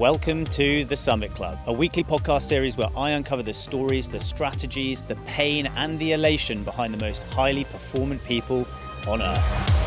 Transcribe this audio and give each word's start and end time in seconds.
Welcome 0.00 0.46
to 0.46 0.86
the 0.86 0.96
Summit 0.96 1.34
Club, 1.34 1.58
a 1.66 1.72
weekly 1.74 2.02
podcast 2.02 2.44
series 2.44 2.74
where 2.74 2.88
I 2.96 3.10
uncover 3.10 3.42
the 3.42 3.52
stories, 3.52 4.08
the 4.08 4.18
strategies, 4.18 5.02
the 5.02 5.16
pain, 5.26 5.66
and 5.76 5.98
the 5.98 6.12
elation 6.12 6.64
behind 6.64 6.94
the 6.94 7.04
most 7.04 7.24
highly 7.24 7.64
performant 7.64 8.24
people 8.24 8.66
on 9.06 9.20
earth. 9.20 9.79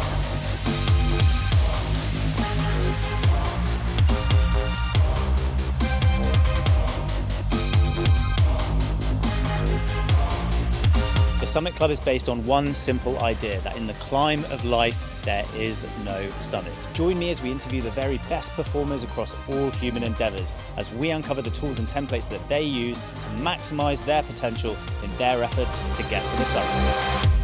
Summit 11.53 11.75
Club 11.75 11.91
is 11.91 11.99
based 11.99 12.29
on 12.29 12.43
one 12.47 12.73
simple 12.73 13.19
idea 13.19 13.59
that 13.59 13.77
in 13.77 13.85
the 13.85 13.93
climb 13.93 14.43
of 14.45 14.65
life, 14.65 15.21
there 15.23 15.45
is 15.55 15.85
no 16.03 16.27
summit. 16.39 16.73
Join 16.93 17.19
me 17.19 17.29
as 17.29 17.43
we 17.43 17.51
interview 17.51 17.79
the 17.79 17.91
very 17.91 18.17
best 18.27 18.51
performers 18.53 19.03
across 19.03 19.35
all 19.47 19.69
human 19.69 20.01
endeavors 20.01 20.51
as 20.77 20.91
we 20.93 21.11
uncover 21.11 21.43
the 21.43 21.51
tools 21.51 21.77
and 21.77 21.87
templates 21.87 22.27
that 22.29 22.49
they 22.49 22.63
use 22.63 23.03
to 23.03 23.27
maximize 23.43 24.03
their 24.03 24.23
potential 24.23 24.75
in 25.03 25.15
their 25.17 25.43
efforts 25.43 25.77
to 25.95 26.01
get 26.09 26.27
to 26.27 26.35
the 26.37 26.43
summit. 26.43 27.42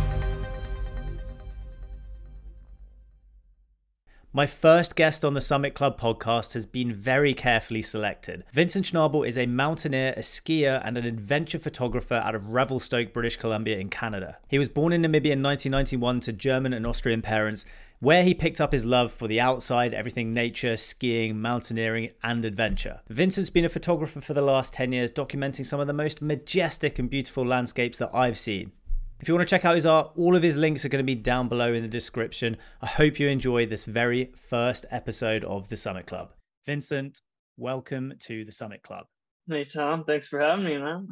My 4.31 4.45
first 4.45 4.95
guest 4.95 5.25
on 5.25 5.33
the 5.33 5.41
Summit 5.41 5.73
Club 5.73 5.99
podcast 5.99 6.53
has 6.53 6.67
been 6.67 6.93
very 6.93 7.33
carefully 7.33 7.81
selected. 7.81 8.43
Vincent 8.53 8.85
Schnabl 8.85 9.27
is 9.27 9.39
a 9.39 9.47
mountaineer, 9.47 10.13
a 10.15 10.19
skier, 10.19 10.79
and 10.85 10.99
an 10.99 11.05
adventure 11.05 11.57
photographer 11.57 12.13
out 12.13 12.35
of 12.35 12.49
Revelstoke, 12.49 13.11
British 13.11 13.37
Columbia, 13.37 13.79
in 13.79 13.89
Canada. 13.89 14.37
He 14.47 14.59
was 14.59 14.69
born 14.69 14.93
in 14.93 15.01
Namibia 15.01 15.31
in 15.31 15.41
1991 15.41 16.19
to 16.19 16.33
German 16.33 16.73
and 16.73 16.85
Austrian 16.85 17.23
parents, 17.23 17.65
where 18.01 18.23
he 18.23 18.35
picked 18.35 18.61
up 18.61 18.71
his 18.71 18.85
love 18.85 19.11
for 19.11 19.27
the 19.27 19.41
outside, 19.41 19.95
everything 19.95 20.31
nature, 20.31 20.77
skiing, 20.77 21.41
mountaineering, 21.41 22.11
and 22.21 22.45
adventure. 22.45 23.01
Vincent's 23.09 23.49
been 23.49 23.65
a 23.65 23.69
photographer 23.69 24.21
for 24.21 24.35
the 24.35 24.43
last 24.43 24.73
10 24.73 24.91
years, 24.91 25.09
documenting 25.09 25.65
some 25.65 25.79
of 25.79 25.87
the 25.87 25.91
most 25.93 26.21
majestic 26.21 26.99
and 26.99 27.09
beautiful 27.09 27.43
landscapes 27.43 27.97
that 27.97 28.13
I've 28.13 28.37
seen. 28.37 28.73
If 29.19 29.27
you 29.27 29.33
want 29.33 29.45
to 29.45 29.53
check 29.53 29.65
out 29.65 29.75
his 29.75 29.85
art, 29.85 30.11
all 30.15 30.33
of 30.37 30.41
his 30.41 30.55
links 30.55 30.85
are 30.85 30.89
going 30.89 31.03
to 31.03 31.05
be 31.05 31.13
down 31.13 31.49
below 31.49 31.73
in 31.73 31.81
the 31.81 31.89
description. 31.89 32.55
I 32.81 32.87
hope 32.87 33.19
you 33.19 33.27
enjoy 33.27 33.65
this 33.65 33.83
very 33.83 34.31
first 34.37 34.85
episode 34.91 35.43
of 35.43 35.67
the 35.67 35.75
Summit 35.75 36.05
Club. 36.05 36.31
Vincent, 36.65 37.19
welcome 37.57 38.13
to 38.21 38.45
the 38.45 38.53
Summit 38.53 38.81
Club. 38.81 39.07
Hey, 39.49 39.65
Tom. 39.65 40.05
Thanks 40.05 40.29
for 40.29 40.39
having 40.39 40.63
me, 40.63 40.77
man. 40.77 41.09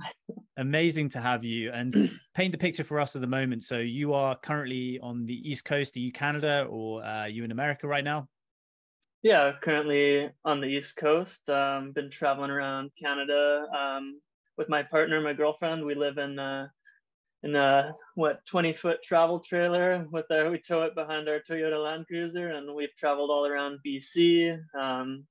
Amazing 0.56 1.10
to 1.10 1.20
have 1.20 1.44
you 1.44 1.70
and 1.74 1.94
paint 2.34 2.54
the 2.54 2.58
picture 2.58 2.86
for 2.86 3.02
us 3.02 3.14
at 3.18 3.22
the 3.22 3.28
moment. 3.28 3.64
So, 3.64 3.80
you 3.80 4.14
are 4.14 4.38
currently 4.38 5.00
on 5.04 5.26
the 5.26 5.34
East 5.34 5.66
Coast. 5.66 5.98
Are 5.98 6.00
you 6.00 6.14
Canada 6.14 6.66
or 6.70 7.04
uh, 7.04 7.24
are 7.24 7.30
you 7.30 7.44
in 7.44 7.52
America 7.52 7.88
right 7.88 8.06
now? 8.06 8.30
Yeah, 9.22 9.52
currently 9.62 10.30
on 10.46 10.62
the 10.62 10.68
East 10.68 10.96
Coast. 10.96 11.50
Um, 11.50 11.92
been 11.92 12.10
traveling 12.10 12.52
around 12.52 12.92
Canada 13.04 13.66
um, 13.78 14.22
with 14.58 14.70
my 14.70 14.82
partner, 14.82 15.20
my 15.20 15.34
girlfriend. 15.34 15.86
We 15.86 15.94
live 15.94 16.18
in 16.18 16.40
uh, 16.40 16.68
in 17.44 17.56
a 17.56 17.96
what 18.16 18.46
20 18.46 18.74
foot 18.74 19.02
travel 19.04 19.40
trailer 19.40 20.08
with 20.12 20.26
our 20.32 20.50
we 20.50 20.60
tow 20.60 20.84
it 20.84 20.96
behind 20.96 21.30
our 21.30 21.40
Toyota 21.40 21.82
Land 21.82 22.08
Cruiser 22.08 22.50
and 22.50 22.74
we've 22.74 22.96
traveled 22.98 23.30
all 23.30 23.46
around 23.46 23.80
BC. 23.86 24.60
Um, 24.78 25.26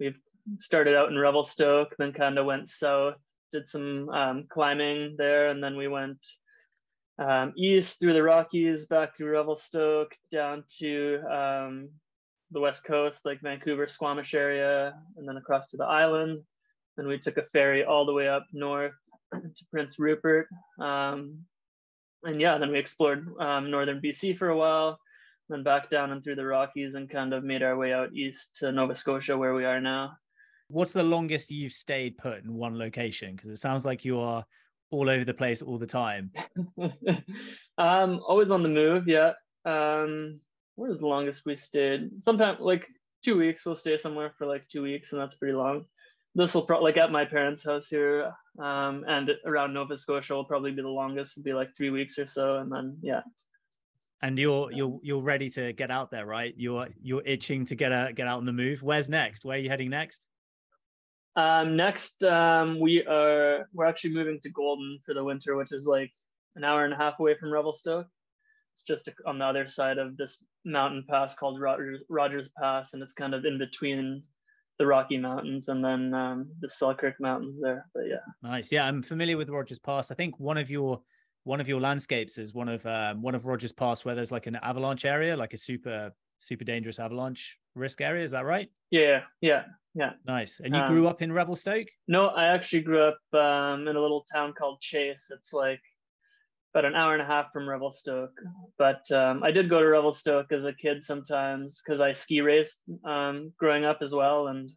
we've 0.00 0.18
started 0.58 0.96
out 0.96 1.10
in 1.10 1.18
Revelstoke, 1.18 1.94
then 1.98 2.12
kind 2.12 2.38
of 2.38 2.46
went 2.46 2.68
south, 2.68 3.16
did 3.52 3.68
some 3.68 4.08
um, 4.08 4.46
climbing 4.48 5.14
there, 5.18 5.50
and 5.50 5.62
then 5.62 5.76
we 5.76 5.88
went 5.88 6.18
um, 7.18 7.52
east 7.56 8.00
through 8.00 8.14
the 8.14 8.22
Rockies, 8.22 8.86
back 8.86 9.16
through 9.16 9.30
Revelstoke, 9.30 10.14
down 10.30 10.64
to 10.78 11.20
um, 11.30 11.90
the 12.50 12.60
west 12.60 12.84
coast, 12.84 13.24
like 13.24 13.40
Vancouver, 13.40 13.86
Squamish 13.86 14.34
area, 14.34 14.94
and 15.16 15.28
then 15.28 15.36
across 15.36 15.68
to 15.68 15.76
the 15.76 15.84
island. 15.84 16.42
Then 16.96 17.06
we 17.06 17.18
took 17.18 17.36
a 17.36 17.42
ferry 17.42 17.84
all 17.84 18.04
the 18.04 18.12
way 18.12 18.28
up 18.28 18.46
north 18.52 18.94
to 19.40 19.64
Prince 19.70 19.98
Rupert. 19.98 20.48
Um, 20.80 21.38
and 22.24 22.40
yeah, 22.40 22.58
then 22.58 22.70
we 22.70 22.78
explored 22.78 23.28
um, 23.40 23.70
northern 23.70 24.00
BC 24.00 24.38
for 24.38 24.50
a 24.50 24.56
while, 24.56 24.98
then 25.48 25.62
back 25.62 25.90
down 25.90 26.12
and 26.12 26.22
through 26.22 26.36
the 26.36 26.44
Rockies 26.44 26.94
and 26.94 27.10
kind 27.10 27.32
of 27.32 27.44
made 27.44 27.62
our 27.62 27.76
way 27.76 27.92
out 27.92 28.14
east 28.14 28.56
to 28.56 28.70
Nova 28.70 28.94
Scotia, 28.94 29.36
where 29.36 29.54
we 29.54 29.64
are 29.64 29.80
now. 29.80 30.12
What's 30.68 30.92
the 30.92 31.02
longest 31.02 31.50
you've 31.50 31.72
stayed 31.72 32.16
put 32.16 32.44
in 32.44 32.54
one 32.54 32.78
location? 32.78 33.34
Because 33.34 33.50
it 33.50 33.58
sounds 33.58 33.84
like 33.84 34.04
you 34.04 34.20
are 34.20 34.44
all 34.90 35.10
over 35.10 35.24
the 35.24 35.34
place 35.34 35.62
all 35.62 35.78
the 35.78 35.86
time. 35.86 36.30
um, 37.78 38.20
always 38.26 38.50
on 38.50 38.62
the 38.62 38.68
move, 38.68 39.08
yeah. 39.08 39.32
Um, 39.64 40.34
where's 40.76 41.00
the 41.00 41.06
longest 41.06 41.44
we 41.44 41.56
stayed? 41.56 42.10
Sometimes 42.22 42.60
like 42.60 42.86
two 43.24 43.36
weeks, 43.36 43.66
we'll 43.66 43.76
stay 43.76 43.98
somewhere 43.98 44.32
for 44.38 44.46
like 44.46 44.68
two 44.68 44.82
weeks, 44.82 45.12
and 45.12 45.20
that's 45.20 45.34
pretty 45.34 45.54
long 45.54 45.84
this 46.34 46.54
will 46.54 46.62
probably 46.62 46.84
like 46.84 46.96
at 46.96 47.12
my 47.12 47.24
parents' 47.24 47.64
house 47.64 47.88
here, 47.88 48.32
um, 48.58 49.04
and 49.08 49.30
around 49.46 49.72
Nova 49.72 49.96
Scotia 49.96 50.34
will 50.34 50.44
probably 50.44 50.72
be 50.72 50.82
the 50.82 50.88
longest. 50.88 51.32
It'll 51.32 51.44
be 51.44 51.54
like 51.54 51.74
three 51.76 51.90
weeks 51.90 52.18
or 52.18 52.26
so, 52.26 52.58
and 52.58 52.70
then 52.70 52.98
yeah. 53.02 53.22
And 54.22 54.38
you're 54.38 54.70
you're 54.70 55.00
you're 55.02 55.22
ready 55.22 55.48
to 55.50 55.72
get 55.72 55.90
out 55.90 56.10
there, 56.10 56.26
right? 56.26 56.54
You're 56.56 56.88
you're 57.02 57.22
itching 57.24 57.64
to 57.66 57.74
get 57.74 57.92
a, 57.92 58.12
get 58.14 58.26
out 58.26 58.38
on 58.38 58.46
the 58.46 58.52
move. 58.52 58.82
Where's 58.82 59.10
next? 59.10 59.44
Where 59.44 59.56
are 59.56 59.60
you 59.60 59.68
heading 59.68 59.90
next? 59.90 60.28
Um, 61.34 61.76
next, 61.76 62.22
um, 62.24 62.78
we 62.78 63.04
are 63.06 63.68
we're 63.72 63.86
actually 63.86 64.14
moving 64.14 64.38
to 64.42 64.50
Golden 64.50 64.98
for 65.04 65.14
the 65.14 65.24
winter, 65.24 65.56
which 65.56 65.72
is 65.72 65.86
like 65.86 66.12
an 66.56 66.64
hour 66.64 66.84
and 66.84 66.92
a 66.92 66.96
half 66.96 67.18
away 67.18 67.34
from 67.38 67.52
Revelstoke. 67.52 68.06
It's 68.74 68.82
just 68.82 69.08
on 69.26 69.38
the 69.38 69.44
other 69.44 69.66
side 69.66 69.98
of 69.98 70.16
this 70.16 70.38
mountain 70.64 71.04
pass 71.08 71.34
called 71.34 71.60
Rogers, 71.60 72.02
Rogers 72.08 72.50
Pass, 72.58 72.92
and 72.92 73.02
it's 73.02 73.12
kind 73.12 73.34
of 73.34 73.44
in 73.44 73.58
between 73.58 74.22
the 74.82 74.86
Rocky 74.88 75.16
Mountains 75.16 75.68
and 75.68 75.84
then 75.84 76.12
um, 76.12 76.48
the 76.60 76.68
Selkirk 76.68 77.14
Mountains 77.20 77.60
there. 77.62 77.86
But 77.94 78.02
yeah, 78.08 78.16
nice. 78.42 78.72
Yeah, 78.72 78.84
I'm 78.84 79.00
familiar 79.00 79.36
with 79.36 79.48
Rogers 79.48 79.78
Pass. 79.78 80.10
I 80.10 80.16
think 80.16 80.40
one 80.40 80.58
of 80.58 80.72
your 80.72 81.00
one 81.44 81.60
of 81.60 81.68
your 81.68 81.80
landscapes 81.80 82.36
is 82.36 82.52
one 82.52 82.68
of 82.68 82.84
um, 82.84 83.22
one 83.22 83.36
of 83.36 83.46
Rogers 83.46 83.70
Pass 83.70 84.04
where 84.04 84.16
there's 84.16 84.32
like 84.32 84.48
an 84.48 84.56
avalanche 84.56 85.04
area, 85.04 85.36
like 85.36 85.54
a 85.54 85.56
super 85.56 86.10
super 86.40 86.64
dangerous 86.64 86.98
avalanche 86.98 87.60
risk 87.76 88.00
area. 88.00 88.24
Is 88.24 88.32
that 88.32 88.44
right? 88.44 88.68
Yeah, 88.90 89.22
yeah, 89.40 89.66
yeah. 89.94 90.14
Nice. 90.26 90.58
And 90.58 90.74
you 90.74 90.80
um, 90.80 90.92
grew 90.92 91.06
up 91.06 91.22
in 91.22 91.32
Revelstoke? 91.32 91.86
No, 92.08 92.26
I 92.30 92.46
actually 92.46 92.82
grew 92.82 93.02
up 93.04 93.20
um, 93.34 93.86
in 93.86 93.94
a 93.94 94.00
little 94.00 94.26
town 94.32 94.52
called 94.52 94.80
Chase. 94.80 95.28
It's 95.30 95.52
like 95.52 95.80
about 96.74 96.86
an 96.86 96.94
hour 96.94 97.12
and 97.12 97.22
a 97.22 97.26
half 97.26 97.52
from 97.52 97.68
Revelstoke. 97.68 98.32
But 98.78 99.10
um, 99.12 99.42
I 99.42 99.50
did 99.50 99.68
go 99.68 99.80
to 99.80 99.86
Revelstoke 99.86 100.52
as 100.52 100.64
a 100.64 100.72
kid 100.72 101.02
sometimes 101.02 101.80
because 101.84 102.00
I 102.00 102.12
ski 102.12 102.40
raced 102.40 102.78
um, 103.04 103.52
growing 103.58 103.84
up 103.84 103.98
as 104.00 104.14
well, 104.14 104.48
and 104.48 104.70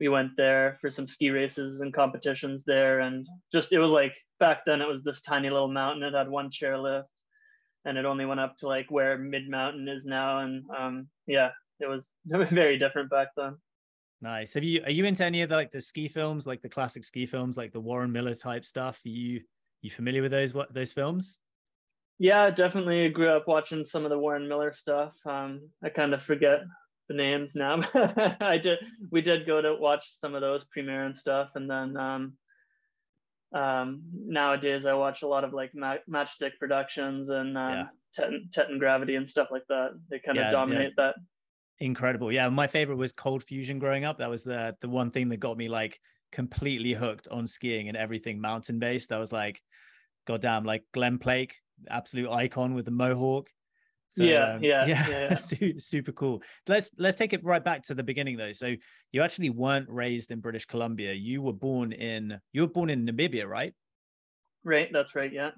we 0.00 0.08
went 0.08 0.30
there 0.36 0.78
for 0.80 0.90
some 0.90 1.06
ski 1.06 1.30
races 1.30 1.80
and 1.80 1.92
competitions 1.92 2.64
there. 2.64 3.00
And 3.00 3.26
just 3.52 3.72
it 3.72 3.78
was 3.78 3.90
like 3.90 4.14
back 4.40 4.64
then 4.64 4.80
it 4.80 4.88
was 4.88 5.02
this 5.02 5.20
tiny 5.20 5.50
little 5.50 5.68
mountain. 5.68 6.02
It 6.02 6.14
had 6.14 6.28
one 6.28 6.50
chairlift, 6.50 7.04
and 7.84 7.98
it 7.98 8.06
only 8.06 8.24
went 8.24 8.40
up 8.40 8.56
to 8.58 8.68
like 8.68 8.90
where 8.90 9.18
Mid 9.18 9.48
Mountain 9.48 9.88
is 9.88 10.06
now. 10.06 10.40
And 10.40 10.64
um, 10.76 11.08
yeah, 11.26 11.50
it 11.78 11.88
was 11.88 12.08
very 12.24 12.78
different 12.78 13.10
back 13.10 13.28
then. 13.36 13.56
Nice. 14.22 14.54
Have 14.54 14.64
you 14.64 14.82
are 14.82 14.90
you 14.90 15.04
into 15.04 15.26
any 15.26 15.42
of 15.42 15.50
the, 15.50 15.56
like 15.56 15.72
the 15.72 15.80
ski 15.82 16.08
films, 16.08 16.46
like 16.46 16.62
the 16.62 16.70
classic 16.70 17.04
ski 17.04 17.26
films, 17.26 17.58
like 17.58 17.72
the 17.72 17.80
Warren 17.80 18.10
Miller 18.10 18.34
type 18.34 18.64
stuff? 18.64 19.02
Are 19.04 19.10
you 19.10 19.42
you 19.84 19.90
familiar 19.90 20.22
with 20.22 20.30
those 20.30 20.54
what 20.54 20.72
those 20.72 20.92
films? 20.92 21.38
Yeah, 22.18 22.50
definitely 22.50 23.08
grew 23.10 23.28
up 23.28 23.46
watching 23.46 23.84
some 23.84 24.04
of 24.04 24.10
the 24.10 24.18
Warren 24.18 24.48
Miller 24.48 24.72
stuff. 24.72 25.14
Um, 25.26 25.68
I 25.82 25.90
kind 25.90 26.14
of 26.14 26.22
forget 26.22 26.60
the 27.08 27.14
names 27.14 27.54
now. 27.54 27.82
I 28.40 28.58
did. 28.58 28.78
We 29.10 29.20
did 29.20 29.46
go 29.46 29.60
to 29.60 29.74
watch 29.74 30.06
some 30.18 30.34
of 30.34 30.40
those 30.40 30.64
premiere 30.64 31.04
and 31.04 31.16
stuff, 31.16 31.50
and 31.54 31.68
then 31.68 31.96
um, 31.96 32.32
um, 33.54 34.02
nowadays 34.14 34.86
I 34.86 34.94
watch 34.94 35.22
a 35.22 35.28
lot 35.28 35.44
of 35.44 35.52
like 35.52 35.72
ma- 35.74 35.96
Matchstick 36.10 36.52
Productions 36.58 37.28
and 37.28 37.58
um, 37.58 37.88
yeah. 38.18 38.28
Teton 38.52 38.78
Gravity 38.78 39.16
and 39.16 39.28
stuff 39.28 39.48
like 39.50 39.66
that. 39.68 39.90
They 40.08 40.18
kind 40.18 40.38
of 40.38 40.44
yeah, 40.44 40.50
dominate 40.50 40.92
yeah. 40.96 41.04
that. 41.06 41.14
Incredible. 41.80 42.32
Yeah, 42.32 42.48
my 42.48 42.68
favorite 42.68 42.96
was 42.96 43.12
Cold 43.12 43.42
Fusion 43.42 43.78
growing 43.78 44.04
up. 44.04 44.18
That 44.18 44.30
was 44.30 44.44
the 44.44 44.76
the 44.80 44.88
one 44.88 45.10
thing 45.10 45.28
that 45.28 45.38
got 45.38 45.58
me 45.58 45.68
like 45.68 46.00
completely 46.34 46.92
hooked 46.92 47.28
on 47.28 47.46
skiing 47.46 47.88
and 47.88 47.96
everything 47.96 48.40
mountain 48.40 48.78
based. 48.78 49.12
I 49.12 49.18
was 49.18 49.32
like, 49.32 49.62
goddamn, 50.26 50.64
like 50.64 50.84
Glen 50.92 51.18
Plake, 51.18 51.56
absolute 51.88 52.30
icon 52.30 52.74
with 52.74 52.84
the 52.84 52.90
mohawk. 52.90 53.48
So, 54.10 54.24
yeah, 54.24 54.54
um, 54.54 54.62
yeah, 54.62 54.86
yeah, 55.08 55.08
yeah, 55.08 55.34
super 55.78 56.12
cool. 56.12 56.42
Let's 56.68 56.90
let's 56.98 57.16
take 57.16 57.32
it 57.32 57.42
right 57.44 57.64
back 57.64 57.84
to 57.84 57.94
the 57.94 58.02
beginning 58.02 58.36
though. 58.36 58.52
So 58.52 58.74
you 59.12 59.22
actually 59.22 59.50
weren't 59.50 59.88
raised 59.88 60.30
in 60.30 60.40
British 60.40 60.66
Columbia. 60.66 61.12
You 61.12 61.40
were 61.40 61.52
born 61.52 61.92
in 61.92 62.38
you 62.52 62.62
were 62.62 62.68
born 62.68 62.90
in 62.90 63.06
Namibia, 63.06 63.46
right? 63.46 63.72
Right, 64.64 64.88
that's 64.92 65.14
right. 65.14 65.32
Yeah. 65.32 65.50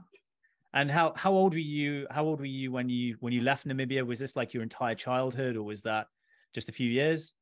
And 0.73 0.91
how 0.91 1.15
how 1.17 1.33
old 1.33 1.55
were 1.55 1.59
you? 1.59 2.07
How 2.11 2.25
old 2.25 2.41
were 2.41 2.47
you 2.47 2.71
when 2.71 2.89
you 2.89 3.17
when 3.21 3.33
you 3.33 3.41
left 3.41 3.67
Namibia? 3.67 4.07
Was 4.07 4.19
this 4.19 4.37
like 4.37 4.53
your 4.53 4.63
entire 4.63 4.95
childhood, 4.95 5.57
or 5.57 5.63
was 5.63 5.83
that 5.83 6.07
just 6.55 6.69
a 6.69 6.73
few 6.73 6.91
years? 6.91 7.35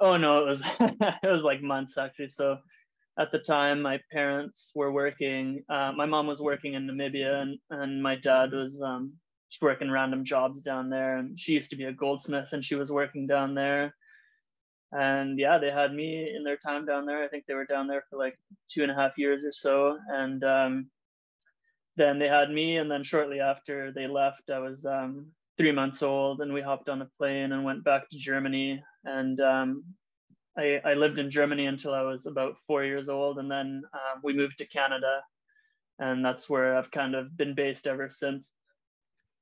Oh 0.00 0.16
no, 0.16 0.42
it 0.42 0.46
was 0.46 0.62
it 0.80 1.30
was 1.30 1.42
like 1.42 1.62
months 1.62 1.96
actually. 1.98 2.28
So 2.28 2.58
at 3.18 3.30
the 3.32 3.38
time 3.38 3.80
my 3.80 3.98
parents 4.12 4.72
were 4.74 4.92
working 4.92 5.62
uh, 5.68 5.92
my 5.96 6.06
mom 6.06 6.26
was 6.26 6.40
working 6.40 6.74
in 6.74 6.86
namibia 6.86 7.42
and, 7.42 7.58
and 7.70 8.02
my 8.02 8.16
dad 8.16 8.52
was 8.52 8.80
um, 8.82 9.12
just 9.50 9.62
working 9.62 9.90
random 9.90 10.24
jobs 10.24 10.62
down 10.62 10.90
there 10.90 11.18
and 11.18 11.38
she 11.38 11.52
used 11.52 11.70
to 11.70 11.76
be 11.76 11.84
a 11.84 11.92
goldsmith 11.92 12.52
and 12.52 12.64
she 12.64 12.74
was 12.74 12.90
working 12.90 13.26
down 13.26 13.54
there 13.54 13.94
and 14.94 15.38
yeah, 15.40 15.58
they 15.58 15.70
had 15.70 15.92
me 15.92 16.32
in 16.34 16.44
their 16.44 16.56
time 16.56 16.86
down 16.86 17.04
there. 17.04 17.22
I 17.24 17.28
think 17.28 17.44
they 17.46 17.54
were 17.54 17.66
down 17.66 17.88
there 17.88 18.04
for 18.08 18.16
like 18.16 18.38
two 18.70 18.82
and 18.82 18.92
a 18.92 18.94
half 18.94 19.18
years 19.18 19.44
or 19.44 19.50
so, 19.52 19.98
and 20.08 20.42
um, 20.44 20.90
then 21.96 22.20
they 22.20 22.28
had 22.28 22.48
me. 22.50 22.76
And 22.76 22.88
then 22.88 23.02
shortly 23.02 23.40
after 23.40 23.92
they 23.92 24.06
left, 24.06 24.50
I 24.52 24.60
was 24.60 24.86
um, 24.86 25.26
three 25.58 25.72
months 25.72 26.04
old, 26.04 26.40
and 26.40 26.54
we 26.54 26.62
hopped 26.62 26.88
on 26.88 27.02
a 27.02 27.10
plane 27.18 27.50
and 27.50 27.64
went 27.64 27.82
back 27.82 28.08
to 28.10 28.18
Germany. 28.18 28.84
And 29.04 29.40
um, 29.40 29.84
I, 30.56 30.80
I, 30.84 30.94
lived 30.94 31.18
in 31.18 31.30
Germany 31.30 31.66
until 31.66 31.94
I 31.94 32.02
was 32.02 32.26
about 32.26 32.56
four 32.66 32.84
years 32.84 33.08
old, 33.08 33.38
and 33.38 33.50
then 33.50 33.82
uh, 33.92 34.20
we 34.22 34.32
moved 34.32 34.58
to 34.58 34.66
Canada, 34.66 35.20
and 35.98 36.24
that's 36.24 36.48
where 36.48 36.76
I've 36.76 36.90
kind 36.90 37.14
of 37.14 37.36
been 37.36 37.54
based 37.54 37.86
ever 37.86 38.08
since. 38.08 38.52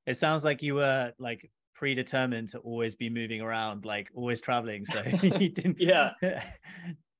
It 0.06 0.16
sounds 0.16 0.44
like 0.44 0.62
you 0.62 0.76
were 0.76 1.12
like 1.18 1.50
predetermined 1.74 2.48
to 2.50 2.58
always 2.58 2.96
be 2.96 3.10
moving 3.10 3.40
around, 3.40 3.84
like 3.84 4.08
always 4.14 4.40
traveling. 4.40 4.84
So 4.84 5.02
you 5.22 5.48
didn't, 5.50 5.76
yeah, 5.80 6.12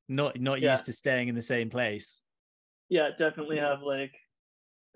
not 0.08 0.40
not 0.40 0.60
yeah. 0.60 0.72
used 0.72 0.86
to 0.86 0.92
staying 0.92 1.28
in 1.28 1.34
the 1.34 1.42
same 1.42 1.70
place. 1.70 2.20
Yeah, 2.88 3.10
definitely 3.16 3.58
have 3.58 3.82
like 3.82 4.12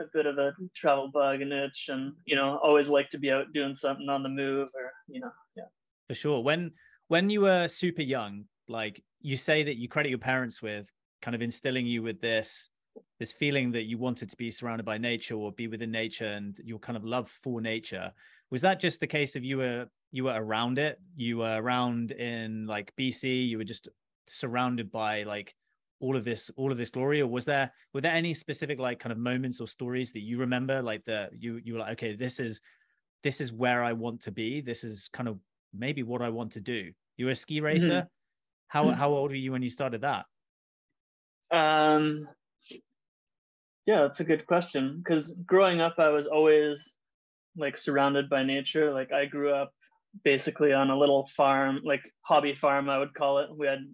a 0.00 0.04
bit 0.12 0.26
of 0.26 0.38
a 0.38 0.52
travel 0.74 1.10
bug 1.12 1.42
and 1.42 1.52
itch, 1.52 1.86
and 1.88 2.12
you 2.24 2.36
know, 2.36 2.58
always 2.62 2.88
like 2.88 3.10
to 3.10 3.18
be 3.18 3.30
out 3.30 3.52
doing 3.52 3.74
something 3.74 4.08
on 4.08 4.22
the 4.22 4.28
move, 4.28 4.68
or 4.74 4.92
you 5.08 5.20
know, 5.20 5.32
yeah. 5.56 5.64
For 6.08 6.14
sure. 6.14 6.42
When 6.42 6.72
when 7.08 7.30
you 7.30 7.42
were 7.42 7.68
super 7.68 8.02
young, 8.02 8.44
like 8.68 9.02
you 9.20 9.36
say 9.36 9.62
that 9.62 9.76
you 9.76 9.88
credit 9.88 10.10
your 10.10 10.18
parents 10.18 10.62
with 10.62 10.90
kind 11.22 11.34
of 11.34 11.42
instilling 11.42 11.86
you 11.86 12.02
with 12.02 12.20
this 12.20 12.68
this 13.18 13.32
feeling 13.32 13.72
that 13.72 13.84
you 13.84 13.98
wanted 13.98 14.30
to 14.30 14.36
be 14.36 14.50
surrounded 14.50 14.84
by 14.84 14.98
nature 14.98 15.34
or 15.34 15.52
be 15.52 15.68
within 15.68 15.90
nature 15.90 16.26
and 16.26 16.58
your 16.64 16.78
kind 16.78 16.96
of 16.96 17.04
love 17.04 17.28
for 17.42 17.60
nature. 17.60 18.12
Was 18.50 18.62
that 18.62 18.80
just 18.80 19.00
the 19.00 19.06
case 19.06 19.36
of 19.36 19.44
you 19.44 19.58
were 19.58 19.86
you 20.12 20.24
were 20.24 20.34
around 20.34 20.78
it? 20.78 20.98
You 21.14 21.38
were 21.38 21.60
around 21.60 22.12
in 22.12 22.66
like 22.66 22.92
bc 22.98 23.48
you 23.48 23.58
were 23.58 23.64
just 23.64 23.88
surrounded 24.26 24.90
by 24.90 25.22
like 25.24 25.54
all 26.00 26.16
of 26.16 26.24
this 26.24 26.50
all 26.56 26.72
of 26.72 26.78
this 26.78 26.90
glory? 26.90 27.20
Or 27.20 27.26
was 27.26 27.44
there 27.44 27.70
were 27.92 28.00
there 28.00 28.12
any 28.12 28.34
specific 28.34 28.78
like 28.78 28.98
kind 28.98 29.12
of 29.12 29.18
moments 29.18 29.60
or 29.60 29.68
stories 29.68 30.12
that 30.12 30.20
you 30.22 30.38
remember 30.38 30.82
like 30.82 31.04
that 31.04 31.30
you 31.38 31.60
you 31.64 31.74
were 31.74 31.80
like 31.80 31.92
okay 31.92 32.14
this 32.14 32.38
is 32.40 32.60
this 33.22 33.40
is 33.40 33.52
where 33.52 33.82
i 33.82 33.92
want 33.92 34.20
to 34.22 34.30
be. 34.30 34.60
This 34.60 34.84
is 34.84 35.08
kind 35.12 35.28
of 35.28 35.38
maybe 35.74 36.02
what 36.02 36.22
i 36.22 36.28
want 36.28 36.52
to 36.52 36.60
do. 36.60 36.92
You 37.16 37.26
were 37.26 37.32
a 37.32 37.34
ski 37.34 37.60
racer? 37.60 37.88
mm-hmm. 37.88 38.06
How 38.68 38.88
how 38.90 39.10
old 39.10 39.30
were 39.30 39.36
you 39.36 39.52
when 39.52 39.62
you 39.62 39.70
started 39.70 40.02
that 40.02 40.24
um 41.52 42.28
yeah 43.86 44.02
that's 44.02 44.20
a 44.20 44.24
good 44.24 44.46
question 44.46 45.02
because 45.02 45.32
growing 45.46 45.80
up 45.80 45.94
i 45.98 46.08
was 46.08 46.26
always 46.26 46.98
like 47.56 47.76
surrounded 47.76 48.28
by 48.28 48.42
nature. 48.42 48.92
Like 48.92 49.12
I 49.12 49.24
grew 49.26 49.52
up 49.52 49.72
basically 50.24 50.72
on 50.72 50.90
a 50.90 50.98
little 50.98 51.26
farm, 51.36 51.80
like 51.84 52.02
hobby 52.22 52.54
farm, 52.54 52.88
I 52.88 52.98
would 52.98 53.14
call 53.14 53.38
it. 53.38 53.48
We 53.54 53.66
had 53.66 53.84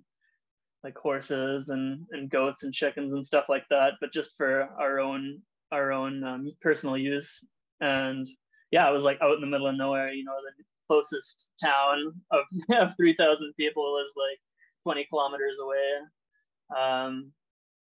like 0.84 0.96
horses 0.96 1.68
and, 1.68 2.04
and 2.10 2.30
goats 2.30 2.64
and 2.64 2.74
chickens 2.74 3.12
and 3.12 3.24
stuff 3.24 3.44
like 3.48 3.64
that, 3.70 3.94
but 4.00 4.12
just 4.12 4.36
for 4.36 4.68
our 4.78 5.00
own 5.00 5.40
our 5.70 5.92
own 5.92 6.22
um, 6.24 6.52
personal 6.60 6.98
use. 6.98 7.42
And 7.80 8.28
yeah, 8.70 8.86
I 8.86 8.90
was 8.90 9.04
like 9.04 9.18
out 9.22 9.34
in 9.34 9.40
the 9.40 9.46
middle 9.46 9.68
of 9.68 9.76
nowhere. 9.76 10.10
You 10.10 10.24
know, 10.24 10.34
the 10.58 10.64
closest 10.86 11.50
town 11.62 12.12
of, 12.30 12.44
of 12.88 12.96
3,000 12.96 13.54
people 13.56 13.82
was 13.82 14.12
like 14.16 14.38
20 14.82 15.06
kilometers 15.10 15.58
away. 15.62 16.80
Um, 16.80 17.32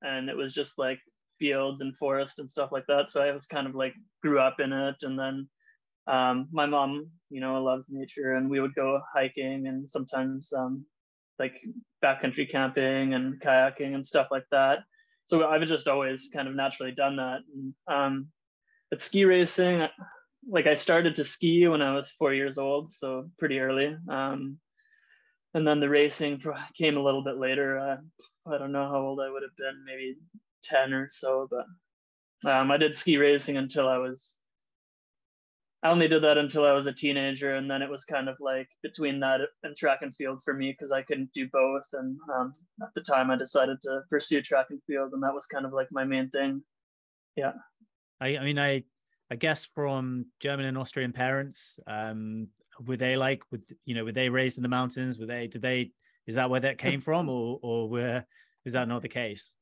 and 0.02 0.30
it 0.30 0.38
was 0.38 0.54
just 0.54 0.78
like 0.78 1.00
fields 1.40 1.82
and 1.82 1.96
forest 1.98 2.40
and 2.40 2.50
stuff 2.50 2.72
like 2.72 2.86
that. 2.88 3.10
So 3.10 3.22
I 3.22 3.32
was 3.32 3.46
kind 3.46 3.68
of 3.68 3.76
like 3.76 3.94
grew 4.22 4.40
up 4.40 4.60
in 4.60 4.72
it. 4.72 4.96
And 5.02 5.18
then 5.18 5.48
um, 6.08 6.48
my 6.52 6.66
mom, 6.66 7.10
you 7.30 7.42
know, 7.42 7.62
loves 7.64 7.86
nature, 7.90 8.36
and 8.36 8.50
we 8.50 8.60
would 8.60 8.76
go 8.76 9.02
hiking 9.14 9.68
and 9.68 9.90
sometimes 9.90 10.54
um, 10.54 10.86
like 11.40 11.60
backcountry 12.04 12.50
camping 12.50 13.14
and 13.14 13.40
kayaking 13.42 13.96
and 13.96 14.06
stuff 14.06 14.28
like 14.32 14.46
that. 14.52 14.80
So 15.26 15.48
I've 15.48 15.64
just 15.64 15.88
always 15.88 16.30
kind 16.32 16.48
of 16.48 16.56
naturally 16.56 16.92
done 16.92 17.16
that. 17.16 17.40
Um, 17.92 18.28
but 18.92 19.02
ski 19.02 19.26
racing, 19.26 19.88
like 20.48 20.68
I 20.68 20.76
started 20.76 21.16
to 21.16 21.24
ski 21.24 21.68
when 21.68 21.82
I 21.82 21.96
was 21.96 22.10
four 22.20 22.34
years 22.34 22.60
old, 22.60 22.92
so 22.92 23.30
pretty 23.40 23.60
early. 23.60 23.96
Um, 24.08 24.60
and 25.56 25.66
then 25.66 25.80
the 25.80 25.90
racing 25.90 26.44
came 26.78 26.98
a 26.98 27.04
little 27.04 27.24
bit 27.24 27.38
later. 27.38 27.80
Uh, 27.80 27.98
I 28.54 28.58
don't 28.58 28.74
know 28.74 28.88
how 28.88 29.00
old 29.00 29.22
I 29.22 29.32
would 29.32 29.42
have 29.42 29.56
been, 29.58 29.84
maybe 29.86 30.18
10 30.66 30.94
or 30.94 31.10
so, 31.12 31.48
but 31.50 32.50
um, 32.50 32.70
I 32.70 32.78
did 32.78 32.96
ski 32.96 33.18
racing 33.18 33.58
until 33.58 33.88
I 33.88 33.98
was 33.98 34.36
I 35.82 35.92
only 35.92 36.08
did 36.08 36.24
that 36.24 36.40
until 36.40 36.66
I 36.66 36.72
was 36.72 36.88
a 36.88 36.94
teenager, 36.94 37.56
and 37.56 37.70
then 37.70 37.84
it 37.84 37.90
was 37.90 38.06
kind 38.06 38.28
of 38.28 38.38
like 38.40 38.68
between 38.82 39.20
that 39.20 39.42
and 39.62 39.78
track 39.78 40.00
and 40.02 40.16
field 40.16 40.40
for 40.44 40.52
me 40.52 40.72
because 40.72 40.92
I 40.92 41.04
couldn't 41.04 41.32
do 41.32 41.48
both. 41.54 41.84
And 41.94 42.18
um, 42.36 42.54
at 42.82 42.90
the 42.96 43.02
time, 43.02 43.30
I 43.30 43.36
decided 43.36 43.78
to 43.84 44.02
pursue 44.10 44.42
track 44.42 44.66
and 44.72 44.82
field, 44.88 45.12
and 45.14 45.22
that 45.22 45.36
was 45.36 45.46
kind 45.46 45.64
of 45.64 45.74
like 45.74 45.88
my 45.92 46.04
main 46.04 46.32
thing. 46.32 46.64
Yeah. 47.36 47.52
I, 48.20 48.38
I 48.38 48.44
mean, 48.44 48.58
I 48.58 48.84
I 49.30 49.36
guess 49.36 49.64
from 49.64 50.26
German 50.40 50.66
and 50.66 50.76
Austrian 50.76 51.14
parents, 51.14 51.80
um, 51.86 52.48
were 52.86 52.98
they 52.98 53.18
like, 53.18 53.44
with 53.52 53.64
you 53.86 53.96
know, 53.96 54.04
were 54.04 54.12
they 54.12 54.30
raised 54.30 54.58
in 54.58 54.64
the 54.64 54.70
mountains? 54.70 55.20
Were 55.20 55.26
they? 55.26 55.48
Did 55.48 55.62
they? 55.62 55.92
Is 56.28 56.36
that 56.36 56.50
where 56.50 56.60
that 56.62 56.78
came 56.78 57.02
from, 57.02 57.30
or 57.30 57.60
or 57.62 57.90
were 57.90 58.26
was 58.64 58.74
that 58.74 58.88
not 58.88 59.02
the 59.02 59.10
case? 59.10 59.56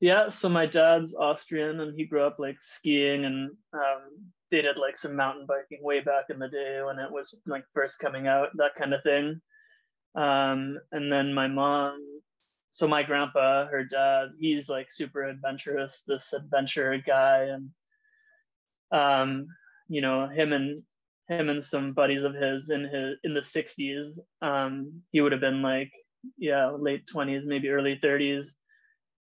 Yeah, 0.00 0.28
so 0.28 0.48
my 0.48 0.66
dad's 0.66 1.14
Austrian, 1.14 1.80
and 1.80 1.96
he 1.96 2.04
grew 2.04 2.22
up 2.22 2.36
like 2.38 2.56
skiing 2.60 3.24
and 3.24 3.50
um, 3.72 4.32
they 4.50 4.60
did 4.62 4.78
like 4.78 4.96
some 4.96 5.16
mountain 5.16 5.46
biking 5.46 5.82
way 5.82 6.00
back 6.00 6.26
in 6.30 6.38
the 6.38 6.48
day 6.48 6.80
when 6.84 6.98
it 6.98 7.10
was 7.10 7.34
like 7.46 7.64
first 7.72 7.98
coming 7.98 8.26
out, 8.26 8.48
that 8.56 8.74
kind 8.76 8.92
of 8.92 9.02
thing. 9.02 9.40
Um, 10.14 10.78
and 10.92 11.10
then 11.10 11.32
my 11.32 11.48
mom, 11.48 11.98
so 12.72 12.86
my 12.86 13.02
grandpa, 13.02 13.66
her 13.66 13.84
dad, 13.84 14.28
he's 14.38 14.68
like 14.68 14.92
super 14.92 15.24
adventurous, 15.24 16.02
this 16.06 16.32
adventure 16.32 17.02
guy, 17.04 17.48
and 17.54 17.70
um, 18.92 19.46
you 19.88 20.00
know 20.00 20.28
him 20.28 20.52
and 20.52 20.78
him 21.28 21.48
and 21.48 21.64
some 21.64 21.92
buddies 21.92 22.24
of 22.24 22.34
his 22.34 22.70
in 22.70 22.84
his 22.84 23.16
in 23.24 23.34
the 23.34 23.40
60s. 23.40 24.18
Um, 24.42 25.02
he 25.12 25.20
would 25.20 25.32
have 25.32 25.40
been 25.40 25.62
like 25.62 25.92
yeah 26.38 26.70
late 26.70 27.06
20s, 27.06 27.44
maybe 27.44 27.68
early 27.68 27.98
30s 28.02 28.46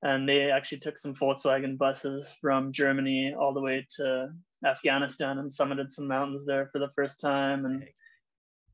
and 0.04 0.28
they 0.28 0.52
actually 0.52 0.80
took 0.80 0.98
some 0.98 1.16
Volkswagen 1.16 1.78
buses 1.78 2.30
from 2.42 2.74
Germany 2.74 3.34
all 3.40 3.54
the 3.54 3.62
way 3.62 3.88
to 3.96 4.28
Afghanistan 4.66 5.38
and 5.38 5.50
summited 5.50 5.92
some 5.92 6.08
mountains 6.08 6.46
there 6.46 6.70
for 6.74 6.80
the 6.80 6.92
first 6.94 7.22
time. 7.22 7.66
And 7.66 7.86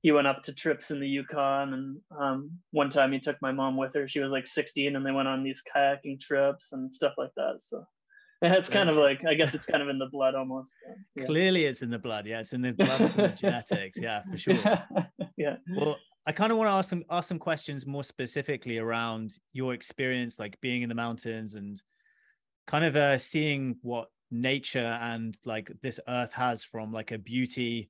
he 0.01 0.11
went 0.11 0.25
up 0.25 0.41
to 0.43 0.53
trips 0.53 0.89
in 0.89 0.99
the 0.99 1.07
Yukon. 1.07 1.73
And 1.73 1.97
um, 2.19 2.51
one 2.71 2.89
time 2.89 3.11
he 3.11 3.19
took 3.19 3.39
my 3.43 3.51
mom 3.51 3.77
with 3.77 3.93
her. 3.93 4.07
She 4.07 4.21
was 4.21 4.31
like 4.31 4.47
16, 4.47 4.95
and 4.95 5.05
they 5.05 5.11
went 5.11 5.27
on 5.27 5.43
these 5.43 5.61
kayaking 5.75 6.19
trips 6.19 6.71
and 6.71 6.93
stuff 6.93 7.13
like 7.15 7.31
that. 7.35 7.57
So 7.59 7.85
it's 8.41 8.69
kind 8.69 8.89
of 8.89 8.95
like 8.95 9.25
I 9.25 9.33
guess 9.33 9.53
it's 9.53 9.65
kind 9.65 9.83
of 9.83 9.89
in 9.89 9.99
the 9.99 10.07
blood 10.07 10.35
almost. 10.35 10.71
Yeah. 11.15 11.25
Clearly, 11.25 11.65
it's 11.65 11.81
in 11.81 11.89
the 11.89 11.99
blood. 11.99 12.25
Yeah, 12.25 12.39
it's 12.39 12.53
in 12.53 12.61
the 12.61 12.71
blood. 12.71 13.01
It's 13.01 13.15
in 13.15 13.23
the 13.23 13.27
genetics. 13.37 13.97
Yeah, 13.99 14.23
for 14.23 14.37
sure. 14.37 14.55
yeah. 15.35 15.57
Well, 15.75 15.97
I 16.25 16.31
kind 16.31 16.51
of 16.51 16.57
want 16.57 16.67
to 16.67 16.71
ask 16.71 16.89
some 16.89 17.03
ask 17.09 17.27
some 17.27 17.39
questions 17.39 17.85
more 17.85 18.03
specifically 18.03 18.77
around 18.77 19.31
your 19.51 19.73
experience, 19.73 20.39
like 20.39 20.59
being 20.61 20.83
in 20.83 20.89
the 20.89 20.95
mountains 20.95 21.55
and 21.55 21.81
kind 22.67 22.85
of 22.85 22.95
uh, 22.95 23.17
seeing 23.17 23.77
what 23.81 24.07
nature 24.31 24.97
and 25.01 25.35
like 25.43 25.71
this 25.81 25.99
earth 26.07 26.31
has 26.33 26.63
from 26.63 26.93
like 26.93 27.11
a 27.11 27.17
beauty 27.17 27.89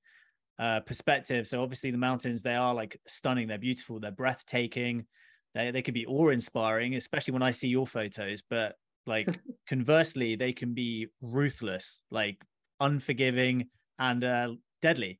uh, 0.57 0.79
perspective. 0.79 1.47
So 1.47 1.61
obviously 1.61 1.91
the 1.91 1.97
mountains 1.97 2.41
they 2.41 2.55
are 2.55 2.73
like 2.73 2.99
stunning, 3.05 3.47
they're 3.47 3.57
beautiful, 3.57 3.99
they're 3.99 4.11
breathtaking, 4.11 5.05
they 5.53 5.71
they 5.71 5.81
could 5.81 5.93
be 5.93 6.05
awe 6.05 6.29
inspiring, 6.29 6.95
especially 6.95 7.33
when 7.33 7.43
I 7.43 7.51
see 7.51 7.67
your 7.67 7.85
photos. 7.85 8.41
But 8.49 8.75
like 9.05 9.39
conversely, 9.67 10.35
they 10.35 10.53
can 10.53 10.73
be 10.73 11.07
ruthless, 11.21 12.01
like 12.11 12.37
unforgiving 12.79 13.69
and 13.97 14.23
uh, 14.23 14.53
deadly. 14.81 15.19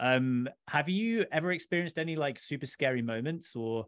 Um, 0.00 0.48
have 0.68 0.88
you 0.88 1.26
ever 1.32 1.52
experienced 1.52 1.98
any 1.98 2.16
like 2.16 2.38
super 2.38 2.66
scary 2.66 3.02
moments 3.02 3.56
or 3.56 3.86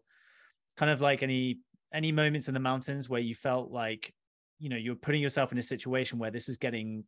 kind 0.77 0.91
of 0.91 1.01
like 1.01 1.23
any 1.23 1.59
any 1.93 2.13
moments 2.13 2.49
in 2.49 2.55
the 2.55 2.61
mountains 2.61 3.09
where 3.09 3.21
you 3.21 3.35
felt 3.35 3.71
like 3.71 4.13
you 4.59 4.69
know 4.69 4.77
you're 4.77 4.95
putting 4.95 5.23
yourself 5.23 5.53
in 5.53 5.59
a 5.59 5.63
situation 5.63 6.19
where 6.19 6.31
this 6.31 6.49
was 6.49 6.57
getting 6.57 7.05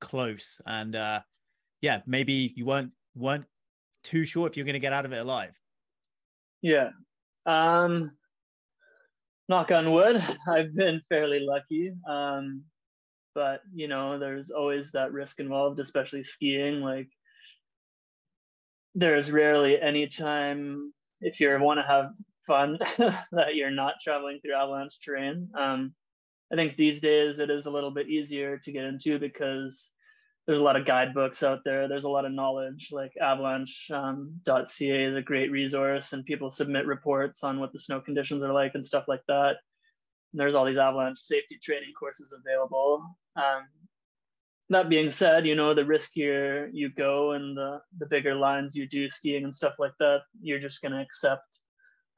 close 0.00 0.60
and 0.66 0.94
uh 0.96 1.20
yeah 1.80 2.00
maybe 2.06 2.52
you 2.56 2.66
weren't 2.66 2.92
weren't 3.14 3.44
too 4.02 4.24
sure 4.24 4.46
if 4.46 4.56
you're 4.56 4.66
going 4.66 4.74
to 4.74 4.80
get 4.80 4.92
out 4.92 5.04
of 5.04 5.12
it 5.12 5.20
alive 5.20 5.58
yeah 6.62 6.90
um 7.46 8.10
knock 9.48 9.70
on 9.70 9.92
wood 9.92 10.22
i've 10.48 10.74
been 10.74 11.00
fairly 11.08 11.40
lucky 11.40 11.92
um 12.08 12.62
but 13.34 13.60
you 13.72 13.88
know 13.88 14.18
there's 14.18 14.50
always 14.50 14.92
that 14.92 15.12
risk 15.12 15.40
involved 15.40 15.78
especially 15.80 16.22
skiing 16.22 16.80
like 16.80 17.08
there's 18.96 19.30
rarely 19.30 19.80
any 19.80 20.08
time 20.08 20.92
if 21.20 21.38
you 21.38 21.54
want 21.60 21.78
to 21.78 21.86
have 21.86 22.12
fun 22.46 22.78
that 23.32 23.54
you're 23.54 23.70
not 23.70 23.94
traveling 24.02 24.40
through 24.40 24.54
avalanche 24.54 24.98
terrain. 25.04 25.48
Um, 25.58 25.94
I 26.52 26.56
think 26.56 26.76
these 26.76 27.00
days 27.00 27.38
it 27.38 27.50
is 27.50 27.66
a 27.66 27.70
little 27.70 27.90
bit 27.90 28.08
easier 28.08 28.56
to 28.58 28.72
get 28.72 28.84
into 28.84 29.18
because 29.18 29.90
there's 30.46 30.60
a 30.60 30.64
lot 30.64 30.76
of 30.76 30.86
guidebooks 30.86 31.42
out 31.42 31.62
there. 31.64 31.88
There's 31.88 32.04
a 32.04 32.10
lot 32.10 32.24
of 32.24 32.32
knowledge. 32.32 32.90
Like 32.92 33.12
avalanche.ca 33.20 33.96
um, 33.96 34.40
is 34.46 35.16
a 35.16 35.22
great 35.22 35.50
resource, 35.50 36.12
and 36.12 36.24
people 36.24 36.50
submit 36.50 36.86
reports 36.86 37.42
on 37.42 37.58
what 37.58 37.72
the 37.72 37.80
snow 37.80 38.00
conditions 38.00 38.42
are 38.42 38.52
like 38.52 38.74
and 38.74 38.84
stuff 38.84 39.04
like 39.08 39.22
that. 39.26 39.56
And 40.32 40.40
there's 40.40 40.54
all 40.54 40.64
these 40.64 40.78
avalanche 40.78 41.18
safety 41.18 41.58
training 41.60 41.92
courses 41.98 42.32
available. 42.32 43.04
Um, 43.34 43.66
that 44.70 44.88
being 44.88 45.10
said, 45.10 45.46
you 45.46 45.54
know, 45.54 45.74
the 45.74 45.82
riskier 45.82 46.68
you 46.72 46.90
go 46.90 47.32
and 47.32 47.56
the, 47.56 47.80
the 47.98 48.06
bigger 48.06 48.34
lines 48.34 48.74
you 48.74 48.88
do 48.88 49.08
skiing 49.08 49.44
and 49.44 49.54
stuff 49.54 49.74
like 49.78 49.92
that, 50.00 50.22
you're 50.40 50.58
just 50.58 50.82
going 50.82 50.92
to 50.92 51.00
accept 51.00 51.60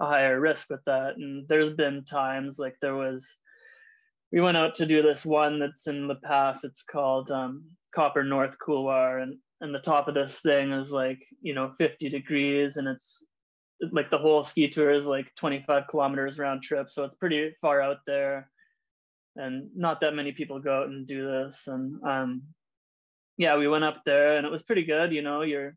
a 0.01 0.07
higher 0.07 0.41
risk 0.41 0.71
with 0.71 0.81
that. 0.87 1.17
And 1.17 1.47
there's 1.49 1.73
been 1.73 2.05
times 2.05 2.59
like 2.59 2.77
there 2.81 2.95
was, 2.95 3.37
we 4.33 4.41
went 4.41 4.57
out 4.57 4.77
to 4.77 4.87
do 4.87 5.03
this 5.03 5.27
one 5.27 5.59
that's 5.59 5.87
in 5.87 6.09
the 6.09 6.15
past. 6.15 6.65
It's 6.65 6.83
called 6.83 7.31
um, 7.31 7.65
Copper 7.95 8.25
North 8.25 8.59
Couloir, 8.59 9.19
and 9.19 9.37
and 9.61 9.75
the 9.75 9.81
top 9.81 10.09
of 10.09 10.15
this 10.15 10.41
thing 10.41 10.73
is 10.73 10.91
like 10.91 11.19
you 11.43 11.55
know 11.55 11.73
50 11.79 12.09
degrees, 12.09 12.77
and 12.77 12.89
it's 12.89 13.27
like 13.93 14.11
the 14.11 14.19
whole 14.19 14.43
ski 14.43 14.69
tour 14.69 14.93
is 14.93 15.07
like 15.07 15.35
25 15.37 15.85
kilometers 15.89 16.39
round 16.39 16.63
trip, 16.63 16.91
so 16.91 17.05
it's 17.05 17.17
pretty 17.17 17.55
far 17.61 17.81
out 17.81 17.99
there, 18.07 18.51
and 19.37 19.71
not 19.75 20.01
that 20.01 20.15
many 20.15 20.33
people 20.33 20.61
go 20.61 20.83
out 20.83 20.89
and 20.89 21.07
do 21.07 21.27
this. 21.27 21.65
And 21.67 22.03
um, 22.05 22.43
yeah, 23.37 23.57
we 23.57 23.69
went 23.69 23.85
up 23.85 24.03
there, 24.05 24.37
and 24.37 24.47
it 24.47 24.53
was 24.53 24.63
pretty 24.63 24.85
good. 24.85 25.13
You 25.13 25.23
know, 25.23 25.43
you're 25.43 25.77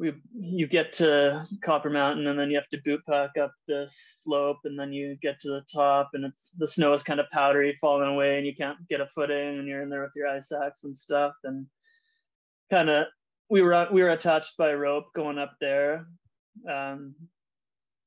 we 0.00 0.14
you 0.34 0.66
get 0.66 0.94
to 0.94 1.46
Copper 1.62 1.90
Mountain 1.90 2.26
and 2.26 2.38
then 2.38 2.50
you 2.50 2.56
have 2.56 2.68
to 2.70 2.80
boot 2.82 3.02
pack 3.06 3.36
up 3.36 3.52
this 3.68 3.94
slope 4.22 4.60
and 4.64 4.78
then 4.78 4.94
you 4.94 5.16
get 5.20 5.38
to 5.40 5.48
the 5.50 5.62
top 5.72 6.10
and 6.14 6.24
it's 6.24 6.52
the 6.56 6.66
snow 6.66 6.94
is 6.94 7.02
kind 7.02 7.20
of 7.20 7.30
powdery 7.30 7.76
falling 7.82 8.08
away 8.08 8.38
and 8.38 8.46
you 8.46 8.56
can't 8.56 8.78
get 8.88 9.02
a 9.02 9.06
footing 9.14 9.58
and 9.58 9.68
you're 9.68 9.82
in 9.82 9.90
there 9.90 10.00
with 10.00 10.12
your 10.16 10.26
ice 10.26 10.50
axe 10.52 10.84
and 10.84 10.96
stuff. 10.96 11.34
And 11.44 11.66
kind 12.70 12.88
of 12.88 13.08
we 13.50 13.60
were 13.60 13.88
we 13.92 14.02
were 14.02 14.08
attached 14.08 14.56
by 14.56 14.72
rope 14.72 15.12
going 15.14 15.38
up 15.38 15.52
there 15.60 16.06
um, 16.68 17.14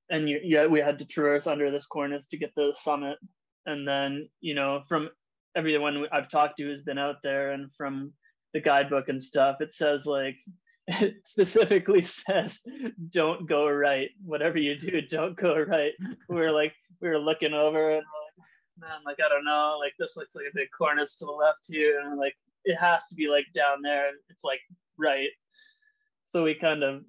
and 0.10 0.28
you, 0.28 0.40
yeah 0.44 0.66
we 0.66 0.80
had 0.80 0.98
to 0.98 1.06
traverse 1.06 1.46
under 1.46 1.70
this 1.70 1.86
cornice 1.86 2.26
to 2.30 2.38
get 2.38 2.56
to 2.56 2.72
the 2.72 2.76
summit. 2.76 3.20
And 3.68 3.88
then 3.88 4.30
you 4.42 4.56
know 4.56 4.82
from 4.90 5.10
everyone 5.56 6.08
I've 6.12 6.30
talked 6.30 6.58
to 6.58 6.64
who's 6.64 6.82
been 6.82 6.98
out 6.98 7.18
there 7.22 7.52
and 7.52 7.70
from 7.78 8.14
the 8.56 8.62
guidebook 8.62 9.10
and 9.10 9.22
stuff 9.22 9.58
it 9.62 9.74
says 9.74 10.08
like 10.08 10.36
it 10.88 11.16
specifically 11.26 12.02
says 12.02 12.62
don't 13.10 13.48
go 13.48 13.70
right. 13.70 14.10
Whatever 14.24 14.58
you 14.58 14.78
do 14.78 15.02
don't 15.02 15.36
go 15.36 15.60
right. 15.60 15.94
We 16.30 16.36
were 16.36 16.52
like 16.52 16.74
we 17.02 17.10
were 17.10 17.20
looking 17.20 17.54
over 17.54 17.92
and 17.92 17.98
like 17.98 18.48
man 18.80 19.00
like 19.06 19.18
i 19.24 19.30
don't 19.30 19.46
know. 19.46 19.78
Like 19.80 19.94
this 20.00 20.18
looks 20.18 20.36
like 20.36 20.46
a 20.46 20.56
big 20.56 20.70
cornice 20.78 21.18
to 21.18 21.26
the 21.26 21.32
left 21.32 21.60
here. 21.66 22.02
And 22.02 22.18
like 22.18 22.36
it 22.66 22.76
has 22.76 23.08
to 23.10 23.16
be 23.16 23.28
like 23.28 23.46
down 23.54 23.82
there. 23.82 24.12
It's 24.30 24.44
like 24.44 24.62
right. 24.98 25.30
So 26.26 26.44
we 26.44 26.56
kind 26.56 26.84
of 26.84 27.04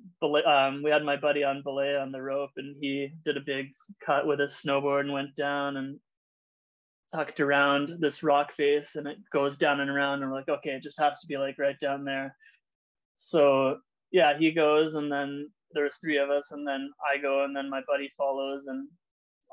um, 0.47 0.83
we 0.83 0.90
had 0.90 1.02
my 1.02 1.16
buddy 1.16 1.45
on 1.45 1.62
belay 1.62 1.97
on 1.97 2.12
the 2.12 2.21
rope 2.21 2.50
and 2.57 2.76
he 2.78 3.11
did 3.25 3.37
a 3.37 3.40
big 3.40 3.73
cut 4.04 4.26
with 4.26 4.38
his 4.38 4.52
snowboard 4.52 5.00
and 5.00 5.12
went 5.12 5.35
down 5.35 5.78
and 5.78 5.99
tucked 7.14 7.40
around 7.40 7.97
this 8.00 8.23
rock 8.23 8.52
face 8.54 8.97
and 8.97 9.07
it 9.07 9.16
goes 9.33 9.57
down 9.57 9.81
and 9.81 9.90
around. 9.90 10.23
And 10.23 10.31
we're 10.31 10.37
like 10.37 10.49
okay 10.49 10.71
it 10.71 10.83
just 10.83 11.00
has 11.00 11.21
to 11.21 11.26
be 11.26 11.38
like 11.38 11.59
right 11.59 11.78
down 11.81 12.04
there 12.04 12.37
so 13.16 13.78
yeah, 14.12 14.38
he 14.38 14.52
goes, 14.52 14.94
and 14.94 15.11
then 15.11 15.50
there's 15.73 15.97
three 15.97 16.18
of 16.18 16.30
us, 16.30 16.52
and 16.52 16.66
then 16.66 16.90
I 17.04 17.21
go, 17.21 17.44
and 17.44 17.54
then 17.54 17.68
my 17.68 17.83
buddy 17.87 18.11
follows, 18.16 18.66
and 18.66 18.88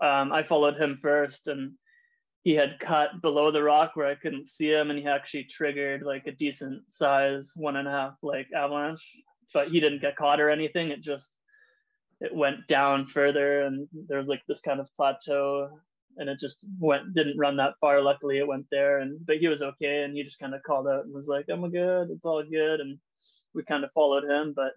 um, 0.01 0.31
I 0.31 0.43
followed 0.43 0.77
him 0.77 0.99
first, 1.01 1.47
and 1.47 1.73
he 2.43 2.53
had 2.53 2.79
cut 2.79 3.21
below 3.21 3.51
the 3.51 3.61
rock 3.63 3.91
where 3.95 4.07
I 4.07 4.15
couldn't 4.15 4.47
see 4.47 4.71
him, 4.71 4.89
and 4.89 4.99
he 4.99 5.07
actually 5.07 5.43
triggered 5.43 6.01
like 6.03 6.25
a 6.27 6.31
decent 6.31 6.91
size 6.91 7.51
one 7.55 7.75
and 7.75 7.87
a 7.87 7.91
half 7.91 8.13
like 8.23 8.47
avalanche, 8.55 9.05
but 9.53 9.67
he 9.67 9.79
didn't 9.79 10.01
get 10.01 10.15
caught 10.15 10.39
or 10.39 10.49
anything. 10.49 10.89
It 10.89 11.01
just 11.01 11.31
it 12.19 12.33
went 12.33 12.67
down 12.67 13.07
further, 13.07 13.61
and 13.61 13.87
there 14.07 14.17
was 14.17 14.27
like 14.27 14.41
this 14.47 14.61
kind 14.61 14.79
of 14.79 14.89
plateau, 14.95 15.69
and 16.17 16.29
it 16.29 16.39
just 16.39 16.59
went 16.79 17.13
didn't 17.13 17.37
run 17.37 17.57
that 17.57 17.75
far. 17.79 18.01
Luckily, 18.01 18.39
it 18.39 18.47
went 18.47 18.65
there, 18.71 18.99
and 18.99 19.23
but 19.25 19.37
he 19.37 19.47
was 19.47 19.61
okay, 19.61 20.03
and 20.03 20.15
he 20.15 20.23
just 20.23 20.39
kind 20.39 20.55
of 20.55 20.63
called 20.63 20.87
out 20.87 21.05
and 21.05 21.13
was 21.13 21.27
like, 21.27 21.45
"I'm 21.49 21.69
good, 21.69 22.09
it's 22.09 22.25
all 22.25 22.43
good," 22.43 22.79
and 22.79 22.97
we 23.53 23.63
kind 23.63 23.83
of 23.83 23.91
followed 23.91 24.23
him, 24.23 24.53
but 24.55 24.73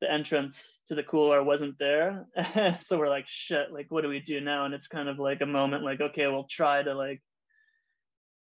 the 0.00 0.10
entrance 0.10 0.80
to 0.88 0.94
the 0.94 1.02
couloir 1.02 1.42
wasn't 1.42 1.78
there. 1.78 2.26
so 2.82 2.98
we're 2.98 3.08
like, 3.08 3.26
shit, 3.26 3.72
like, 3.72 3.86
what 3.90 4.02
do 4.02 4.08
we 4.08 4.20
do 4.20 4.40
now? 4.40 4.64
And 4.64 4.74
it's 4.74 4.86
kind 4.86 5.08
of 5.08 5.18
like 5.18 5.40
a 5.40 5.46
moment 5.46 5.84
like, 5.84 6.00
okay, 6.00 6.26
we'll 6.26 6.46
try 6.48 6.82
to 6.82 6.94
like 6.94 7.22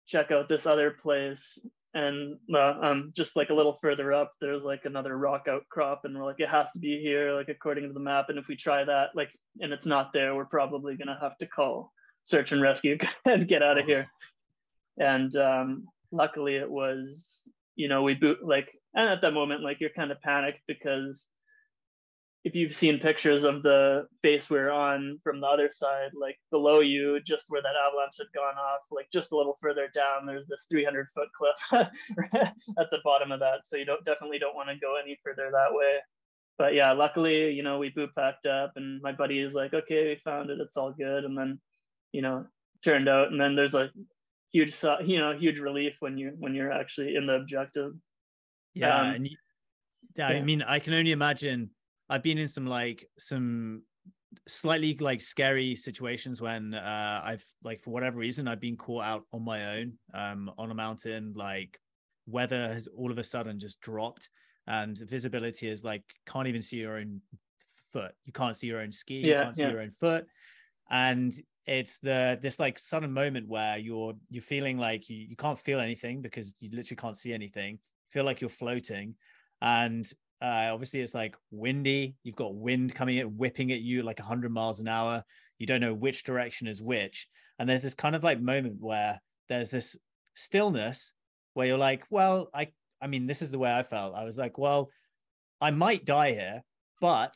check 0.07 0.31
out 0.31 0.49
this 0.49 0.66
other 0.66 0.90
place. 0.90 1.59
And 1.95 2.38
uh, 2.52 2.75
um, 2.83 3.12
just 3.14 3.37
like 3.37 3.50
a 3.50 3.54
little 3.54 3.78
further 3.81 4.12
up, 4.12 4.33
there's 4.40 4.64
like 4.64 4.85
another 4.85 5.16
rock 5.16 5.47
outcrop, 5.49 6.00
and 6.04 6.16
we're 6.16 6.25
like, 6.25 6.40
it 6.40 6.49
has 6.49 6.71
to 6.73 6.81
be 6.81 7.00
here, 7.00 7.35
like 7.35 7.49
according 7.49 7.87
to 7.87 7.93
the 7.93 8.00
map. 8.00 8.31
And 8.31 8.38
if 8.38 8.49
we 8.49 8.57
try 8.57 8.83
that, 8.83 9.11
like, 9.14 9.31
and 9.61 9.73
it's 9.73 9.87
not 9.87 10.12
there, 10.12 10.35
we're 10.35 10.45
probably 10.45 10.97
gonna 10.97 11.19
have 11.21 11.38
to 11.38 11.47
call 11.47 11.93
search 12.25 12.50
and 12.50 12.61
rescue 12.61 12.99
and 13.25 13.47
get 13.47 13.62
out 13.62 13.78
of 13.78 13.87
here. 13.87 14.09
And 14.99 15.35
um, 15.37 15.85
luckily, 16.11 16.57
it 16.57 16.69
was, 16.69 17.49
you 17.76 17.87
know, 17.87 18.02
we 18.02 18.14
boot 18.14 18.38
like 18.43 18.69
and 18.95 19.09
at 19.09 19.21
that 19.21 19.33
moment 19.33 19.63
like 19.63 19.81
you're 19.81 19.91
kind 19.91 20.11
of 20.11 20.21
panicked 20.21 20.61
because 20.67 21.27
if 22.45 22.55
you've 22.55 22.75
seen 22.75 22.99
pictures 23.01 23.45
of 23.45 23.63
the 23.63 24.07
face 24.23 24.51
we're 24.51 24.71
on 24.71 25.19
from 25.25 25.41
the 25.41 25.47
other 25.47 25.71
side 25.73 26.11
like 26.19 26.39
below 26.51 26.81
you 26.81 27.19
just 27.21 27.47
where 27.49 27.63
that 27.63 27.73
avalanche 27.89 28.17
had 28.19 28.27
gone 28.35 28.57
off 28.57 28.81
like 28.91 29.09
just 29.11 29.33
a 29.33 29.37
little 29.37 29.57
further 29.61 29.89
down 29.95 30.27
there's 30.27 30.47
this 30.47 30.67
300 30.71 31.09
foot 31.15 31.29
cliff 31.37 31.85
at 32.79 32.91
the 32.91 32.99
bottom 33.03 33.33
of 33.33 33.41
that. 33.41 33.65
So 33.65 33.77
you 33.77 33.87
don't 33.87 34.05
definitely 34.05 34.39
don't 34.39 34.55
want 34.55 34.69
to 34.69 34.77
go 34.77 34.97
any 35.03 35.19
further 35.25 35.51
that 35.51 35.75
way. 35.75 35.99
But 36.59 36.75
yeah 36.75 36.93
luckily 36.93 37.51
you 37.51 37.63
know 37.63 37.79
we 37.79 37.89
boot 37.89 38.11
packed 38.15 38.47
up 38.47 38.73
and 38.77 39.01
my 39.03 39.13
buddy 39.13 39.39
is 39.39 39.55
like 39.55 39.73
okay 39.73 40.09
we 40.09 40.21
found 40.23 40.51
it. 40.51 40.61
It's 40.61 40.77
all 40.77 40.93
good. 40.93 41.25
And 41.25 41.37
then 41.37 41.59
you 42.13 42.21
know 42.21 42.45
turned 42.85 43.09
out. 43.09 43.33
And 43.33 43.41
then 43.41 43.57
there's 43.57 43.75
a 43.75 43.91
huge 44.53 44.77
you 45.05 45.19
know 45.19 45.33
huge 45.33 45.61
relief 45.61 45.95
when 46.01 46.19
you 46.19 46.35
when 46.39 46.55
you're 46.55 46.73
actually 46.73 47.17
in 47.17 47.27
the 47.27 47.37
objective 47.37 47.93
yeah, 48.75 49.00
um, 49.00 49.14
and 49.14 49.26
yeah, 49.26 50.31
yeah, 50.31 50.38
I 50.38 50.43
mean, 50.43 50.62
I 50.62 50.78
can 50.78 50.95
only 50.95 51.12
imagine. 51.12 51.71
I've 52.09 52.23
been 52.23 52.38
in 52.38 52.49
some 52.49 52.66
like 52.66 53.09
some 53.19 53.83
slightly 54.47 54.97
like 55.00 55.21
scary 55.21 55.76
situations 55.76 56.43
when 56.43 56.75
uh 56.75 57.23
I've 57.25 57.45
like 57.62 57.81
for 57.81 57.90
whatever 57.90 58.19
reason 58.19 58.49
I've 58.49 58.61
been 58.61 58.76
caught 58.76 59.04
out 59.04 59.23
on 59.33 59.45
my 59.45 59.78
own 59.78 59.93
um 60.12 60.50
on 60.59 60.73
a 60.73 60.75
mountain 60.75 61.33
like 61.37 61.78
weather 62.26 62.73
has 62.73 62.88
all 62.88 63.12
of 63.12 63.19
a 63.19 63.25
sudden 63.25 63.61
just 63.61 63.81
dropped 63.81 64.28
and 64.66 64.99
visibility 64.99 65.69
is 65.69 65.85
like 65.85 66.02
can't 66.26 66.49
even 66.49 66.62
see 66.62 66.78
your 66.78 66.97
own 66.97 67.21
foot. 67.93 68.12
You 68.25 68.33
can't 68.33 68.57
see 68.57 68.66
your 68.66 68.81
own 68.81 68.93
ski 68.93 69.21
yeah, 69.21 69.38
you 69.38 69.43
can't 69.45 69.57
see 69.57 69.62
your 69.62 69.81
own 69.81 69.90
foot. 69.90 70.26
And 70.90 71.33
it's 71.66 71.99
the 71.99 72.38
this 72.43 72.59
like 72.59 72.78
sudden 72.78 73.12
moment 73.12 73.49
where 73.49 73.78
you're 73.78 74.14
you're 74.31 74.43
feeling 74.43 74.78
like 74.78 75.09
you, 75.09 75.16
you 75.16 75.37
can't 75.37 75.59
feel 75.59 75.81
anything 75.81 76.21
because 76.21 76.54
you 76.61 76.71
literally 76.73 76.97
can't 76.97 77.16
see 77.16 77.33
anything 77.33 77.78
feel 78.14 78.25
like 78.25 78.40
you're 78.40 78.49
floating. 78.49 79.16
And 79.61 80.06
uh, 80.40 80.71
obviously, 80.73 81.00
it's 81.00 81.14
like 81.14 81.35
windy. 81.50 82.16
You've 82.23 82.37
got 82.37 82.54
wind 82.54 82.94
coming 82.94 83.18
in, 83.18 83.37
whipping 83.37 83.73
at 83.73 83.80
you 83.80 84.02
like 84.02 84.18
100 84.18 84.50
miles 84.50 84.80
an 84.80 84.88
hour. 84.88 85.23
You 85.59 85.66
don't 85.66 85.80
know 85.80 85.92
which 85.92 86.25
direction 86.25 86.68
is 86.68 86.80
which. 86.80 87.26
And 87.59 87.68
there's 87.68 87.83
this 87.83 87.94
kind 87.94 88.16
of 88.16 88.25
like 88.25 88.40
moment 88.40 88.76
where 88.78 89.21
there's 89.49 89.71
this 89.71 89.97
stillness 90.35 91.12
where 91.52 91.66
you're 91.66 91.78
like, 91.78 92.04
well, 92.09 92.49
I, 92.54 92.68
I 93.02 93.06
mean, 93.06 93.26
this 93.26 93.42
is 93.42 93.50
the 93.50 93.59
way 93.59 93.73
I 93.73 93.83
felt. 93.83 94.14
I 94.14 94.25
was 94.25 94.38
like, 94.38 94.59
well, 94.59 94.90
I 95.61 95.71
might 95.71 96.04
die 96.04 96.33
here, 96.33 96.62
but 97.00 97.35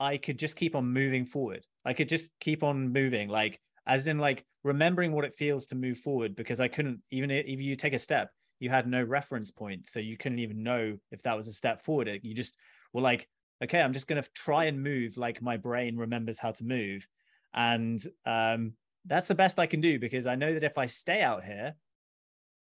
I 0.00 0.16
could 0.16 0.38
just 0.38 0.56
keep 0.56 0.74
on 0.74 0.92
moving 0.92 1.26
forward. 1.26 1.64
I 1.84 1.92
could 1.92 2.08
just 2.08 2.30
keep 2.40 2.62
on 2.62 2.92
moving, 2.92 3.28
like 3.28 3.60
as 3.86 4.08
in 4.08 4.18
like 4.18 4.44
remembering 4.64 5.12
what 5.12 5.24
it 5.24 5.34
feels 5.34 5.66
to 5.66 5.76
move 5.76 5.98
forward 5.98 6.34
because 6.34 6.58
I 6.58 6.66
couldn't 6.66 7.00
even 7.12 7.30
if 7.30 7.60
you 7.60 7.76
take 7.76 7.94
a 7.94 7.98
step, 7.98 8.30
you 8.58 8.70
had 8.70 8.86
no 8.86 9.02
reference 9.02 9.50
point 9.50 9.86
so 9.86 10.00
you 10.00 10.16
couldn't 10.16 10.38
even 10.38 10.62
know 10.62 10.96
if 11.10 11.22
that 11.22 11.36
was 11.36 11.46
a 11.46 11.52
step 11.52 11.84
forward. 11.84 12.20
You 12.22 12.34
just 12.34 12.56
were 12.92 13.02
like 13.02 13.28
okay 13.62 13.80
i'm 13.80 13.92
just 13.92 14.06
going 14.06 14.22
to 14.22 14.28
try 14.34 14.64
and 14.64 14.82
move 14.82 15.16
like 15.16 15.42
my 15.42 15.56
brain 15.56 15.96
remembers 15.96 16.38
how 16.38 16.52
to 16.52 16.64
move. 16.64 17.06
And 17.54 18.02
um, 18.26 18.74
that's 19.06 19.28
the 19.28 19.34
best 19.34 19.58
i 19.58 19.66
can 19.66 19.80
do 19.80 19.98
because 19.98 20.26
i 20.26 20.34
know 20.34 20.52
that 20.52 20.64
if 20.64 20.78
i 20.78 20.86
stay 20.86 21.22
out 21.22 21.44
here 21.44 21.74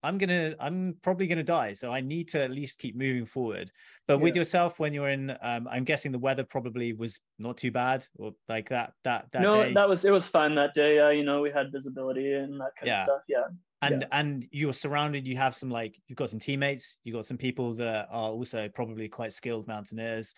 i'm 0.03 0.17
gonna 0.17 0.53
i'm 0.59 0.95
probably 1.01 1.27
gonna 1.27 1.43
die. 1.43 1.73
So 1.73 1.91
i 1.91 2.01
need 2.01 2.29
to 2.29 2.41
at 2.41 2.51
least 2.51 2.79
keep 2.79 2.95
moving 2.95 3.25
forward. 3.25 3.71
But 4.07 4.17
yeah. 4.17 4.23
with 4.23 4.35
yourself 4.35 4.79
when 4.79 4.93
you're 4.93 5.09
in 5.09 5.31
um, 5.41 5.67
i'm 5.69 5.83
guessing 5.83 6.11
the 6.11 6.19
weather 6.19 6.43
probably 6.43 6.93
was 6.93 7.19
not 7.39 7.57
too 7.57 7.71
bad 7.71 8.05
or 8.17 8.33
like 8.47 8.69
that 8.69 8.93
that 9.03 9.25
that 9.33 9.41
no 9.41 9.63
day. 9.63 9.73
that 9.73 9.89
was 9.89 10.05
it 10.05 10.11
was 10.11 10.27
fine 10.27 10.55
that 10.55 10.73
day. 10.73 10.99
Uh, 10.99 11.09
you 11.09 11.23
know 11.23 11.41
we 11.41 11.51
had 11.51 11.71
visibility 11.71 12.33
and 12.33 12.59
that 12.61 12.71
kind 12.77 12.87
yeah. 12.87 13.01
of 13.01 13.05
stuff. 13.05 13.21
Yeah 13.27 13.47
and 13.81 14.01
yeah. 14.01 14.07
and 14.11 14.47
you're 14.51 14.73
surrounded 14.73 15.27
you 15.27 15.37
have 15.37 15.55
some 15.55 15.69
like 15.69 15.99
you've 16.07 16.17
got 16.17 16.29
some 16.29 16.39
teammates 16.39 16.97
you've 17.03 17.15
got 17.15 17.25
some 17.25 17.37
people 17.37 17.73
that 17.73 18.07
are 18.11 18.29
also 18.29 18.67
probably 18.69 19.07
quite 19.07 19.31
skilled 19.31 19.67
mountaineers 19.67 20.33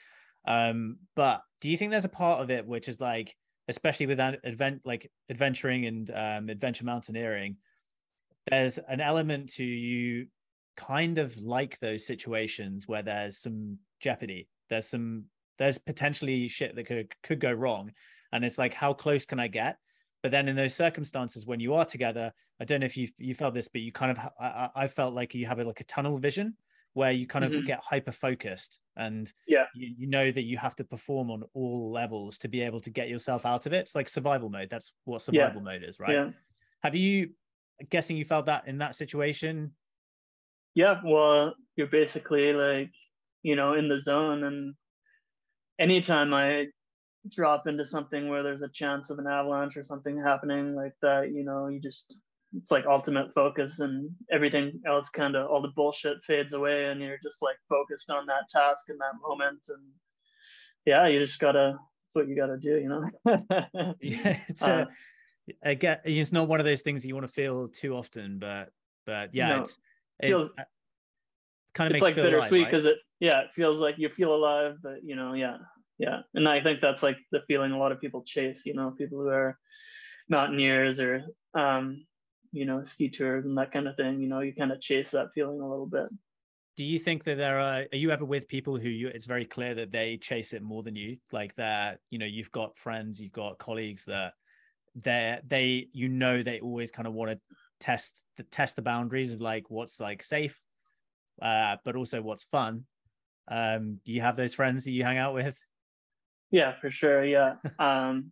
um 0.46 0.98
but 1.16 1.42
do 1.60 1.70
you 1.70 1.78
think 1.78 1.92
there's 1.92 2.06
a 2.06 2.10
part 2.10 2.42
of 2.42 2.50
it 2.50 2.66
which 2.66 2.88
is 2.88 3.00
like 3.00 3.36
especially 3.68 4.06
with 4.06 4.18
that 4.18 4.40
advent 4.44 4.82
like 4.86 5.10
adventuring 5.30 5.86
and 5.86 6.12
um, 6.12 6.50
adventure 6.50 6.86
mountaineering 6.86 7.58
there's 8.50 8.78
an 8.78 9.02
element 9.02 9.54
to 9.54 9.64
you 9.64 10.28
kind 10.78 11.18
of 11.18 11.38
like 11.38 11.80
those 11.80 12.06
situations 12.06 12.88
where 12.88 13.04
there's 13.04 13.38
some 13.38 13.78
jeopardy. 14.00 14.48
There's 14.70 14.88
some 14.88 15.26
there's 15.60 15.78
potentially 15.78 16.48
shit 16.48 16.76
that 16.76 16.86
could 16.86 17.14
could 17.24 17.40
go 17.40 17.52
wrong, 17.52 17.92
and 18.32 18.44
it's 18.44 18.58
like 18.58 18.74
how 18.74 18.94
close 18.94 19.26
can 19.26 19.40
I 19.40 19.48
get? 19.48 19.78
But 20.24 20.32
then 20.32 20.48
in 20.48 20.56
those 20.56 20.76
circumstances 20.76 21.46
when 21.46 21.60
you 21.60 21.74
are 21.74 21.86
together, 21.86 22.32
I 22.60 22.66
don't 22.66 22.80
know 22.82 22.86
if 22.86 22.98
you 22.98 23.10
you 23.18 23.34
felt 23.34 23.54
this, 23.54 23.68
but 23.68 23.82
you 23.82 23.92
kind 23.92 24.12
of 24.12 24.20
I, 24.40 24.70
I 24.76 24.88
felt 24.88 25.14
like 25.14 25.34
you 25.34 25.46
have 25.48 25.60
a, 25.60 25.64
like 25.64 25.82
a 25.82 25.86
tunnel 25.86 26.18
vision 26.18 26.56
where 26.94 27.12
you 27.12 27.26
kind 27.26 27.46
of 27.46 27.52
mm-hmm. 27.52 27.66
get 27.66 27.80
hyper 27.84 28.12
focused 28.12 28.80
and 28.98 29.32
yeah 29.48 29.66
you, 29.74 29.94
you 30.00 30.10
know 30.10 30.32
that 30.32 30.44
you 30.44 30.58
have 30.58 30.76
to 30.76 30.84
perform 30.84 31.32
on 31.32 31.44
all 31.54 31.92
levels 31.92 32.38
to 32.38 32.48
be 32.48 32.62
able 32.62 32.80
to 32.80 32.90
get 32.90 33.08
yourself 33.10 33.46
out 33.46 33.66
of 33.66 33.74
it 33.74 33.78
it's 33.78 33.96
like 33.96 34.10
survival 34.10 34.50
mode 34.50 34.68
that's 34.70 34.94
what 35.06 35.22
survival 35.22 35.62
yeah. 35.62 35.72
mode 35.72 35.84
is 35.84 36.00
right 36.00 36.14
yeah. 36.14 36.30
have 36.84 36.96
you 36.96 37.30
guessing 37.90 38.18
you 38.18 38.26
felt 38.26 38.46
that 38.46 38.68
in 38.68 38.78
that 38.78 38.96
situation 38.96 39.72
yeah 40.76 41.00
well 41.04 41.54
you're 41.76 41.88
basically 41.88 42.54
like 42.54 42.92
you 43.42 43.56
know 43.56 43.74
in 43.74 43.88
the 43.88 44.00
zone 44.00 44.44
and 44.44 44.74
anytime 45.80 46.34
i 46.34 46.66
drop 47.30 47.68
into 47.68 47.86
something 47.86 48.30
where 48.30 48.44
there's 48.44 48.64
a 48.64 48.70
chance 48.70 49.10
of 49.10 49.20
an 49.20 49.28
avalanche 49.28 49.78
or 49.78 49.84
something 49.84 50.18
happening 50.18 50.76
like 50.76 50.94
that 51.02 51.32
you 51.32 51.44
know 51.44 51.68
you 51.68 51.80
just 51.80 52.20
it's 52.58 52.72
like 52.72 52.86
ultimate 52.86 53.34
focus 53.34 53.80
and 53.80 54.10
everything 54.32 54.82
else 54.86 55.10
kind 55.10 55.36
of 55.36 55.50
all 55.50 55.62
the 55.62 55.72
bullshit 55.76 56.18
fades 56.26 56.54
away 56.54 56.86
and 56.86 57.00
you're 57.00 57.20
just 57.24 57.42
like 57.42 57.56
focused 57.70 58.10
on 58.10 58.26
that 58.26 58.50
task 58.50 58.90
in 58.90 58.98
that 58.98 59.14
moment 59.22 59.60
and 59.70 59.84
yeah 60.86 61.08
you 61.08 61.20
just 61.20 61.40
gotta 61.40 61.78
that's 61.78 62.16
what 62.16 62.28
you 62.28 62.36
gotta 62.36 62.58
do 62.58 62.78
you 62.78 62.90
know? 62.90 63.94
Yeah 64.02 64.38
it's 64.48 64.64
uh, 64.64 64.86
a, 65.48 65.70
I 65.70 65.74
get 65.76 66.02
it's 66.06 66.32
not 66.32 66.48
one 66.48 66.60
of 66.60 66.66
those 66.66 66.82
things 66.82 67.06
you 67.06 67.14
want 67.14 67.28
to 67.28 67.32
feel 67.32 67.68
too 67.68 67.96
often 67.96 68.40
but 68.40 68.70
but 69.06 69.34
yeah 69.34 69.50
no, 69.50 69.62
it's 69.62 69.78
it, 70.20 70.28
feels, 70.28 70.50
it 70.58 70.66
kind 71.74 71.90
of 71.90 71.96
it's 71.96 72.04
like 72.04 72.16
bittersweet 72.16 72.66
because 72.66 72.86
right? 72.86 72.94
it 72.94 73.00
yeah 73.20 73.42
it 73.42 73.54
feels 73.54 73.80
like 73.80 73.98
you 73.98 74.10
feel 74.10 74.34
alive 74.34 74.78
but 74.82 75.04
you 75.04 75.16
know 75.16 75.34
yeah 75.34 75.58
yeah. 76.02 76.22
And 76.34 76.50
i 76.50 76.62
think 76.62 76.82
that's 76.82 77.04
like 77.04 77.18
the 77.32 77.42
feeling 77.48 77.72
a 77.72 77.78
lot 77.78 77.92
of 77.92 78.02
people 78.02 78.24
chase 78.26 78.64
you 78.66 78.74
know 78.74 78.92
people 78.98 79.20
who 79.20 79.28
are 79.30 79.58
mountaineers 80.30 81.00
or 81.00 81.24
um 81.54 82.06
you 82.52 82.66
know 82.66 82.84
ski 82.84 83.10
tours 83.10 83.46
and 83.46 83.58
that 83.58 83.72
kind 83.72 83.88
of 83.88 83.96
thing 83.96 84.22
you 84.22 84.28
know 84.28 84.40
you 84.40 84.54
kind 84.54 84.72
of 84.72 84.82
chase 84.82 85.12
that 85.12 85.30
feeling 85.34 85.62
a 85.62 85.70
little 85.70 85.86
bit. 85.86 86.10
Do 86.78 86.86
you 86.86 86.98
think 86.98 87.24
that 87.26 87.38
there 87.38 87.60
are 87.60 87.86
are 87.92 87.98
you 87.98 88.12
ever 88.12 88.26
with 88.26 88.48
people 88.48 88.78
who 88.78 88.90
you 88.90 89.10
it's 89.10 89.26
very 89.26 89.46
clear 89.46 89.76
that 89.76 89.92
they 89.92 90.18
chase 90.18 90.54
it 90.54 90.64
more 90.64 90.84
than 90.84 90.96
you? 90.96 91.18
Like 91.32 91.54
that 91.56 92.00
you 92.10 92.18
know 92.18 92.26
you've 92.26 92.52
got 92.52 92.78
friends 92.78 93.22
you've 93.22 93.32
got 93.32 93.60
colleagues 93.60 94.06
that 94.06 94.34
they 94.96 95.40
they 95.46 95.88
you 95.94 96.10
know 96.10 96.44
they 96.44 96.60
always 96.60 96.92
kind 96.92 97.08
of 97.08 97.14
want 97.14 97.32
to 97.32 97.40
test 97.80 98.24
the 98.38 98.44
test 98.44 98.76
the 98.76 98.82
boundaries 98.82 99.34
of 99.34 99.42
like 99.42 99.70
what's 99.70 100.00
like 100.00 100.22
safe 100.22 100.60
uh 101.42 101.78
but 101.84 101.96
also 101.96 102.22
what's 102.22 102.44
fun. 102.44 102.86
Um 103.48 104.00
do 104.06 104.14
you 104.14 104.22
have 104.22 104.36
those 104.36 104.54
friends 104.54 104.86
that 104.86 104.92
you 104.92 105.04
hang 105.04 105.18
out 105.18 105.34
with 105.34 105.58
yeah 106.52 106.74
for 106.80 106.92
sure 106.92 107.24
yeah 107.24 107.56
um 107.80 108.32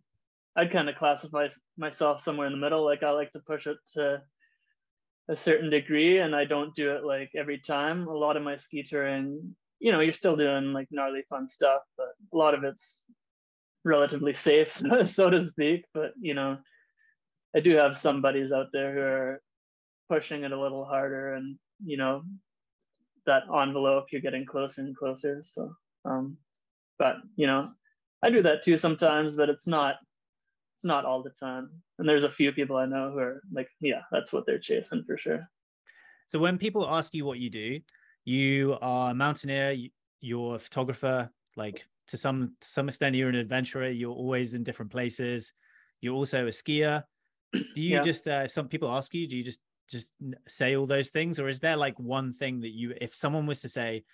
I'd 0.56 0.72
kind 0.72 0.88
of 0.88 0.96
classify 0.96 1.48
myself 1.78 2.20
somewhere 2.20 2.46
in 2.46 2.52
the 2.52 2.58
middle. 2.58 2.84
Like 2.84 3.02
I 3.02 3.10
like 3.10 3.30
to 3.32 3.40
push 3.40 3.66
it 3.66 3.76
to 3.94 4.22
a 5.28 5.36
certain 5.36 5.70
degree, 5.70 6.18
and 6.18 6.34
I 6.34 6.44
don't 6.44 6.74
do 6.74 6.90
it 6.92 7.04
like 7.04 7.30
every 7.36 7.58
time. 7.58 8.08
A 8.08 8.12
lot 8.12 8.36
of 8.36 8.42
my 8.42 8.56
ski 8.56 8.82
touring, 8.82 9.54
you 9.78 9.92
know, 9.92 10.00
you're 10.00 10.12
still 10.12 10.36
doing 10.36 10.72
like 10.72 10.88
gnarly 10.90 11.22
fun 11.28 11.48
stuff, 11.48 11.82
but 11.96 12.08
a 12.32 12.36
lot 12.36 12.54
of 12.54 12.64
it's 12.64 13.02
relatively 13.84 14.34
safe, 14.34 14.72
so 15.04 15.30
to 15.30 15.46
speak. 15.46 15.84
But 15.94 16.12
you 16.20 16.34
know, 16.34 16.58
I 17.54 17.60
do 17.60 17.76
have 17.76 17.96
some 17.96 18.20
buddies 18.20 18.52
out 18.52 18.66
there 18.72 18.92
who 18.92 19.00
are 19.00 19.42
pushing 20.08 20.42
it 20.42 20.52
a 20.52 20.60
little 20.60 20.84
harder, 20.84 21.34
and 21.34 21.56
you 21.84 21.96
know, 21.96 22.22
that 23.24 23.44
envelope 23.44 24.06
you're 24.10 24.20
getting 24.20 24.46
closer 24.46 24.80
and 24.80 24.96
closer. 24.96 25.42
So, 25.44 25.72
um, 26.04 26.36
but 26.98 27.16
you 27.36 27.46
know, 27.46 27.70
I 28.22 28.30
do 28.30 28.42
that 28.42 28.62
too 28.62 28.76
sometimes, 28.76 29.36
but 29.36 29.48
it's 29.48 29.66
not 29.66 29.96
it's 30.76 30.84
not 30.84 31.04
all 31.04 31.22
the 31.22 31.30
time. 31.30 31.70
And 31.98 32.08
there's 32.08 32.24
a 32.24 32.30
few 32.30 32.52
people 32.52 32.76
I 32.76 32.86
know 32.86 33.10
who 33.10 33.18
are 33.18 33.42
like, 33.52 33.68
yeah, 33.80 34.02
that's 34.10 34.32
what 34.32 34.46
they're 34.46 34.58
chasing 34.58 35.04
for 35.04 35.16
sure. 35.16 35.40
So 36.26 36.38
when 36.38 36.58
people 36.58 36.88
ask 36.88 37.12
you 37.12 37.24
what 37.24 37.38
you 37.38 37.50
do, 37.50 37.80
you 38.24 38.78
are 38.80 39.10
a 39.10 39.14
mountaineer, 39.14 39.76
you're 40.20 40.56
a 40.56 40.58
photographer, 40.58 41.30
like 41.56 41.84
to 42.08 42.16
some 42.16 42.54
to 42.60 42.68
some 42.68 42.88
extent 42.88 43.16
you're 43.16 43.28
an 43.28 43.34
adventurer, 43.34 43.88
you're 43.88 44.14
always 44.14 44.54
in 44.54 44.62
different 44.62 44.90
places. 44.90 45.52
You're 46.00 46.14
also 46.14 46.46
a 46.46 46.50
skier. 46.50 47.04
Do 47.52 47.62
you 47.76 47.96
yeah. 47.96 48.02
just 48.02 48.26
uh, 48.28 48.48
some 48.48 48.68
people 48.68 48.90
ask 48.90 49.12
you, 49.12 49.26
do 49.26 49.36
you 49.36 49.44
just 49.44 49.60
just 49.90 50.14
say 50.46 50.76
all 50.76 50.86
those 50.86 51.10
things 51.10 51.40
or 51.40 51.48
is 51.48 51.58
there 51.58 51.76
like 51.76 51.98
one 51.98 52.32
thing 52.32 52.60
that 52.60 52.70
you 52.70 52.94
if 53.00 53.14
someone 53.14 53.44
was 53.44 53.60
to 53.60 53.68
say 53.68 54.04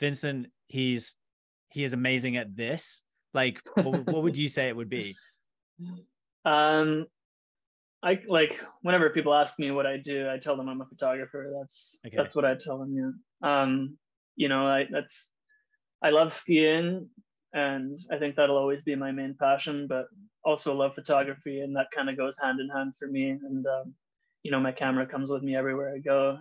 Vincent 0.00 0.46
he's 0.68 1.16
he 1.68 1.84
is 1.84 1.92
amazing 1.92 2.38
at 2.38 2.56
this 2.56 3.02
like 3.34 3.60
what, 3.74 4.06
what 4.06 4.22
would 4.22 4.36
you 4.36 4.48
say 4.48 4.68
it 4.68 4.76
would 4.76 4.88
be 4.88 5.16
um, 6.44 7.06
I 8.02 8.20
like 8.28 8.60
whenever 8.82 9.10
people 9.10 9.34
ask 9.34 9.58
me 9.58 9.70
what 9.70 9.86
I 9.86 9.96
do, 9.96 10.28
I 10.30 10.38
tell 10.38 10.56
them 10.56 10.68
I'm 10.68 10.80
a 10.80 10.86
photographer. 10.86 11.52
That's 11.58 11.98
okay. 12.06 12.16
that's 12.16 12.36
what 12.36 12.44
I 12.44 12.54
tell 12.54 12.78
them. 12.78 12.94
Yeah. 13.42 13.62
Um, 13.62 13.98
you 14.36 14.48
know, 14.48 14.66
I 14.66 14.86
that's 14.90 15.28
I 16.02 16.10
love 16.10 16.32
skiing, 16.32 17.08
and 17.52 17.94
I 18.12 18.18
think 18.18 18.36
that'll 18.36 18.56
always 18.56 18.82
be 18.82 18.94
my 18.94 19.10
main 19.10 19.34
passion. 19.38 19.86
But 19.88 20.06
also 20.44 20.74
love 20.74 20.94
photography, 20.94 21.60
and 21.60 21.74
that 21.76 21.90
kind 21.94 22.08
of 22.08 22.16
goes 22.16 22.38
hand 22.40 22.60
in 22.60 22.68
hand 22.68 22.92
for 22.98 23.08
me. 23.08 23.30
And 23.30 23.66
um, 23.66 23.94
you 24.44 24.52
know, 24.52 24.60
my 24.60 24.72
camera 24.72 25.06
comes 25.06 25.28
with 25.28 25.42
me 25.42 25.56
everywhere 25.56 25.92
I 25.92 25.98
go. 25.98 26.38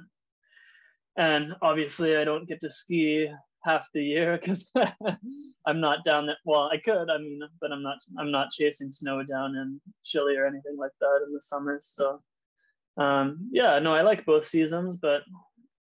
And 1.17 1.53
obviously, 1.63 2.17
I 2.17 2.23
don't 2.23 2.47
get 2.47 2.61
to 2.61 2.69
ski 2.69 3.31
half 3.67 3.87
the 3.93 4.03
year 4.03 4.39
because 4.39 4.65
I'm 5.65 5.81
not 5.81 6.03
down 6.05 6.25
there. 6.25 6.37
Well, 6.45 6.69
I 6.71 6.77
could, 6.77 7.09
I 7.09 7.17
mean, 7.17 7.41
but 7.59 7.71
I'm 7.71 7.83
not. 7.83 7.97
I'm 8.17 8.31
not 8.31 8.51
chasing 8.51 8.91
snow 8.91 9.23
down 9.23 9.55
in 9.55 9.81
Chile 10.03 10.37
or 10.37 10.47
anything 10.47 10.77
like 10.77 10.93
that 11.01 11.25
in 11.27 11.33
the 11.33 11.41
summers. 11.41 11.91
So, 11.93 12.21
um, 12.97 13.49
yeah, 13.51 13.77
no, 13.79 13.93
I 13.93 14.01
like 14.01 14.25
both 14.25 14.45
seasons, 14.45 14.97
but 14.97 15.21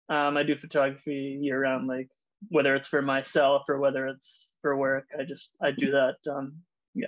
um, 0.10 0.38
I 0.38 0.44
do 0.44 0.56
photography 0.56 1.40
year 1.42 1.62
round. 1.62 1.88
Like 1.88 2.10
whether 2.50 2.76
it's 2.76 2.88
for 2.88 3.02
myself 3.02 3.64
or 3.68 3.80
whether 3.80 4.08
it's 4.08 4.54
for 4.62 4.78
work, 4.78 5.06
I 5.20 5.24
just 5.24 5.58
I 5.62 5.72
do 5.72 5.92
that. 5.92 6.18
Um, 6.32 6.58
yeah. 6.94 7.08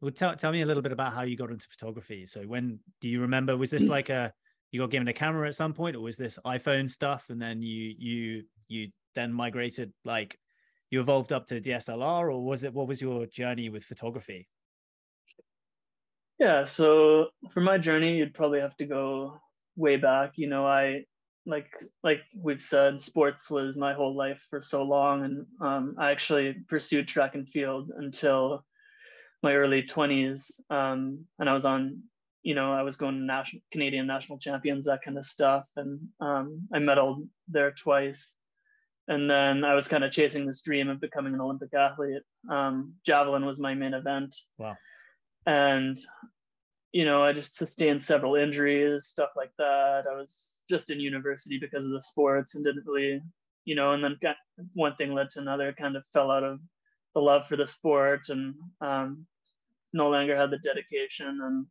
Well, 0.00 0.12
tell 0.12 0.36
tell 0.36 0.52
me 0.52 0.62
a 0.62 0.66
little 0.66 0.82
bit 0.82 0.92
about 0.92 1.12
how 1.12 1.22
you 1.22 1.36
got 1.36 1.50
into 1.50 1.66
photography. 1.68 2.26
So 2.26 2.42
when 2.42 2.78
do 3.00 3.08
you 3.08 3.20
remember? 3.22 3.56
Was 3.56 3.70
this 3.70 3.84
like 3.84 4.08
a 4.08 4.32
you 4.70 4.80
got 4.80 4.90
given 4.90 5.08
a 5.08 5.12
camera 5.12 5.48
at 5.48 5.54
some 5.54 5.72
point, 5.72 5.96
or 5.96 6.00
was 6.00 6.16
this 6.16 6.38
iPhone 6.44 6.88
stuff, 6.88 7.30
and 7.30 7.42
then 7.42 7.62
you 7.62 7.94
you 7.98 8.44
you 8.68 8.88
then 9.14 9.32
migrated 9.32 9.92
like 10.04 10.38
you 10.90 11.00
evolved 11.00 11.32
up 11.32 11.46
to 11.46 11.60
DSLR 11.60 12.32
or 12.32 12.44
was 12.44 12.64
it 12.64 12.72
what 12.72 12.88
was 12.88 13.00
your 13.00 13.26
journey 13.26 13.68
with 13.68 13.84
photography? 13.84 14.48
Yeah, 16.38 16.64
so 16.64 17.28
for 17.52 17.60
my 17.60 17.78
journey 17.78 18.16
you'd 18.16 18.34
probably 18.34 18.60
have 18.60 18.76
to 18.76 18.86
go 18.86 19.40
way 19.76 19.96
back. 19.96 20.32
You 20.36 20.48
know, 20.48 20.66
I 20.66 21.04
like 21.46 21.70
like 22.02 22.20
we've 22.36 22.62
said 22.62 23.00
sports 23.00 23.50
was 23.50 23.76
my 23.76 23.92
whole 23.92 24.16
life 24.16 24.42
for 24.50 24.60
so 24.60 24.82
long 24.82 25.24
and 25.24 25.46
um, 25.60 25.94
I 25.98 26.10
actually 26.10 26.54
pursued 26.68 27.08
track 27.08 27.34
and 27.34 27.48
field 27.48 27.90
until 27.96 28.64
my 29.42 29.54
early 29.54 29.82
20s 29.82 30.50
um, 30.70 31.24
and 31.38 31.50
I 31.50 31.52
was 31.52 31.64
on 31.64 32.02
you 32.44 32.54
know, 32.54 32.72
I 32.72 32.82
was 32.82 32.96
going 32.96 33.14
to 33.14 33.24
national 33.24 33.62
Canadian 33.72 34.06
national 34.06 34.38
champions, 34.38 34.84
that 34.84 35.00
kind 35.02 35.16
of 35.16 35.24
stuff. 35.24 35.64
And 35.76 35.98
um, 36.20 36.68
I 36.72 36.78
medaled 36.78 37.26
there 37.48 37.72
twice 37.72 38.32
and 39.08 39.28
then 39.28 39.64
I 39.64 39.74
was 39.74 39.88
kind 39.88 40.04
of 40.04 40.12
chasing 40.12 40.46
this 40.46 40.62
dream 40.62 40.88
of 40.88 41.00
becoming 41.00 41.34
an 41.34 41.40
Olympic 41.40 41.74
athlete. 41.74 42.22
Um, 42.50 42.94
javelin 43.04 43.44
was 43.44 43.60
my 43.60 43.74
main 43.74 43.94
event. 43.94 44.34
Wow. 44.58 44.76
And, 45.46 45.98
you 46.92 47.04
know, 47.04 47.22
I 47.22 47.32
just 47.32 47.56
sustained 47.56 48.02
several 48.02 48.34
injuries, 48.34 49.06
stuff 49.06 49.30
like 49.36 49.50
that. 49.58 50.04
I 50.10 50.14
was 50.14 50.34
just 50.70 50.90
in 50.90 51.00
university 51.00 51.58
because 51.58 51.84
of 51.84 51.92
the 51.92 52.00
sports 52.00 52.54
and 52.54 52.64
didn't 52.64 52.86
really, 52.86 53.20
you 53.66 53.74
know, 53.74 53.92
and 53.92 54.02
then 54.02 54.16
got, 54.22 54.36
one 54.72 54.96
thing 54.96 55.12
led 55.12 55.28
to 55.30 55.40
another, 55.40 55.74
kind 55.78 55.96
of 55.96 56.04
fell 56.14 56.30
out 56.30 56.44
of 56.44 56.60
the 57.14 57.20
love 57.20 57.46
for 57.46 57.56
the 57.56 57.66
sport 57.66 58.28
and 58.30 58.54
um, 58.80 59.26
no 59.92 60.08
longer 60.08 60.36
had 60.36 60.50
the 60.50 60.58
dedication. 60.58 61.40
And 61.42 61.66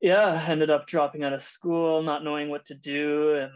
yeah, 0.00 0.44
ended 0.48 0.70
up 0.70 0.86
dropping 0.86 1.22
out 1.22 1.32
of 1.32 1.42
school, 1.42 2.02
not 2.02 2.24
knowing 2.24 2.48
what 2.48 2.66
to 2.66 2.74
do. 2.74 3.34
And 3.34 3.52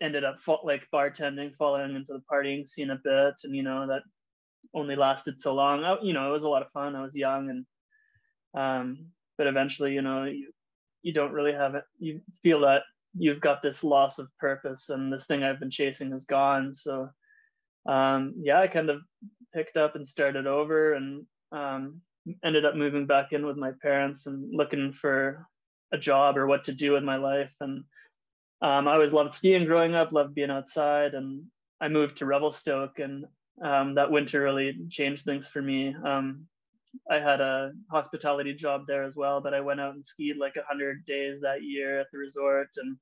ended 0.00 0.24
up 0.24 0.36
like 0.64 0.86
bartending, 0.92 1.54
falling 1.56 1.94
into 1.94 2.12
the 2.12 2.22
partying 2.30 2.68
scene 2.68 2.90
a 2.90 3.00
bit, 3.02 3.34
and 3.44 3.54
you 3.54 3.62
know 3.62 3.86
that 3.86 4.02
only 4.74 4.96
lasted 4.96 5.40
so 5.40 5.54
long. 5.54 5.84
I, 5.84 5.96
you 6.02 6.12
know, 6.12 6.28
it 6.28 6.32
was 6.32 6.44
a 6.44 6.48
lot 6.48 6.62
of 6.62 6.72
fun. 6.72 6.94
I 6.94 7.02
was 7.02 7.16
young, 7.16 7.50
and 7.50 7.66
um, 8.54 9.06
but 9.36 9.46
eventually, 9.46 9.94
you 9.94 10.02
know, 10.02 10.24
you 10.24 10.50
you 11.02 11.12
don't 11.12 11.32
really 11.32 11.52
have 11.52 11.74
it. 11.74 11.84
You 11.98 12.20
feel 12.42 12.60
that 12.60 12.82
you've 13.16 13.40
got 13.40 13.62
this 13.62 13.84
loss 13.84 14.18
of 14.18 14.28
purpose, 14.38 14.90
and 14.90 15.12
this 15.12 15.26
thing 15.26 15.42
I've 15.42 15.60
been 15.60 15.70
chasing 15.70 16.12
is 16.12 16.26
gone. 16.26 16.74
So, 16.74 17.08
um, 17.86 18.34
yeah, 18.38 18.60
I 18.60 18.68
kind 18.68 18.90
of 18.90 19.00
picked 19.54 19.76
up 19.76 19.96
and 19.96 20.06
started 20.06 20.46
over, 20.46 20.94
and 20.94 21.24
um, 21.52 22.00
ended 22.44 22.64
up 22.64 22.76
moving 22.76 23.06
back 23.06 23.32
in 23.32 23.46
with 23.46 23.56
my 23.56 23.72
parents 23.82 24.26
and 24.26 24.54
looking 24.54 24.92
for 24.92 25.46
a 25.92 25.98
job 25.98 26.36
or 26.36 26.46
what 26.46 26.64
to 26.64 26.72
do 26.72 26.92
with 26.92 27.02
my 27.02 27.16
life 27.16 27.52
and 27.60 27.84
um, 28.60 28.88
I 28.88 28.94
always 28.94 29.12
loved 29.12 29.34
skiing 29.34 29.66
growing 29.66 29.94
up, 29.94 30.12
loved 30.12 30.34
being 30.34 30.50
outside, 30.50 31.14
and 31.14 31.44
I 31.80 31.88
moved 31.88 32.18
to 32.18 32.26
Revelstoke, 32.26 32.98
and 32.98 33.24
um, 33.62 33.94
that 33.94 34.10
winter 34.10 34.42
really 34.42 34.76
changed 34.90 35.24
things 35.24 35.48
for 35.48 35.62
me. 35.62 35.94
Um, 36.04 36.46
I 37.10 37.16
had 37.16 37.40
a 37.40 37.72
hospitality 37.90 38.54
job 38.54 38.86
there 38.86 39.04
as 39.04 39.14
well, 39.14 39.40
but 39.40 39.54
I 39.54 39.60
went 39.60 39.80
out 39.80 39.94
and 39.94 40.04
skied 40.04 40.36
like 40.38 40.56
100 40.56 41.04
days 41.04 41.40
that 41.40 41.62
year 41.62 42.00
at 42.00 42.06
the 42.10 42.18
resort 42.18 42.68
and 42.76 42.96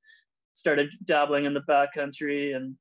started 0.54 0.90
dabbling 1.04 1.44
in 1.44 1.54
the 1.54 1.60
backcountry 1.68 2.56
and 2.56 2.74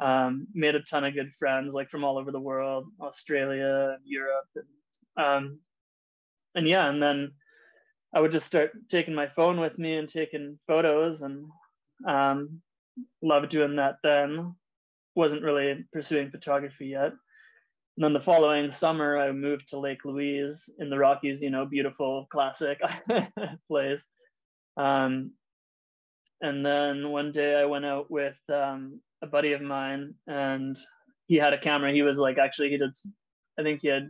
um, 0.00 0.46
made 0.54 0.74
a 0.74 0.82
ton 0.82 1.04
of 1.04 1.14
good 1.14 1.32
friends, 1.38 1.74
like 1.74 1.90
from 1.90 2.04
all 2.04 2.18
over 2.18 2.30
the 2.30 2.40
world, 2.40 2.86
Australia, 3.00 3.96
Europe, 4.04 4.48
and, 4.56 5.24
um, 5.24 5.58
and 6.54 6.68
yeah, 6.68 6.88
and 6.88 7.02
then 7.02 7.32
I 8.14 8.20
would 8.20 8.32
just 8.32 8.46
start 8.46 8.72
taking 8.88 9.14
my 9.14 9.28
phone 9.28 9.60
with 9.60 9.78
me 9.78 9.96
and 9.96 10.08
taking 10.08 10.58
photos, 10.66 11.22
and 11.22 11.46
um, 12.06 12.60
loved 13.22 13.50
doing 13.50 13.76
that 13.76 13.96
then. 14.02 14.54
Wasn't 15.16 15.42
really 15.42 15.84
pursuing 15.92 16.30
photography 16.30 16.86
yet. 16.86 17.12
And 17.96 18.04
then 18.04 18.12
the 18.12 18.20
following 18.20 18.72
summer, 18.72 19.18
I 19.18 19.30
moved 19.30 19.68
to 19.68 19.78
Lake 19.78 20.04
Louise 20.04 20.68
in 20.78 20.90
the 20.90 20.98
Rockies, 20.98 21.40
you 21.40 21.50
know, 21.50 21.64
beautiful, 21.64 22.26
classic 22.30 22.80
place. 23.68 24.04
Um, 24.76 25.30
and 26.40 26.66
then 26.66 27.10
one 27.10 27.30
day 27.30 27.54
I 27.54 27.66
went 27.66 27.84
out 27.84 28.10
with 28.10 28.36
um, 28.52 29.00
a 29.22 29.26
buddy 29.26 29.52
of 29.52 29.62
mine 29.62 30.14
and 30.26 30.78
he 31.26 31.36
had 31.36 31.52
a 31.52 31.58
camera. 31.58 31.92
He 31.92 32.02
was 32.02 32.18
like, 32.18 32.36
actually, 32.36 32.70
he 32.70 32.78
did, 32.78 32.90
I 33.58 33.62
think 33.62 33.80
he 33.82 33.88
had 33.88 34.08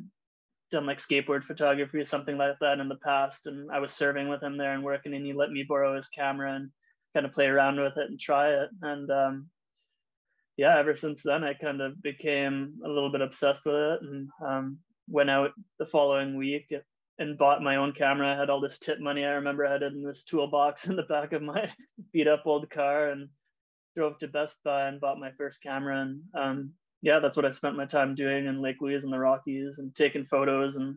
done 0.72 0.86
like 0.86 0.98
skateboard 0.98 1.44
photography 1.44 1.98
or 1.98 2.04
something 2.04 2.38
like 2.38 2.58
that 2.60 2.80
in 2.80 2.88
the 2.88 2.96
past. 2.96 3.46
And 3.46 3.70
I 3.70 3.78
was 3.78 3.92
serving 3.92 4.28
with 4.28 4.42
him 4.42 4.56
there 4.56 4.72
and 4.72 4.82
working, 4.82 5.14
and 5.14 5.24
he 5.24 5.32
let 5.34 5.50
me 5.50 5.64
borrow 5.68 5.94
his 5.94 6.08
camera 6.08 6.54
and 6.54 6.70
kind 7.14 7.24
of 7.24 7.32
play 7.32 7.46
around 7.46 7.80
with 7.80 7.96
it 7.96 8.10
and 8.10 8.18
try 8.18 8.50
it. 8.50 8.68
And 8.82 9.10
um, 9.10 9.46
yeah, 10.56 10.78
ever 10.78 10.94
since 10.94 11.22
then, 11.22 11.44
I 11.44 11.54
kind 11.54 11.80
of 11.80 12.02
became 12.02 12.74
a 12.84 12.88
little 12.88 13.10
bit 13.10 13.22
obsessed 13.22 13.64
with 13.64 13.74
it 13.74 14.00
and 14.02 14.28
um, 14.44 14.78
went 15.08 15.30
out 15.30 15.52
the 15.78 15.86
following 15.86 16.36
week 16.36 16.72
and 17.18 17.38
bought 17.38 17.62
my 17.62 17.76
own 17.76 17.92
camera. 17.92 18.34
I 18.34 18.38
had 18.38 18.50
all 18.50 18.60
this 18.60 18.78
tip 18.78 19.00
money. 19.00 19.24
I 19.24 19.32
remember 19.32 19.66
I 19.66 19.72
had 19.72 19.82
in 19.82 20.02
this 20.02 20.24
toolbox 20.24 20.86
in 20.88 20.96
the 20.96 21.02
back 21.04 21.32
of 21.32 21.42
my 21.42 21.70
beat 22.12 22.28
up 22.28 22.42
old 22.44 22.68
car 22.70 23.10
and 23.10 23.28
drove 23.96 24.18
to 24.18 24.28
Best 24.28 24.58
Buy 24.64 24.88
and 24.88 25.00
bought 25.00 25.20
my 25.20 25.30
first 25.32 25.62
camera. 25.62 26.02
And 26.02 26.20
um, 26.34 26.70
yeah, 27.02 27.20
that's 27.20 27.36
what 27.36 27.46
I 27.46 27.50
spent 27.52 27.76
my 27.76 27.86
time 27.86 28.14
doing 28.14 28.46
in 28.46 28.60
Lake 28.60 28.76
Louise 28.80 29.04
and 29.04 29.12
the 29.12 29.18
Rockies 29.18 29.78
and 29.78 29.94
taking 29.94 30.24
photos 30.24 30.76
and 30.76 30.96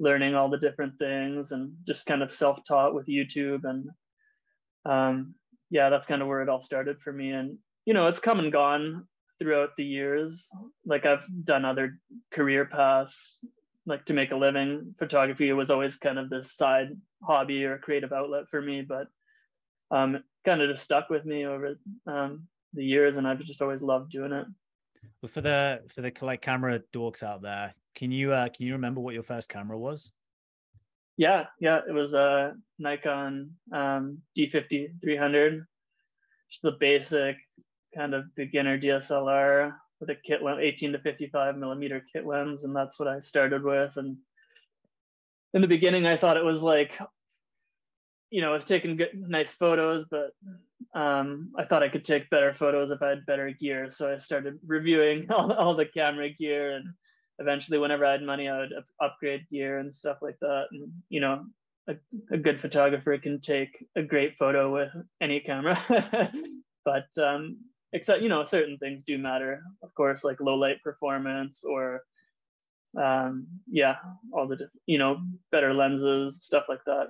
learning 0.00 0.34
all 0.34 0.48
the 0.48 0.58
different 0.58 0.98
things 0.98 1.52
and 1.52 1.72
just 1.86 2.06
kind 2.06 2.22
of 2.22 2.32
self 2.32 2.60
taught 2.66 2.94
with 2.94 3.06
YouTube. 3.06 3.64
And 3.64 3.90
um, 4.84 5.34
yeah, 5.70 5.90
that's 5.90 6.06
kind 6.06 6.22
of 6.22 6.28
where 6.28 6.42
it 6.42 6.48
all 6.48 6.60
started 6.60 7.00
for 7.00 7.12
me. 7.12 7.30
And 7.30 7.58
you 7.84 7.94
know, 7.94 8.06
it's 8.08 8.20
come 8.20 8.38
and 8.38 8.52
gone 8.52 9.06
throughout 9.38 9.70
the 9.76 9.84
years. 9.84 10.46
Like 10.84 11.06
I've 11.06 11.26
done 11.44 11.64
other 11.64 11.98
career 12.32 12.66
paths, 12.66 13.38
like 13.86 14.04
to 14.06 14.14
make 14.14 14.30
a 14.30 14.36
living. 14.36 14.94
Photography 14.98 15.52
was 15.52 15.70
always 15.70 15.96
kind 15.96 16.18
of 16.18 16.30
this 16.30 16.52
side 16.54 16.88
hobby 17.22 17.64
or 17.64 17.78
creative 17.78 18.12
outlet 18.12 18.44
for 18.50 18.60
me, 18.60 18.82
but 18.82 19.06
um, 19.90 20.22
kind 20.44 20.60
of 20.60 20.70
just 20.70 20.84
stuck 20.84 21.08
with 21.08 21.24
me 21.24 21.46
over 21.46 21.78
um, 22.06 22.46
the 22.74 22.84
years, 22.84 23.16
and 23.16 23.26
I've 23.26 23.40
just 23.40 23.62
always 23.62 23.82
loved 23.82 24.10
doing 24.10 24.32
it. 24.32 24.46
Well, 25.22 25.30
for 25.30 25.40
the 25.40 25.82
for 25.88 26.02
the 26.02 26.12
like 26.22 26.42
camera 26.42 26.80
dorks 26.92 27.22
out 27.22 27.42
there, 27.42 27.74
can 27.94 28.10
you 28.10 28.32
uh, 28.32 28.48
can 28.48 28.66
you 28.66 28.72
remember 28.74 29.00
what 29.00 29.14
your 29.14 29.22
first 29.22 29.48
camera 29.48 29.78
was? 29.78 30.12
Yeah, 31.18 31.46
yeah, 31.58 31.80
it 31.86 31.92
was 31.92 32.14
a 32.14 32.54
Nikon 32.78 33.50
um, 33.72 34.18
D50 34.38 35.00
300, 35.02 35.66
just 36.48 36.62
the 36.62 36.76
basic 36.78 37.36
kind 37.92 38.14
of 38.14 38.32
beginner 38.36 38.78
DSLR 38.78 39.72
with 39.98 40.10
a 40.10 40.14
kit 40.14 40.44
lens, 40.44 40.60
18 40.62 40.92
to 40.92 41.00
55 41.00 41.56
millimeter 41.56 42.04
kit 42.12 42.24
lens, 42.24 42.62
and 42.62 42.74
that's 42.74 43.00
what 43.00 43.08
I 43.08 43.18
started 43.18 43.64
with. 43.64 43.96
And 43.96 44.18
in 45.54 45.60
the 45.60 45.66
beginning, 45.66 46.06
I 46.06 46.16
thought 46.16 46.36
it 46.36 46.44
was 46.44 46.62
like, 46.62 46.96
you 48.30 48.40
know, 48.40 48.50
I 48.50 48.52
was 48.52 48.64
taking 48.64 48.96
good, 48.96 49.10
nice 49.14 49.50
photos, 49.50 50.04
but 50.08 50.30
um, 50.94 51.50
I 51.58 51.64
thought 51.64 51.82
I 51.82 51.88
could 51.88 52.04
take 52.04 52.30
better 52.30 52.54
photos 52.54 52.92
if 52.92 53.02
I 53.02 53.08
had 53.08 53.26
better 53.26 53.50
gear. 53.50 53.90
So 53.90 54.12
I 54.12 54.18
started 54.18 54.60
reviewing 54.64 55.26
all, 55.32 55.52
all 55.52 55.74
the 55.74 55.86
camera 55.86 56.28
gear, 56.30 56.76
and 56.76 56.94
eventually, 57.38 57.78
whenever 57.78 58.04
I 58.04 58.12
had 58.12 58.22
money, 58.22 58.48
I 58.48 58.58
would 58.58 58.72
upgrade 59.00 59.48
gear 59.50 59.78
and 59.78 59.92
stuff 59.92 60.18
like 60.22 60.38
that. 60.40 60.66
And 60.72 60.92
you 61.08 61.20
know, 61.20 61.44
a, 61.88 61.96
a 62.30 62.38
good 62.38 62.60
photographer 62.60 63.16
can 63.18 63.40
take 63.40 63.84
a 63.96 64.02
great 64.02 64.36
photo 64.38 64.72
with 64.72 64.90
any 65.20 65.40
camera. 65.40 65.80
but 66.84 67.06
um, 67.22 67.58
except 67.92 68.22
you 68.22 68.28
know 68.28 68.44
certain 68.44 68.78
things 68.78 69.02
do 69.02 69.18
matter. 69.18 69.62
Of 69.82 69.94
course 69.94 70.24
like 70.24 70.40
low 70.40 70.54
light 70.54 70.82
performance 70.82 71.64
or 71.64 72.02
um 72.98 73.46
yeah 73.70 73.96
all 74.32 74.48
the 74.48 74.66
you 74.86 74.96
know 74.96 75.18
better 75.52 75.74
lenses 75.74 76.44
stuff 76.44 76.64
like 76.68 76.84
that. 76.86 77.08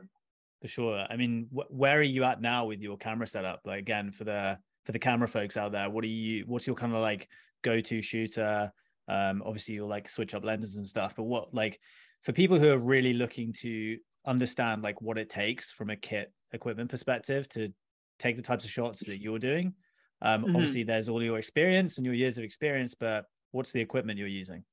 For 0.63 0.69
sure. 0.69 1.07
I 1.09 1.17
mean 1.17 1.49
wh- 1.53 1.71
where 1.73 1.99
are 1.99 2.03
you 2.03 2.25
at 2.25 2.41
now 2.41 2.67
with 2.67 2.81
your 2.81 2.97
camera 2.97 3.27
setup? 3.27 3.61
Like 3.65 3.81
again 3.81 4.11
for 4.11 4.25
the 4.25 4.59
for 4.85 4.93
the 4.93 4.99
camera 4.99 5.29
folks 5.29 5.57
out 5.57 5.73
there 5.73 5.91
what 5.91 6.03
are 6.03 6.09
you 6.09 6.45
what's 6.47 6.67
your 6.67 6.77
kind 6.77 6.95
of 6.95 7.01
like 7.03 7.29
go-to 7.63 8.01
shooter 8.01 8.73
um 9.09 9.43
obviously 9.45 9.75
you'll 9.75 9.89
like 9.89 10.09
switch 10.09 10.35
up 10.35 10.45
lenses 10.45 10.77
and 10.77 10.87
stuff 10.87 11.15
but 11.17 11.25
what 11.25 11.53
like 11.55 11.79
for 12.23 12.33
people 12.33 12.59
who 12.59 12.71
are 12.71 12.79
really 12.79 13.13
looking 13.13 13.53
to 13.53 13.97
understand 14.27 14.83
like 14.83 15.01
what 15.01 15.19
it 15.19 15.29
takes 15.29 15.73
from 15.73 15.91
a 15.91 15.97
kit 15.97 16.33
equipment 16.53 16.91
perspective 16.91 17.49
to 17.49 17.73
take 18.19 18.37
the 18.37 18.43
types 18.43 18.65
of 18.65 18.71
shots 18.71 19.05
that 19.07 19.21
you're 19.21 19.39
doing 19.39 19.75
um, 20.21 20.43
mm-hmm. 20.43 20.57
Obviously, 20.57 20.83
there's 20.83 21.09
all 21.09 21.23
your 21.23 21.39
experience 21.39 21.99
and 21.99 22.05
your 22.05 22.15
years 22.15 22.39
of 22.39 22.45
experience, 22.45 22.95
but 22.95 23.25
what's 23.53 23.73
the 23.73 23.81
equipment 23.81 24.19
you're 24.19 24.29
using? 24.29 24.65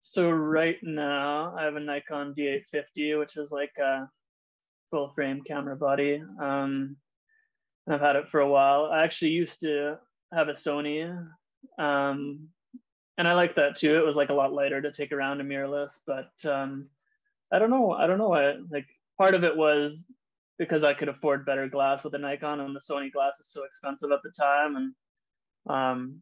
So 0.00 0.30
right 0.30 0.78
now, 0.82 1.54
I 1.56 1.64
have 1.64 1.76
a 1.76 1.80
Nikon 1.80 2.34
D850, 2.36 3.18
which 3.18 3.36
is 3.36 3.50
like 3.50 3.72
a 3.78 4.08
full 4.90 5.10
frame 5.14 5.42
camera 5.46 5.76
body. 5.76 6.22
Um, 6.40 6.96
I've 7.88 8.00
had 8.00 8.16
it 8.16 8.28
for 8.28 8.40
a 8.40 8.48
while. 8.48 8.86
I 8.86 9.04
actually 9.04 9.32
used 9.32 9.60
to 9.60 9.98
have 10.32 10.48
a 10.48 10.52
Sony, 10.52 11.26
um, 11.78 12.48
and 13.20 13.28
I 13.28 13.34
like 13.34 13.54
that 13.56 13.76
too. 13.76 13.98
It 13.98 14.06
was 14.06 14.16
like 14.16 14.30
a 14.30 14.34
lot 14.34 14.54
lighter 14.54 14.80
to 14.80 14.90
take 14.90 15.12
around 15.12 15.42
a 15.42 15.44
mirrorless, 15.44 15.98
but 16.06 16.32
um, 16.50 16.88
I 17.52 17.58
don't 17.58 17.68
know. 17.68 17.92
I 17.92 18.06
don't 18.06 18.16
know 18.16 18.28
why. 18.28 18.54
Like 18.70 18.86
part 19.18 19.34
of 19.34 19.44
it 19.44 19.54
was 19.54 20.06
because 20.58 20.84
I 20.84 20.94
could 20.94 21.10
afford 21.10 21.44
better 21.44 21.68
glass 21.68 22.02
with 22.02 22.14
a 22.14 22.18
Nikon 22.18 22.60
and 22.60 22.74
the 22.74 22.80
Sony 22.80 23.12
glass 23.12 23.38
is 23.38 23.52
so 23.52 23.64
expensive 23.64 24.10
at 24.10 24.20
the 24.22 24.30
time. 24.30 24.76
And 24.76 24.94
um, 25.68 26.20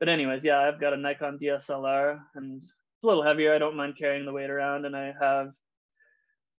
but 0.00 0.08
anyways, 0.08 0.44
yeah, 0.44 0.58
I've 0.58 0.80
got 0.80 0.92
a 0.92 0.96
Nikon 0.96 1.38
DSLR 1.40 2.18
and 2.34 2.60
it's 2.62 3.04
a 3.04 3.06
little 3.06 3.22
heavier. 3.22 3.54
I 3.54 3.58
don't 3.58 3.76
mind 3.76 3.94
carrying 3.96 4.26
the 4.26 4.32
weight 4.32 4.50
around, 4.50 4.86
and 4.86 4.96
I 4.96 5.14
have 5.20 5.52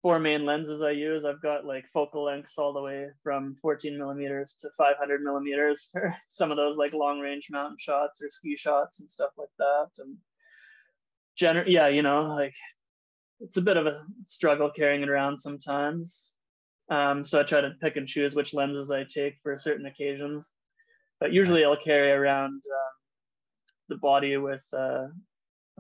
four 0.05 0.19
main 0.19 0.45
lenses 0.45 0.83
I 0.83 0.91
use. 0.91 1.25
I've 1.25 1.41
got 1.41 1.65
like 1.65 1.87
focal 1.91 2.25
lengths 2.25 2.59
all 2.59 2.75
the 2.75 2.83
way 2.83 3.07
from 3.23 3.57
14 3.63 3.97
millimeters 3.97 4.55
to 4.61 4.69
500 4.77 5.23
millimeters 5.23 5.89
for 5.93 6.15
some 6.29 6.51
of 6.51 6.59
those 6.59 6.77
like 6.77 6.93
long 6.93 7.21
range 7.21 7.49
mountain 7.51 7.79
shots 7.81 8.21
or 8.21 8.29
ski 8.29 8.55
shots 8.55 9.01
and 9.01 9.09
stuff 9.09 9.31
like 9.39 9.49
that. 9.59 9.87
And 9.97 10.19
gener- 11.41 11.65
yeah, 11.67 11.89
you 11.89 12.03
know, 12.03 12.35
like 12.37 12.53
it's 13.41 13.57
a 13.57 13.63
bit 13.63 13.79
of 13.79 13.87
a 13.87 14.05
struggle 14.27 14.71
carrying 14.77 15.01
it 15.01 15.09
around 15.09 15.39
sometimes. 15.39 16.35
Um, 16.91 17.25
so 17.25 17.41
I 17.41 17.45
try 17.45 17.63
to 17.63 17.73
pick 17.81 17.97
and 17.97 18.07
choose 18.07 18.35
which 18.35 18.53
lenses 18.53 18.91
I 18.91 19.05
take 19.05 19.37
for 19.43 19.57
certain 19.57 19.87
occasions. 19.87 20.53
But 21.19 21.33
usually 21.33 21.65
I'll 21.65 21.79
carry 21.83 22.11
around 22.11 22.51
um, 22.51 22.95
the 23.89 23.97
body 23.97 24.37
with 24.37 24.65
uh, 24.77 25.07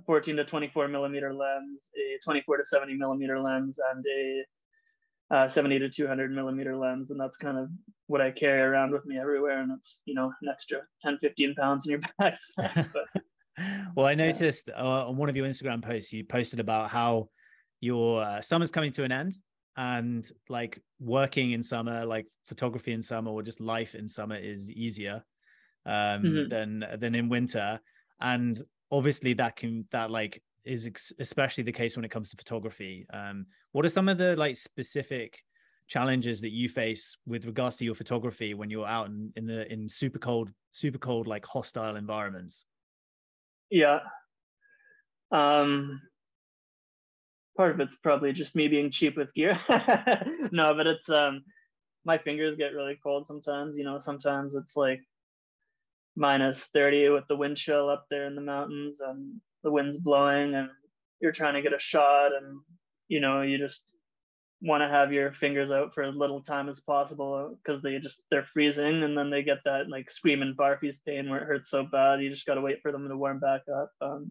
14 0.06 0.36
to 0.36 0.44
24 0.44 0.88
millimeter 0.88 1.32
lens, 1.32 1.90
a 1.96 2.18
24 2.24 2.58
to 2.58 2.66
70 2.66 2.94
millimeter 2.94 3.40
lens, 3.40 3.78
and 3.92 4.04
a 4.06 4.44
uh, 5.34 5.48
70 5.48 5.78
to 5.80 5.88
200 5.88 6.30
millimeter 6.32 6.76
lens. 6.76 7.10
And 7.10 7.20
that's 7.20 7.36
kind 7.36 7.58
of 7.58 7.68
what 8.06 8.20
I 8.20 8.30
carry 8.30 8.60
around 8.60 8.92
with 8.92 9.06
me 9.06 9.18
everywhere. 9.18 9.60
And 9.60 9.72
it's, 9.72 10.00
you 10.04 10.14
know, 10.14 10.32
an 10.42 10.48
extra 10.48 10.82
10, 11.02 11.18
15 11.20 11.54
pounds 11.54 11.86
in 11.86 11.92
your 11.92 12.00
back. 12.18 12.38
well, 13.96 14.06
I 14.06 14.14
noticed 14.14 14.68
yeah. 14.68 14.82
uh, 14.82 15.08
on 15.08 15.16
one 15.16 15.28
of 15.28 15.36
your 15.36 15.46
Instagram 15.46 15.82
posts, 15.82 16.12
you 16.12 16.24
posted 16.24 16.60
about 16.60 16.90
how 16.90 17.28
your 17.80 18.22
uh, 18.22 18.40
summer's 18.40 18.70
coming 18.70 18.92
to 18.92 19.04
an 19.04 19.12
end 19.12 19.34
and 19.76 20.30
like 20.48 20.80
working 21.00 21.52
in 21.52 21.62
summer 21.62 22.04
like 22.04 22.26
photography 22.44 22.92
in 22.92 23.02
summer 23.02 23.30
or 23.30 23.42
just 23.42 23.60
life 23.60 23.94
in 23.94 24.08
summer 24.08 24.36
is 24.36 24.70
easier 24.70 25.24
um 25.86 26.22
mm-hmm. 26.22 26.48
than 26.48 26.84
than 26.98 27.14
in 27.14 27.28
winter 27.28 27.80
and 28.20 28.62
obviously 28.96 29.32
that 29.34 29.56
can 29.56 29.86
that 29.90 30.10
like 30.10 30.42
is 30.64 30.86
ex- 30.86 31.12
especially 31.18 31.64
the 31.64 31.72
case 31.72 31.96
when 31.96 32.04
it 32.04 32.10
comes 32.10 32.30
to 32.30 32.36
photography 32.36 33.06
um 33.12 33.46
what 33.72 33.84
are 33.84 33.88
some 33.88 34.08
of 34.08 34.18
the 34.18 34.36
like 34.36 34.56
specific 34.56 35.42
challenges 35.86 36.40
that 36.40 36.52
you 36.52 36.68
face 36.68 37.16
with 37.26 37.44
regards 37.44 37.76
to 37.76 37.84
your 37.84 37.94
photography 37.94 38.54
when 38.54 38.70
you're 38.70 38.86
out 38.86 39.06
in, 39.06 39.30
in 39.36 39.46
the 39.46 39.70
in 39.70 39.88
super 39.88 40.18
cold 40.18 40.50
super 40.70 40.98
cold 40.98 41.26
like 41.26 41.44
hostile 41.44 41.96
environments 41.96 42.64
yeah 43.70 43.98
um 45.30 46.00
part 47.56 47.72
of 47.72 47.80
it's 47.80 47.96
probably 47.96 48.32
just 48.32 48.54
me 48.54 48.68
being 48.68 48.90
cheap 48.90 49.16
with 49.16 49.32
gear. 49.34 49.58
no, 50.50 50.74
but 50.74 50.86
it's 50.86 51.08
um 51.08 51.44
my 52.04 52.18
fingers 52.18 52.56
get 52.56 52.74
really 52.74 52.98
cold 53.02 53.26
sometimes. 53.26 53.76
You 53.76 53.84
know, 53.84 53.98
sometimes 53.98 54.54
it's 54.54 54.76
like 54.76 55.00
minus 56.16 56.68
30 56.72 57.10
with 57.10 57.24
the 57.28 57.36
wind 57.36 57.56
chill 57.56 57.88
up 57.88 58.06
there 58.10 58.26
in 58.26 58.34
the 58.34 58.40
mountains 58.40 59.00
and 59.00 59.40
the 59.62 59.70
wind's 59.70 59.98
blowing 59.98 60.54
and 60.54 60.68
you're 61.20 61.32
trying 61.32 61.54
to 61.54 61.62
get 61.62 61.74
a 61.74 61.78
shot 61.78 62.32
and 62.34 62.60
you 63.08 63.20
know 63.20 63.42
you 63.42 63.58
just 63.58 63.82
want 64.62 64.82
to 64.82 64.88
have 64.88 65.12
your 65.12 65.32
fingers 65.32 65.70
out 65.70 65.92
for 65.92 66.02
as 66.02 66.14
little 66.14 66.40
time 66.40 66.68
as 66.68 66.80
possible 66.80 67.58
because 67.62 67.82
they 67.82 67.98
just 67.98 68.20
they're 68.30 68.44
freezing 68.44 69.02
and 69.02 69.18
then 69.18 69.28
they 69.28 69.42
get 69.42 69.58
that 69.64 69.88
like 69.88 70.10
screaming 70.10 70.54
barfies 70.56 70.98
pain 71.06 71.28
where 71.28 71.40
it 71.40 71.46
hurts 71.46 71.70
so 71.70 71.84
bad 71.84 72.22
you 72.22 72.30
just 72.30 72.46
got 72.46 72.54
to 72.54 72.60
wait 72.60 72.80
for 72.80 72.92
them 72.92 73.08
to 73.08 73.16
warm 73.16 73.38
back 73.40 73.62
up. 73.74 73.90
Um, 74.00 74.30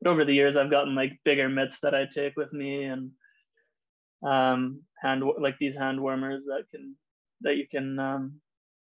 but 0.00 0.10
over 0.10 0.24
the 0.24 0.34
years 0.34 0.56
i've 0.56 0.70
gotten 0.70 0.94
like 0.94 1.18
bigger 1.24 1.48
mitts 1.48 1.80
that 1.80 1.94
i 1.94 2.06
take 2.06 2.36
with 2.36 2.52
me 2.52 2.84
and 2.84 3.10
um 4.26 4.80
hand 5.00 5.22
like 5.38 5.58
these 5.58 5.76
hand 5.76 6.00
warmers 6.00 6.46
that 6.46 6.64
can 6.70 6.96
that 7.42 7.56
you 7.56 7.66
can 7.68 7.98
um, 7.98 8.40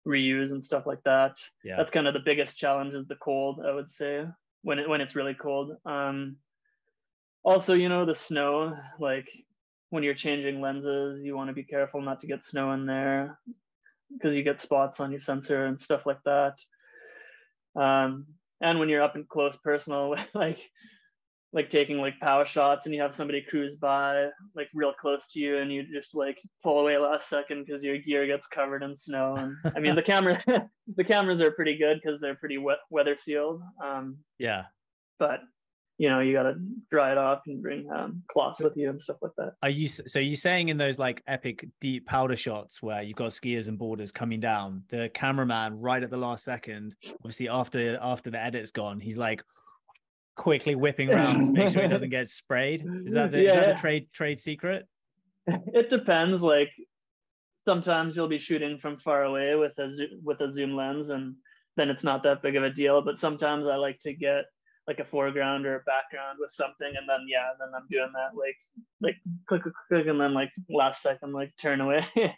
reuse 0.09 0.51
and 0.53 0.65
stuff 0.65 0.87
like 0.87 1.03
that. 1.05 1.41
Yeah. 1.63 1.77
That's 1.77 1.91
kind 1.91 2.09
of 2.09 2.15
the 2.15 2.21
biggest 2.21 2.57
challenge 2.57 2.95
is 2.95 3.07
the 3.07 3.17
cold 3.17 3.61
i 3.65 3.73
would 3.73 3.91
say 3.91 4.25
when 4.63 4.79
it 4.79 4.89
when 4.89 5.01
it's 5.01 5.15
really 5.15 5.35
cold. 5.35 5.77
Um 5.85 6.37
also 7.45 7.75
you 7.75 7.89
know 7.89 8.05
the 8.05 8.15
snow 8.15 8.77
like 8.99 9.31
when 9.91 10.03
you're 10.03 10.15
changing 10.15 10.61
lenses 10.61 11.23
you 11.23 11.37
want 11.37 11.49
to 11.49 11.55
be 11.55 11.63
careful 11.63 12.01
not 12.01 12.21
to 12.21 12.27
get 12.27 12.45
snow 12.45 12.73
in 12.73 12.85
there 12.85 13.39
because 14.13 14.35
you 14.35 14.43
get 14.43 14.61
spots 14.61 15.01
on 15.01 15.13
your 15.13 15.21
sensor 15.21 15.67
and 15.67 15.81
stuff 15.81 16.07
like 16.07 16.23
that. 16.25 16.59
Um 17.77 18.27
and 18.61 18.79
when 18.79 18.89
you're 18.89 19.03
up 19.03 19.15
and 19.15 19.29
close 19.29 19.57
personal 19.57 20.17
like 20.35 20.59
like 21.53 21.71
taking 21.71 21.99
like 21.99 22.19
power 22.21 22.45
shots 22.45 22.87
and 22.87 22.95
you 22.95 23.01
have 23.01 23.15
somebody 23.15 23.45
cruise 23.49 23.77
by 23.77 24.27
like 24.55 24.69
real 24.75 24.93
close 24.93 25.27
to 25.29 25.41
you 25.41 25.59
and 25.59 25.73
you 25.73 25.83
just 25.93 26.15
like 26.15 26.39
pull 26.63 26.81
away 26.81 26.99
last 26.99 27.29
second 27.29 27.65
because 27.65 27.83
your 27.83 27.99
gear 27.99 28.27
gets 28.27 28.47
covered 28.47 28.83
in 28.83 28.95
snow 28.95 29.35
and 29.37 29.55
i 29.77 29.81
mean 29.81 29.95
the 29.95 30.03
camera 30.03 30.41
the 30.97 31.05
cameras 31.05 31.41
are 31.41 31.51
pretty 31.53 31.77
good 31.77 32.01
because 32.03 32.21
they're 32.21 32.35
pretty 32.35 32.59
wet 32.59 32.79
weather 32.91 33.17
sealed 33.19 33.63
um 33.83 34.19
yeah. 34.39 34.65
but 35.19 35.41
you 35.97 36.09
know 36.09 36.21
you 36.21 36.33
got 36.33 36.45
to 36.45 36.55
dry 36.91 37.13
it 37.13 37.19
off 37.19 37.41
and 37.47 37.61
bring 37.61 37.91
um, 37.91 38.23
cloths 38.31 38.61
with 38.63 38.77
you 38.77 38.89
and 38.89 39.01
stuff 39.03 39.17
like 39.21 39.33
that. 39.37 39.55
Are 39.65 39.69
you 39.69 39.89
so 39.89 40.21
you're 40.21 40.37
saying 40.37 40.69
in 40.69 40.77
those 40.77 40.97
like 40.99 41.23
epic 41.27 41.67
deep 41.81 42.07
powder 42.07 42.37
shots 42.37 42.81
where 42.81 43.03
you've 43.03 43.17
got 43.17 43.31
skiers 43.31 43.67
and 43.67 43.77
boarders 43.77 44.13
coming 44.13 44.39
down 44.39 44.85
the 44.91 45.11
cameraman 45.13 45.81
right 45.81 46.03
at 46.03 46.11
the 46.11 46.17
last 46.17 46.45
second 46.45 46.95
obviously 47.25 47.49
after 47.49 47.99
after 48.01 48.31
the 48.31 48.41
edit's 48.41 48.71
gone 48.71 49.01
he's 49.01 49.19
like 49.19 49.43
quickly 50.39 50.75
whipping 50.75 51.11
around 51.11 51.43
to 51.43 51.51
make 51.51 51.69
sure 51.69 51.83
he 51.83 51.89
doesn't 51.89 52.09
get 52.19 52.31
sprayed. 52.31 52.87
Is 53.05 53.13
that 53.13 53.31
the, 53.31 53.43
yeah. 53.43 53.49
is 53.49 53.55
that 53.55 53.77
the 53.77 53.81
trade 53.81 54.09
trade 54.15 54.41
secret? 54.41 54.89
It 55.47 55.91
depends. 55.91 56.43
Like 56.43 56.71
sometimes 57.67 58.17
you'll 58.17 58.29
be 58.29 58.39
shooting 58.39 58.79
from 58.79 58.99
far 58.99 59.25
away 59.25 59.55
with 59.57 59.79
a 59.79 59.91
with 60.23 60.41
a 60.41 60.51
zoom 60.51 60.75
lens, 60.75 61.11
and 61.11 61.35
then 61.77 61.91
it's 61.91 62.05
not 62.05 62.23
that 62.23 62.43
big 62.43 62.57
of 62.57 62.65
a 62.65 62.71
deal. 62.71 63.03
But 63.03 63.19
sometimes 63.19 63.67
I 63.67 63.77
like 63.77 63.99
to 64.01 64.15
get 64.15 64.45
like 64.87 65.01
a 65.01 65.05
foreground 65.05 65.67
or 65.67 65.77
a 65.77 65.81
background 65.81 66.39
with 66.41 66.51
something, 66.51 66.89
and 66.89 67.07
then 67.07 67.27
yeah, 67.29 67.49
then 67.59 67.69
I'm 67.77 67.87
doing 67.91 68.13
that 68.15 68.39
like 68.39 68.57
like 69.03 69.17
click 69.47 69.63
click 69.63 69.75
click, 69.89 70.07
and 70.07 70.21
then 70.21 70.33
like 70.33 70.51
last 70.71 71.03
second 71.03 71.33
like 71.33 71.53
turn 71.61 71.81
away. 71.81 72.05
yeah. 72.17 72.33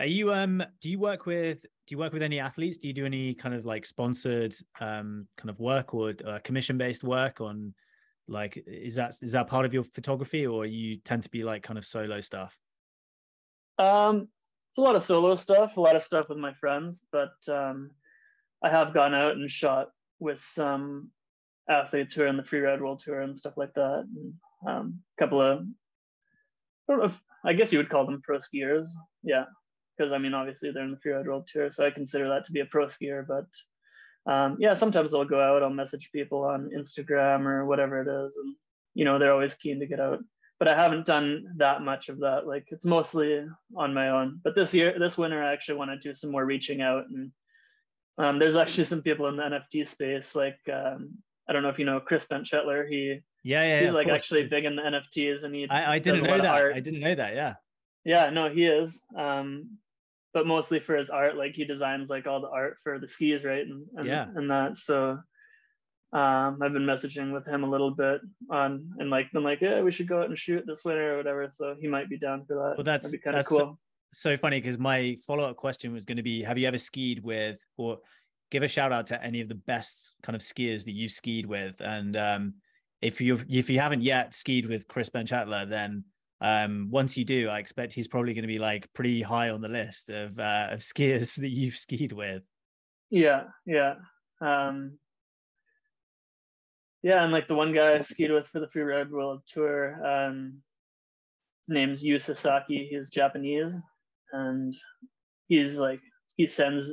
Are 0.00 0.06
you 0.06 0.32
um 0.32 0.62
do 0.80 0.90
you 0.90 0.98
work 0.98 1.26
with 1.26 1.62
do 1.62 1.94
you 1.94 1.98
work 1.98 2.12
with 2.12 2.22
any 2.22 2.38
athletes? 2.38 2.78
Do 2.78 2.86
you 2.86 2.94
do 2.94 3.04
any 3.04 3.34
kind 3.34 3.54
of 3.54 3.64
like 3.64 3.84
sponsored 3.84 4.54
um 4.80 5.26
kind 5.36 5.50
of 5.50 5.58
work 5.58 5.92
or 5.92 6.14
uh, 6.24 6.38
commission 6.44 6.78
based 6.78 7.02
work 7.02 7.40
on 7.40 7.74
like 8.28 8.62
is 8.66 8.94
that 8.94 9.14
is 9.22 9.32
that 9.32 9.48
part 9.48 9.66
of 9.66 9.74
your 9.74 9.82
photography 9.82 10.46
or 10.46 10.66
you 10.66 10.98
tend 10.98 11.24
to 11.24 11.30
be 11.30 11.42
like 11.42 11.64
kind 11.64 11.78
of 11.78 11.84
solo 11.84 12.20
stuff? 12.20 12.56
Um 13.78 14.28
it's 14.70 14.78
a 14.78 14.82
lot 14.82 14.94
of 14.96 15.02
solo 15.02 15.34
stuff, 15.34 15.76
a 15.76 15.80
lot 15.80 15.96
of 15.96 16.02
stuff 16.02 16.28
with 16.28 16.38
my 16.38 16.52
friends, 16.54 17.04
but 17.10 17.32
um 17.48 17.90
I 18.62 18.70
have 18.70 18.94
gone 18.94 19.14
out 19.14 19.32
and 19.32 19.50
shot 19.50 19.88
with 20.20 20.38
some 20.38 21.10
athletes 21.68 22.14
who 22.14 22.22
are 22.22 22.28
in 22.28 22.36
the 22.36 22.44
free 22.44 22.60
ride 22.60 22.80
world 22.80 23.00
tour 23.00 23.20
and 23.20 23.38
stuff 23.38 23.56
like 23.56 23.74
that. 23.74 24.04
And, 24.14 24.34
um, 24.66 25.02
a 25.16 25.22
couple 25.22 25.40
of 25.40 25.60
I 25.60 26.92
don't 26.92 26.98
know 26.98 27.06
if 27.06 27.20
I 27.44 27.52
guess 27.52 27.72
you 27.72 27.78
would 27.78 27.90
call 27.90 28.06
them 28.06 28.22
pro 28.22 28.38
skiers. 28.38 28.88
Yeah 29.24 29.44
because 29.98 30.12
I 30.12 30.18
mean, 30.18 30.34
obviously 30.34 30.70
they're 30.70 30.84
in 30.84 30.92
the 30.92 30.96
freeride 30.96 31.26
world 31.26 31.48
tour, 31.52 31.70
so 31.70 31.84
I 31.84 31.90
consider 31.90 32.28
that 32.28 32.44
to 32.46 32.52
be 32.52 32.60
a 32.60 32.66
pro 32.66 32.86
skier. 32.86 33.26
But 33.26 34.32
um, 34.32 34.56
yeah, 34.60 34.74
sometimes 34.74 35.14
I'll 35.14 35.24
go 35.24 35.40
out, 35.40 35.62
I'll 35.62 35.70
message 35.70 36.10
people 36.12 36.44
on 36.44 36.70
Instagram 36.76 37.46
or 37.46 37.66
whatever 37.66 38.00
it 38.00 38.26
is, 38.26 38.36
and 38.36 38.54
you 38.94 39.04
know 39.04 39.18
they're 39.18 39.32
always 39.32 39.54
keen 39.54 39.80
to 39.80 39.86
get 39.86 40.00
out. 40.00 40.20
But 40.58 40.68
I 40.68 40.76
haven't 40.76 41.06
done 41.06 41.54
that 41.56 41.82
much 41.82 42.08
of 42.08 42.20
that. 42.20 42.46
Like 42.46 42.66
it's 42.68 42.84
mostly 42.84 43.44
on 43.76 43.94
my 43.94 44.10
own. 44.10 44.40
But 44.42 44.54
this 44.54 44.74
year, 44.74 44.98
this 44.98 45.18
winter, 45.18 45.42
I 45.42 45.52
actually 45.52 45.78
want 45.78 45.90
to 45.90 45.98
do 45.98 46.14
some 46.14 46.30
more 46.30 46.44
reaching 46.44 46.80
out, 46.80 47.04
and 47.08 47.32
um, 48.18 48.38
there's 48.38 48.56
actually 48.56 48.84
some 48.84 49.02
people 49.02 49.26
in 49.28 49.36
the 49.36 49.42
NFT 49.42 49.86
space. 49.86 50.34
Like 50.34 50.58
um, 50.72 51.10
I 51.48 51.52
don't 51.52 51.62
know 51.62 51.70
if 51.70 51.78
you 51.78 51.84
know 51.84 52.00
Chris 52.00 52.26
Benchetler. 52.26 52.88
He 52.88 53.20
yeah, 53.42 53.62
yeah, 53.62 53.80
he's 53.80 53.94
like 53.94 54.08
actually 54.08 54.46
big 54.46 54.64
in 54.64 54.76
the 54.76 54.82
NFTs, 54.82 55.44
and 55.44 55.54
he 55.54 55.68
I, 55.68 55.94
I 55.94 55.98
didn't 55.98 56.24
know 56.24 56.38
that. 56.38 56.72
I 56.72 56.80
didn't 56.80 57.00
know 57.00 57.14
that. 57.14 57.34
Yeah. 57.34 57.54
Yeah, 58.04 58.30
no, 58.30 58.48
he 58.48 58.64
is. 58.64 58.98
Um, 59.16 59.78
but 60.38 60.46
mostly 60.46 60.78
for 60.78 60.94
his 60.94 61.10
art 61.10 61.36
like 61.36 61.56
he 61.56 61.64
designs 61.64 62.08
like 62.08 62.28
all 62.28 62.40
the 62.40 62.48
art 62.50 62.76
for 62.84 63.00
the 63.00 63.08
skis 63.08 63.44
right 63.44 63.66
and 63.66 63.84
and, 63.96 64.06
yeah. 64.06 64.28
and 64.36 64.48
that 64.48 64.76
so 64.76 65.18
um 66.12 66.58
i've 66.62 66.72
been 66.72 66.86
messaging 66.86 67.32
with 67.32 67.44
him 67.44 67.64
a 67.64 67.68
little 67.68 67.90
bit 67.90 68.20
on 68.52 68.88
and 69.00 69.10
like 69.10 69.26
been 69.32 69.42
like 69.42 69.60
yeah 69.60 69.80
we 69.82 69.90
should 69.90 70.06
go 70.06 70.20
out 70.20 70.28
and 70.28 70.38
shoot 70.38 70.62
this 70.64 70.84
winter 70.84 71.14
or 71.14 71.16
whatever 71.16 71.50
so 71.52 71.74
he 71.80 71.88
might 71.88 72.08
be 72.08 72.16
down 72.16 72.44
for 72.46 72.54
that. 72.54 72.74
Well 72.76 72.84
that's 72.84 73.12
kind 73.24 73.36
of 73.36 73.46
cool 73.46 73.58
so, 73.58 73.78
so 74.12 74.36
funny 74.36 74.60
because 74.60 74.78
my 74.78 75.16
follow-up 75.26 75.56
question 75.56 75.92
was 75.92 76.04
going 76.04 76.18
to 76.18 76.22
be 76.22 76.44
have 76.44 76.56
you 76.56 76.68
ever 76.68 76.78
skied 76.78 77.24
with 77.24 77.58
or 77.76 77.98
give 78.52 78.62
a 78.62 78.68
shout 78.68 78.92
out 78.92 79.08
to 79.08 79.20
any 79.20 79.40
of 79.40 79.48
the 79.48 79.56
best 79.56 80.12
kind 80.22 80.36
of 80.36 80.40
skiers 80.40 80.84
that 80.84 80.92
you 80.92 81.08
skied 81.08 81.46
with? 81.46 81.80
And 81.80 82.16
um 82.16 82.54
if 83.02 83.20
you 83.20 83.40
if 83.48 83.68
you 83.68 83.80
haven't 83.80 84.02
yet 84.02 84.34
skied 84.36 84.66
with 84.66 84.88
chris 84.88 85.10
benchetler 85.10 85.68
then 85.68 86.04
um, 86.40 86.88
once 86.90 87.16
you 87.16 87.24
do, 87.24 87.48
I 87.48 87.58
expect 87.58 87.92
he's 87.92 88.08
probably 88.08 88.34
going 88.34 88.42
to 88.42 88.48
be 88.48 88.58
like 88.58 88.92
pretty 88.92 89.22
high 89.22 89.50
on 89.50 89.60
the 89.60 89.68
list 89.68 90.08
of 90.10 90.38
uh, 90.38 90.68
of 90.70 90.80
skiers 90.80 91.36
that 91.40 91.50
you've 91.50 91.76
skied 91.76 92.12
with. 92.12 92.42
Yeah, 93.10 93.44
yeah, 93.66 93.94
um, 94.40 94.98
yeah, 97.02 97.22
and 97.22 97.32
like 97.32 97.48
the 97.48 97.54
one 97.54 97.72
guy 97.72 97.94
I 97.94 98.00
skied 98.00 98.30
with 98.30 98.46
for 98.46 98.60
the 98.60 98.68
Free 98.68 98.82
Ride 98.82 99.10
World 99.10 99.42
Tour, 99.46 100.04
um, 100.06 100.62
his 101.66 101.74
name's 101.74 102.04
Yu 102.04 102.18
Sasaki. 102.18 102.88
He's 102.90 103.10
Japanese, 103.10 103.72
and 104.32 104.76
he's 105.48 105.78
like 105.78 106.00
he 106.36 106.46
sends 106.46 106.90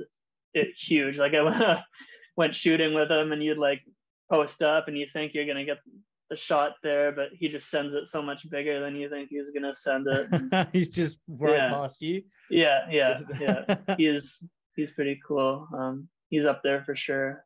it 0.54 0.70
huge. 0.76 1.18
Like 1.18 1.34
I 1.34 1.42
went, 1.42 1.80
went 2.38 2.56
shooting 2.56 2.94
with 2.94 3.12
him, 3.12 3.32
and 3.32 3.44
you'd 3.44 3.58
like 3.58 3.82
post 4.32 4.64
up, 4.64 4.88
and 4.88 4.98
you 4.98 5.06
think 5.12 5.34
you're 5.34 5.48
gonna 5.48 5.66
get 5.66 5.78
the 6.30 6.36
shot 6.36 6.74
there, 6.82 7.12
but 7.12 7.30
he 7.34 7.48
just 7.48 7.70
sends 7.70 7.94
it 7.94 8.08
so 8.08 8.22
much 8.22 8.50
bigger 8.50 8.80
than 8.80 8.96
you 8.96 9.10
think 9.10 9.30
he's 9.30 9.52
gonna 9.52 9.74
send 9.74 10.08
it. 10.08 10.68
he's 10.74 10.90
just 10.90 11.20
right 11.28 11.56
yeah. 11.56 11.70
past 11.70 12.02
you. 12.02 12.24
Yeah, 12.50 12.86
yeah, 12.90 13.20
yeah. 13.40 13.76
he's 13.98 14.44
he's 14.76 14.92
pretty 14.92 15.20
cool. 15.26 15.68
Um, 15.78 16.08
he's 16.30 16.46
up 16.46 16.62
there 16.64 16.84
for 16.84 16.96
sure. 16.96 17.46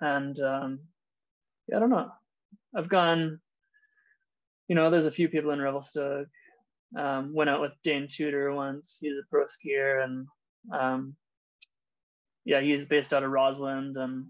And 0.00 0.38
um, 0.40 0.80
yeah, 1.68 1.76
I 1.76 1.80
don't 1.80 1.90
know. 1.90 2.10
I've 2.76 2.88
gone. 2.88 3.40
You 4.68 4.74
know, 4.74 4.90
there's 4.90 5.06
a 5.06 5.12
few 5.12 5.28
people 5.28 5.50
in 5.50 5.60
Revelstoke. 5.60 6.28
Um, 6.96 7.32
went 7.32 7.48
out 7.48 7.60
with 7.60 7.72
Dane 7.84 8.08
Tudor 8.08 8.52
once. 8.52 8.98
He's 9.00 9.18
a 9.18 9.22
pro 9.30 9.44
skier, 9.44 10.04
and 10.04 10.26
um, 10.72 11.16
yeah, 12.44 12.60
he's 12.60 12.84
based 12.84 13.14
out 13.14 13.22
of 13.22 13.30
Rossland, 13.30 13.96
and 13.96 14.26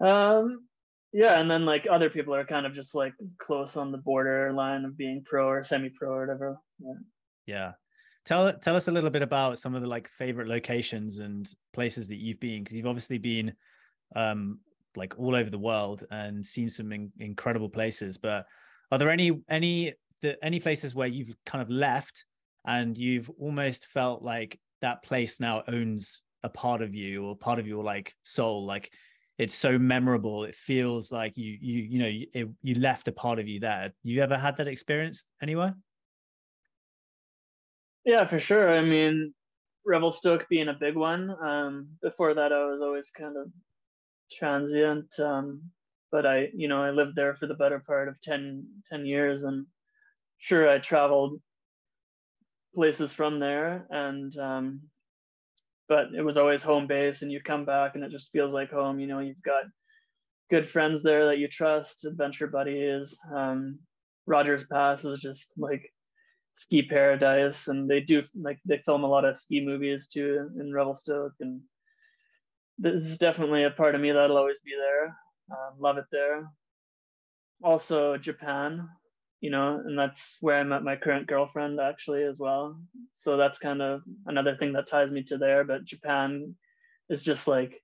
um, 0.00 0.64
yeah 1.12 1.40
and 1.40 1.50
then 1.50 1.64
like 1.64 1.86
other 1.90 2.10
people 2.10 2.34
are 2.34 2.44
kind 2.44 2.66
of 2.66 2.74
just 2.74 2.94
like 2.94 3.14
close 3.38 3.76
on 3.76 3.92
the 3.92 3.98
border 3.98 4.52
line 4.52 4.84
of 4.84 4.96
being 4.96 5.22
pro 5.24 5.46
or 5.46 5.62
semi-pro 5.62 6.08
or 6.10 6.20
whatever. 6.20 6.58
Yeah. 6.78 6.94
Yeah. 7.46 7.72
Tell 8.24 8.52
tell 8.52 8.76
us 8.76 8.88
a 8.88 8.92
little 8.92 9.10
bit 9.10 9.22
about 9.22 9.58
some 9.58 9.74
of 9.74 9.82
the 9.82 9.88
like 9.88 10.08
favorite 10.08 10.48
locations 10.48 11.18
and 11.18 11.46
places 11.72 12.08
that 12.08 12.16
you've 12.16 12.40
been 12.40 12.62
because 12.62 12.76
you've 12.76 12.86
obviously 12.86 13.18
been 13.18 13.52
um 14.14 14.60
like 14.94 15.18
all 15.18 15.34
over 15.34 15.50
the 15.50 15.58
world 15.58 16.04
and 16.10 16.44
seen 16.44 16.68
some 16.68 16.92
in- 16.92 17.12
incredible 17.18 17.68
places 17.68 18.18
but 18.18 18.46
are 18.92 18.98
there 18.98 19.10
any 19.10 19.42
any 19.48 19.94
the 20.20 20.42
any 20.42 20.60
places 20.60 20.94
where 20.94 21.08
you've 21.08 21.34
kind 21.44 21.60
of 21.60 21.68
left 21.68 22.24
and 22.66 22.96
you've 22.96 23.28
almost 23.38 23.86
felt 23.86 24.22
like 24.22 24.58
that 24.80 25.02
place 25.02 25.40
now 25.40 25.62
owns 25.68 26.22
a 26.44 26.48
part 26.48 26.82
of 26.82 26.94
you 26.94 27.24
or 27.24 27.36
part 27.36 27.58
of 27.58 27.66
your 27.66 27.84
like 27.84 28.14
soul? 28.22 28.64
Like 28.64 28.92
it's 29.42 29.54
so 29.54 29.78
memorable. 29.78 30.44
It 30.44 30.54
feels 30.54 31.12
like 31.12 31.36
you 31.36 31.56
you 31.60 31.82
you 31.82 31.98
know 31.98 32.10
it, 32.32 32.48
you 32.62 32.74
left 32.76 33.08
a 33.08 33.12
part 33.12 33.38
of 33.38 33.48
you 33.48 33.60
there. 33.60 33.92
You 34.02 34.22
ever 34.22 34.36
had 34.36 34.56
that 34.58 34.68
experience 34.68 35.24
anywhere? 35.42 35.74
Yeah 38.04 38.24
for 38.26 38.38
sure. 38.38 38.72
I 38.76 38.82
mean 38.82 39.34
revelstoke 39.84 40.46
being 40.48 40.68
a 40.68 40.74
big 40.74 40.94
one 40.94 41.28
um 41.42 41.88
before 42.02 42.34
that 42.34 42.52
i 42.52 42.64
was 42.66 42.80
always 42.80 43.10
kind 43.10 43.36
of 43.36 43.48
transient 44.30 45.12
um 45.18 45.60
but 46.12 46.24
i 46.24 46.48
you 46.54 46.68
know 46.68 46.80
i 46.80 46.90
lived 46.90 47.16
there 47.16 47.34
for 47.34 47.48
the 47.48 47.54
better 47.54 47.80
part 47.80 48.06
of 48.06 48.14
10 48.20 48.64
10 48.88 49.04
years 49.04 49.42
and 49.42 49.66
sure 50.38 50.68
i 50.68 50.78
traveled 50.78 51.40
places 52.74 53.12
from 53.12 53.38
there, 53.38 53.86
and 53.90 54.36
um, 54.38 54.80
but 55.92 56.14
it 56.16 56.22
was 56.22 56.38
always 56.38 56.62
home 56.62 56.86
base, 56.86 57.20
and 57.20 57.30
you 57.30 57.38
come 57.38 57.66
back 57.66 57.94
and 57.94 58.02
it 58.02 58.10
just 58.10 58.32
feels 58.32 58.54
like 58.54 58.70
home. 58.70 58.98
You 58.98 59.06
know, 59.06 59.18
you've 59.18 59.42
got 59.42 59.64
good 60.48 60.66
friends 60.66 61.02
there 61.02 61.26
that 61.26 61.36
you 61.36 61.48
trust, 61.48 62.06
adventure 62.06 62.46
buddies. 62.46 63.14
Um, 63.30 63.78
Rogers 64.26 64.64
Pass 64.72 65.04
is 65.04 65.20
just 65.20 65.52
like 65.58 65.92
ski 66.54 66.80
paradise, 66.80 67.68
and 67.68 67.90
they 67.90 68.00
do 68.00 68.22
like 68.34 68.58
they 68.64 68.78
film 68.78 69.04
a 69.04 69.06
lot 69.06 69.26
of 69.26 69.36
ski 69.36 69.62
movies 69.62 70.06
too 70.06 70.48
in 70.58 70.72
Revelstoke, 70.72 71.34
and 71.40 71.60
this 72.78 73.02
is 73.02 73.18
definitely 73.18 73.64
a 73.64 73.70
part 73.70 73.94
of 73.94 74.00
me 74.00 74.12
that'll 74.12 74.38
always 74.38 74.60
be 74.64 74.72
there. 74.74 75.14
Um, 75.50 75.78
love 75.78 75.98
it 75.98 76.06
there. 76.10 76.48
Also 77.62 78.16
Japan, 78.16 78.88
you 79.42 79.50
know, 79.50 79.82
and 79.84 79.98
that's 79.98 80.38
where 80.40 80.60
I 80.60 80.62
met 80.62 80.84
my 80.84 80.94
current 80.94 81.26
girlfriend 81.26 81.80
actually 81.80 82.22
as 82.22 82.38
well. 82.38 82.80
So 83.12 83.36
that's 83.36 83.58
kind 83.58 83.82
of 83.82 84.02
another 84.24 84.56
thing 84.56 84.72
that 84.74 84.86
ties 84.86 85.12
me 85.12 85.24
to 85.24 85.36
there. 85.36 85.64
But 85.64 85.84
Japan 85.84 86.54
is 87.10 87.24
just 87.24 87.48
like 87.48 87.82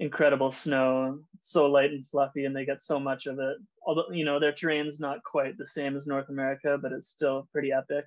incredible 0.00 0.50
snow, 0.50 1.20
so 1.38 1.66
light 1.66 1.90
and 1.90 2.08
fluffy, 2.08 2.46
and 2.46 2.56
they 2.56 2.64
get 2.64 2.80
so 2.80 2.98
much 2.98 3.26
of 3.26 3.38
it. 3.38 3.58
Although 3.86 4.10
you 4.10 4.24
know 4.24 4.40
their 4.40 4.52
terrain's 4.52 4.98
not 4.98 5.22
quite 5.22 5.58
the 5.58 5.66
same 5.66 5.98
as 5.98 6.06
North 6.06 6.30
America, 6.30 6.78
but 6.80 6.92
it's 6.92 7.08
still 7.08 7.46
pretty 7.52 7.72
epic. 7.72 8.06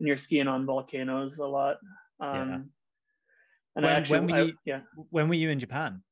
And 0.00 0.08
you're 0.08 0.16
skiing 0.16 0.48
on 0.48 0.64
volcanoes 0.64 1.38
a 1.38 1.46
lot. 1.46 1.76
Um, 2.20 2.34
yeah. 2.34 2.54
And 3.76 3.84
when, 3.84 3.86
actually, 3.86 4.20
when 4.20 4.30
were 4.30 4.44
you, 4.44 4.52
I, 4.52 4.56
yeah. 4.64 4.80
When 5.10 5.28
were 5.28 5.34
you 5.34 5.50
in 5.50 5.58
Japan? 5.58 6.02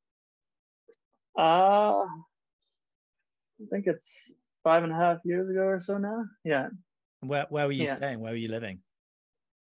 Uh, 1.38 2.02
I 2.02 3.64
think 3.70 3.86
it's 3.86 4.30
five 4.66 4.82
and 4.82 4.92
a 4.92 4.96
half 4.96 5.18
years 5.24 5.48
ago 5.48 5.60
or 5.60 5.78
so 5.78 5.96
now. 5.96 6.24
Yeah. 6.44 6.68
Where 7.20 7.46
Where 7.50 7.66
were 7.66 7.72
you 7.72 7.84
yeah. 7.84 7.94
staying? 7.94 8.18
Where 8.18 8.32
were 8.32 8.44
you 8.44 8.48
living? 8.48 8.80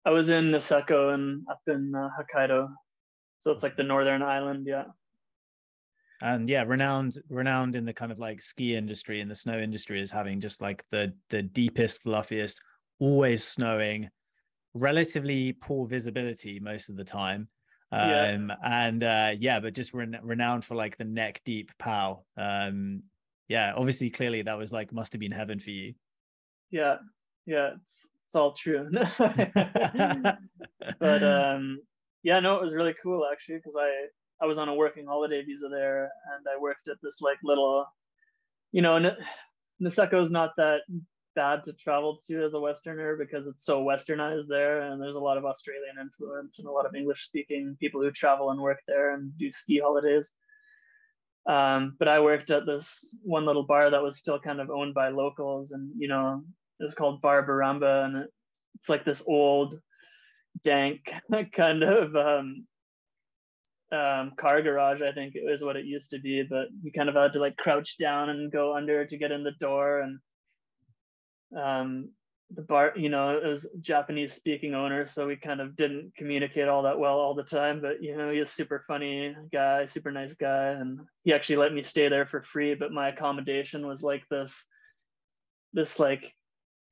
I 0.05 0.11
was 0.11 0.29
in 0.29 0.51
Niseko 0.51 1.13
and 1.15 1.43
up 1.49 1.61
in 1.67 1.93
uh, 1.95 2.09
Hokkaido, 2.17 2.69
so 3.39 3.49
it's 3.51 3.63
like 3.63 3.75
the 3.75 3.83
northern 3.83 4.21
island. 4.21 4.67
Yeah 4.67 4.85
and 6.21 6.47
yeah 6.47 6.63
renowned 6.63 7.17
renowned 7.29 7.75
in 7.75 7.85
the 7.85 7.93
kind 7.93 8.11
of 8.11 8.19
like 8.19 8.41
ski 8.41 8.75
industry 8.75 9.21
and 9.21 9.31
the 9.31 9.35
snow 9.35 9.57
industry 9.57 9.99
is 9.99 10.11
having 10.11 10.39
just 10.39 10.61
like 10.61 10.83
the 10.91 11.11
the 11.29 11.41
deepest 11.41 12.03
fluffiest 12.03 12.61
always 12.99 13.43
snowing 13.43 14.07
relatively 14.73 15.51
poor 15.51 15.87
visibility 15.87 16.59
most 16.59 16.89
of 16.89 16.95
the 16.95 17.03
time 17.03 17.47
um 17.91 18.09
yeah. 18.09 18.61
and 18.63 19.03
uh 19.03 19.31
yeah 19.39 19.59
but 19.59 19.73
just 19.73 19.93
re- 19.93 20.19
renowned 20.21 20.63
for 20.63 20.75
like 20.75 20.95
the 20.97 21.03
neck 21.03 21.41
deep 21.43 21.71
pow 21.79 22.23
um 22.37 23.01
yeah 23.51 23.73
obviously 23.75 24.09
clearly 24.09 24.41
that 24.41 24.57
was 24.57 24.71
like 24.71 24.91
must 24.91 25.13
have 25.13 25.19
been 25.19 25.31
heaven 25.31 25.59
for 25.59 25.71
you 25.71 25.93
yeah 26.71 26.95
yeah 27.45 27.71
it's 27.75 28.07
it's 28.25 28.35
all 28.35 28.53
true 28.53 28.89
but 30.99 31.23
um 31.23 31.79
yeah 32.23 32.39
no 32.39 32.55
it 32.55 32.63
was 32.63 32.73
really 32.73 32.95
cool 33.03 33.27
actually 33.31 33.57
because 33.57 33.75
i 33.77 34.07
I 34.41 34.45
was 34.45 34.57
on 34.57 34.69
a 34.69 34.73
working 34.73 35.05
holiday 35.05 35.43
visa 35.43 35.69
there, 35.69 36.05
and 36.33 36.45
I 36.51 36.59
worked 36.59 36.89
at 36.89 36.97
this 37.03 37.21
like 37.21 37.37
little, 37.43 37.85
you 38.71 38.81
know, 38.81 38.95
N- 38.95 39.15
Niseko 39.81 40.23
is 40.23 40.31
not 40.31 40.51
that 40.57 40.81
bad 41.35 41.63
to 41.63 41.73
travel 41.73 42.19
to 42.27 42.43
as 42.43 42.55
a 42.55 42.59
Westerner 42.59 43.15
because 43.15 43.47
it's 43.47 43.65
so 43.65 43.83
westernized 43.83 44.47
there, 44.47 44.81
and 44.81 45.01
there's 45.01 45.15
a 45.15 45.19
lot 45.19 45.37
of 45.37 45.45
Australian 45.45 45.95
influence 46.01 46.59
and 46.59 46.67
a 46.67 46.71
lot 46.71 46.85
of 46.85 46.95
English-speaking 46.95 47.77
people 47.79 48.01
who 48.01 48.11
travel 48.11 48.51
and 48.51 48.59
work 48.59 48.79
there 48.87 49.13
and 49.13 49.31
do 49.37 49.51
ski 49.51 49.79
holidays. 49.79 50.33
Um, 51.47 51.95
but 51.97 52.07
I 52.07 52.21
worked 52.21 52.51
at 52.51 52.65
this 52.65 53.17
one 53.23 53.45
little 53.45 53.63
bar 53.63 53.89
that 53.89 54.03
was 54.03 54.17
still 54.17 54.39
kind 54.39 54.61
of 54.61 54.69
owned 54.69 54.93
by 54.93 55.09
locals, 55.09 55.71
and 55.71 55.91
you 55.97 56.07
know, 56.07 56.43
it 56.79 56.83
was 56.83 56.95
called 56.95 57.21
Bar 57.21 57.45
Baramba, 57.45 58.05
and 58.05 58.17
it, 58.17 58.29
it's 58.75 58.89
like 58.89 59.05
this 59.05 59.23
old, 59.25 59.79
dank 60.63 61.11
kind 61.53 61.83
of 61.83 62.15
um, 62.15 62.65
um, 63.91 64.31
car 64.37 64.61
garage, 64.61 65.01
I 65.01 65.11
think 65.11 65.35
it 65.35 65.43
was 65.43 65.63
what 65.63 65.75
it 65.75 65.85
used 65.85 66.11
to 66.11 66.19
be, 66.19 66.43
but 66.43 66.67
we 66.83 66.91
kind 66.91 67.09
of 67.09 67.15
had 67.15 67.33
to 67.33 67.39
like 67.39 67.57
crouch 67.57 67.97
down 67.97 68.29
and 68.29 68.51
go 68.51 68.75
under 68.75 69.05
to 69.05 69.17
get 69.17 69.31
in 69.31 69.43
the 69.43 69.51
door. 69.59 70.01
And 70.01 70.19
um, 71.57 72.09
the 72.53 72.61
bar, 72.61 72.93
you 72.95 73.09
know, 73.09 73.37
it 73.37 73.47
was 73.47 73.67
Japanese 73.81 74.33
speaking 74.33 74.75
owner, 74.75 75.05
so 75.05 75.27
we 75.27 75.35
kind 75.35 75.61
of 75.61 75.75
didn't 75.75 76.13
communicate 76.17 76.67
all 76.67 76.83
that 76.83 76.99
well 76.99 77.17
all 77.17 77.33
the 77.33 77.43
time. 77.43 77.81
But 77.81 78.03
you 78.03 78.17
know, 78.17 78.31
he's 78.31 78.43
a 78.43 78.51
super 78.51 78.83
funny 78.87 79.35
guy, 79.51 79.85
super 79.85 80.11
nice 80.11 80.33
guy, 80.33 80.69
and 80.69 80.99
he 81.23 81.33
actually 81.33 81.57
let 81.57 81.73
me 81.73 81.83
stay 81.83 82.09
there 82.09 82.25
for 82.25 82.41
free. 82.41 82.75
But 82.75 82.91
my 82.91 83.09
accommodation 83.09 83.87
was 83.87 84.03
like 84.03 84.23
this, 84.29 84.61
this 85.73 85.99
like 85.99 86.33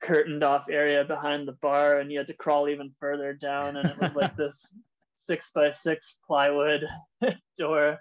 curtained 0.01 0.43
off 0.43 0.65
area 0.69 1.03
behind 1.03 1.47
the 1.47 1.57
bar, 1.61 1.99
and 1.99 2.11
you 2.11 2.19
had 2.19 2.27
to 2.27 2.35
crawl 2.35 2.69
even 2.69 2.91
further 2.99 3.33
down, 3.33 3.75
and 3.75 3.89
it 3.89 3.99
was 3.99 4.15
like 4.15 4.35
this 4.37 4.57
six 5.15 5.51
by 5.51 5.71
six 5.71 6.17
plywood 6.25 6.85
door. 7.57 7.99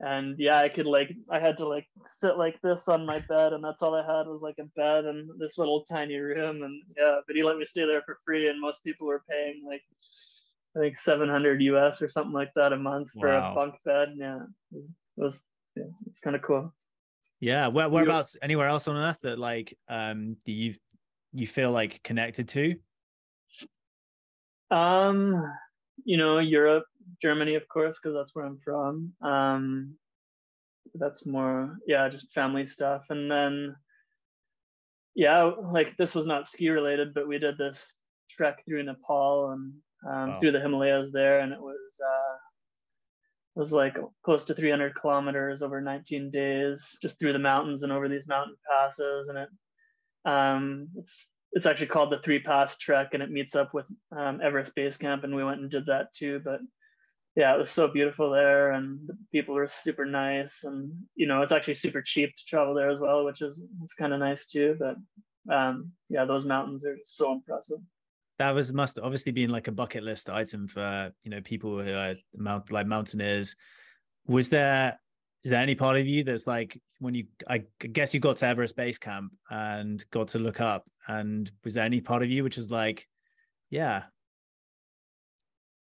And 0.00 0.36
yeah, 0.38 0.58
I 0.60 0.68
could 0.68 0.86
like 0.86 1.10
I 1.30 1.40
had 1.40 1.56
to 1.56 1.66
like 1.66 1.86
sit 2.06 2.38
like 2.38 2.60
this 2.62 2.86
on 2.86 3.04
my 3.04 3.18
bed, 3.28 3.52
and 3.52 3.64
that's 3.64 3.82
all 3.82 3.96
I 3.96 4.06
had 4.06 4.28
was 4.28 4.42
like 4.42 4.58
a 4.60 4.64
bed 4.76 5.06
and 5.06 5.28
this 5.38 5.58
little 5.58 5.84
tiny 5.84 6.16
room. 6.16 6.62
And 6.62 6.82
yeah, 6.96 7.18
but 7.26 7.34
he 7.34 7.42
let 7.42 7.58
me 7.58 7.64
stay 7.64 7.84
there 7.84 8.02
for 8.02 8.18
free, 8.24 8.48
and 8.48 8.60
most 8.60 8.84
people 8.84 9.08
were 9.08 9.24
paying 9.28 9.64
like 9.66 9.82
I 10.76 10.80
think 10.80 10.98
700 10.98 11.60
US 11.62 12.00
or 12.00 12.08
something 12.08 12.32
like 12.32 12.52
that 12.54 12.72
a 12.72 12.76
month 12.76 13.08
for 13.18 13.28
wow. 13.28 13.50
a 13.50 13.54
bunk 13.54 13.74
bed. 13.84 14.10
Yeah, 14.14 14.36
it 14.36 14.76
was 14.76 14.94
it 15.16 15.20
was, 15.20 15.42
yeah, 15.74 15.84
it's 16.06 16.20
kind 16.20 16.36
of 16.36 16.42
cool. 16.42 16.72
Yeah, 17.40 17.66
where 17.66 17.88
whereabouts 17.88 18.36
anywhere 18.40 18.68
else 18.68 18.86
on 18.86 18.96
earth 18.96 19.20
that 19.22 19.38
like 19.38 19.76
um 19.88 20.36
do 20.44 20.52
you 20.52 20.74
you 21.32 21.46
feel 21.46 21.72
like 21.72 22.02
connected 22.04 22.48
to? 22.50 22.76
Um, 24.70 25.42
you 26.04 26.16
know, 26.16 26.38
Europe, 26.38 26.84
Germany, 27.22 27.54
of 27.54 27.68
course, 27.68 27.98
because 27.98 28.14
that's 28.14 28.34
where 28.34 28.44
I'm 28.44 28.58
from. 28.64 29.12
Um, 29.22 29.94
that's 30.94 31.26
more, 31.26 31.78
yeah, 31.86 32.08
just 32.08 32.32
family 32.32 32.66
stuff. 32.66 33.04
And 33.10 33.30
then, 33.30 33.76
yeah, 35.14 35.42
like 35.44 35.96
this 35.96 36.14
was 36.14 36.26
not 36.26 36.48
ski 36.48 36.70
related, 36.70 37.14
but 37.14 37.28
we 37.28 37.38
did 37.38 37.58
this 37.58 37.92
trek 38.30 38.62
through 38.64 38.84
Nepal 38.84 39.50
and 39.50 39.72
um, 40.06 40.30
wow. 40.30 40.38
through 40.38 40.52
the 40.52 40.60
Himalayas 40.60 41.10
there, 41.12 41.40
and 41.40 41.52
it 41.52 41.60
was 41.60 42.00
uh, 42.00 42.36
it 43.56 43.58
was 43.58 43.72
like 43.72 43.96
close 44.24 44.44
to 44.46 44.54
300 44.54 44.94
kilometers 44.94 45.62
over 45.62 45.80
19 45.80 46.30
days, 46.30 46.96
just 47.02 47.18
through 47.18 47.32
the 47.32 47.38
mountains 47.38 47.82
and 47.82 47.92
over 47.92 48.08
these 48.08 48.28
mountain 48.28 48.56
passes, 48.70 49.28
and 49.28 49.38
it 49.38 49.48
um, 50.24 50.88
it's 50.96 51.28
it's 51.52 51.66
actually 51.66 51.86
called 51.86 52.10
the 52.10 52.18
Three 52.18 52.40
Pass 52.40 52.78
Trek, 52.78 53.10
and 53.12 53.22
it 53.22 53.30
meets 53.30 53.56
up 53.56 53.72
with 53.74 53.86
um, 54.12 54.40
Everest 54.42 54.74
Base 54.74 54.96
Camp, 54.96 55.24
and 55.24 55.34
we 55.34 55.44
went 55.44 55.60
and 55.60 55.70
did 55.70 55.86
that 55.86 56.12
too. 56.14 56.40
But 56.44 56.60
yeah, 57.36 57.54
it 57.54 57.58
was 57.58 57.70
so 57.70 57.88
beautiful 57.88 58.30
there, 58.30 58.72
and 58.72 59.00
the 59.06 59.16
people 59.32 59.54
were 59.54 59.68
super 59.68 60.04
nice, 60.04 60.64
and 60.64 60.92
you 61.14 61.26
know, 61.26 61.42
it's 61.42 61.52
actually 61.52 61.74
super 61.74 62.02
cheap 62.02 62.30
to 62.36 62.44
travel 62.46 62.74
there 62.74 62.90
as 62.90 63.00
well, 63.00 63.24
which 63.24 63.42
is 63.42 63.64
it's 63.82 63.94
kind 63.94 64.12
of 64.12 64.20
nice 64.20 64.46
too. 64.46 64.76
But 64.78 64.96
um, 65.54 65.92
yeah, 66.08 66.24
those 66.24 66.44
mountains 66.44 66.84
are 66.84 66.98
so 67.04 67.32
impressive. 67.32 67.78
That 68.38 68.54
was 68.54 68.72
must 68.72 68.98
obviously 68.98 69.32
been 69.32 69.50
like 69.50 69.68
a 69.68 69.72
bucket 69.72 70.04
list 70.04 70.30
item 70.30 70.68
for 70.68 71.12
you 71.24 71.30
know 71.30 71.40
people 71.40 71.82
who 71.82 71.92
are 71.94 72.14
mount 72.36 72.70
like 72.70 72.86
mountaineers. 72.86 73.56
Was 74.26 74.50
there 74.50 74.98
is 75.48 75.52
there 75.52 75.62
any 75.62 75.74
part 75.74 75.96
of 75.96 76.06
you 76.06 76.22
that's 76.22 76.46
like 76.46 76.78
when 76.98 77.14
you 77.14 77.24
i 77.48 77.64
guess 77.90 78.12
you 78.12 78.20
got 78.20 78.36
to 78.36 78.46
everest 78.46 78.76
base 78.76 78.98
camp 78.98 79.32
and 79.48 80.04
got 80.10 80.28
to 80.28 80.38
look 80.38 80.60
up 80.60 80.84
and 81.06 81.50
was 81.64 81.72
there 81.72 81.86
any 81.86 82.02
part 82.02 82.22
of 82.22 82.28
you 82.28 82.44
which 82.44 82.58
was 82.58 82.70
like 82.70 83.08
yeah. 83.70 84.02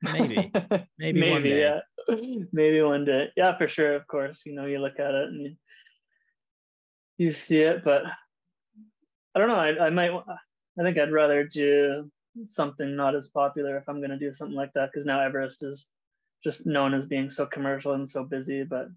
Maybe. 0.02 0.50
Maybe, 0.52 0.86
maybe 0.98 1.30
one 1.30 1.42
day. 1.44 1.60
yeah. 1.60 1.80
Maybe 2.52 2.82
one 2.82 3.04
day. 3.04 3.28
Yeah 3.36 3.56
for 3.56 3.68
sure 3.68 3.94
of 3.94 4.08
course. 4.08 4.40
You 4.44 4.56
know 4.56 4.66
you 4.66 4.80
look 4.80 4.98
at 4.98 5.14
it 5.14 5.28
and 5.28 5.40
you, 5.40 5.56
you 7.16 7.30
see 7.30 7.60
it 7.60 7.84
but 7.84 8.02
i 9.36 9.38
don't 9.38 9.46
know. 9.46 9.54
I, 9.54 9.86
I 9.86 9.90
might 9.90 10.10
i 10.10 10.82
think 10.82 10.98
i'd 10.98 11.12
rather 11.12 11.44
do 11.44 12.10
something 12.46 12.96
not 12.96 13.14
as 13.14 13.28
popular 13.28 13.76
if 13.76 13.88
i'm 13.88 14.00
going 14.00 14.10
to 14.10 14.18
do 14.18 14.32
something 14.32 14.56
like 14.56 14.72
that 14.74 14.90
because 14.90 15.06
now 15.06 15.20
everest 15.20 15.62
is 15.62 15.86
just 16.42 16.66
known 16.66 16.92
as 16.92 17.06
being 17.06 17.30
so 17.30 17.46
commercial 17.46 17.92
and 17.92 18.10
so 18.10 18.24
busy 18.24 18.64
but 18.64 18.88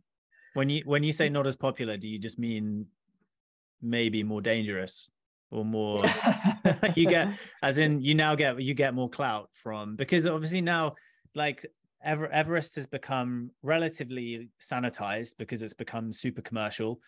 when 0.54 0.70
you 0.70 0.84
when 0.86 1.04
you 1.04 1.14
say 1.14 1.30
mm. 1.30 1.34
not 1.34 1.48
as 1.48 1.56
popular, 1.56 1.98
do 1.98 2.08
you 2.08 2.20
just 2.20 2.39
mean 2.39 2.86
maybe 3.82 4.24
more 4.24 4.41
dangerous 4.41 5.12
or 5.52 5.64
more 5.64 6.04
you 6.95 7.08
get 7.08 7.30
as 7.62 7.78
in 7.78 8.02
you 8.08 8.16
now 8.16 8.36
get 8.36 8.62
you 8.62 8.74
get 8.74 8.93
more 8.93 9.10
clout 9.10 9.50
from 9.54 9.95
because 9.95 10.26
obviously 10.26 10.62
now 10.62 10.95
like 11.36 11.66
Ever, 12.04 12.28
Everest 12.28 12.76
has 12.76 12.86
become 12.86 13.52
relatively 13.64 14.50
sanitized 14.62 15.34
because 15.38 15.62
it's 15.62 15.74
become 15.74 16.14
super 16.14 16.41
commercial. 16.41 17.00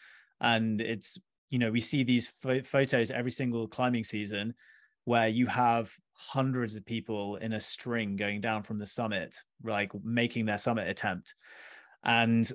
And 0.42 0.82
it's 0.82 1.20
you 1.50 1.60
know 1.60 1.72
we 1.72 1.80
see 1.80 2.04
these 2.04 2.32
ph- 2.44 2.66
photos 2.66 3.12
every 3.12 3.32
single 3.32 3.68
climbing 3.68 4.04
season 4.04 4.54
where 5.06 5.28
you 5.28 5.48
have 5.48 5.92
hundreds 6.14 6.76
of 6.76 6.86
people 6.86 7.38
in 7.38 7.54
a 7.54 7.60
string 7.60 8.16
going 8.16 8.42
down 8.42 8.62
from 8.62 8.78
the 8.78 8.86
summit 8.86 9.36
like 9.64 9.92
making 10.04 10.46
their 10.46 10.58
summit 10.58 10.88
attempt. 10.88 11.36
And 12.04 12.50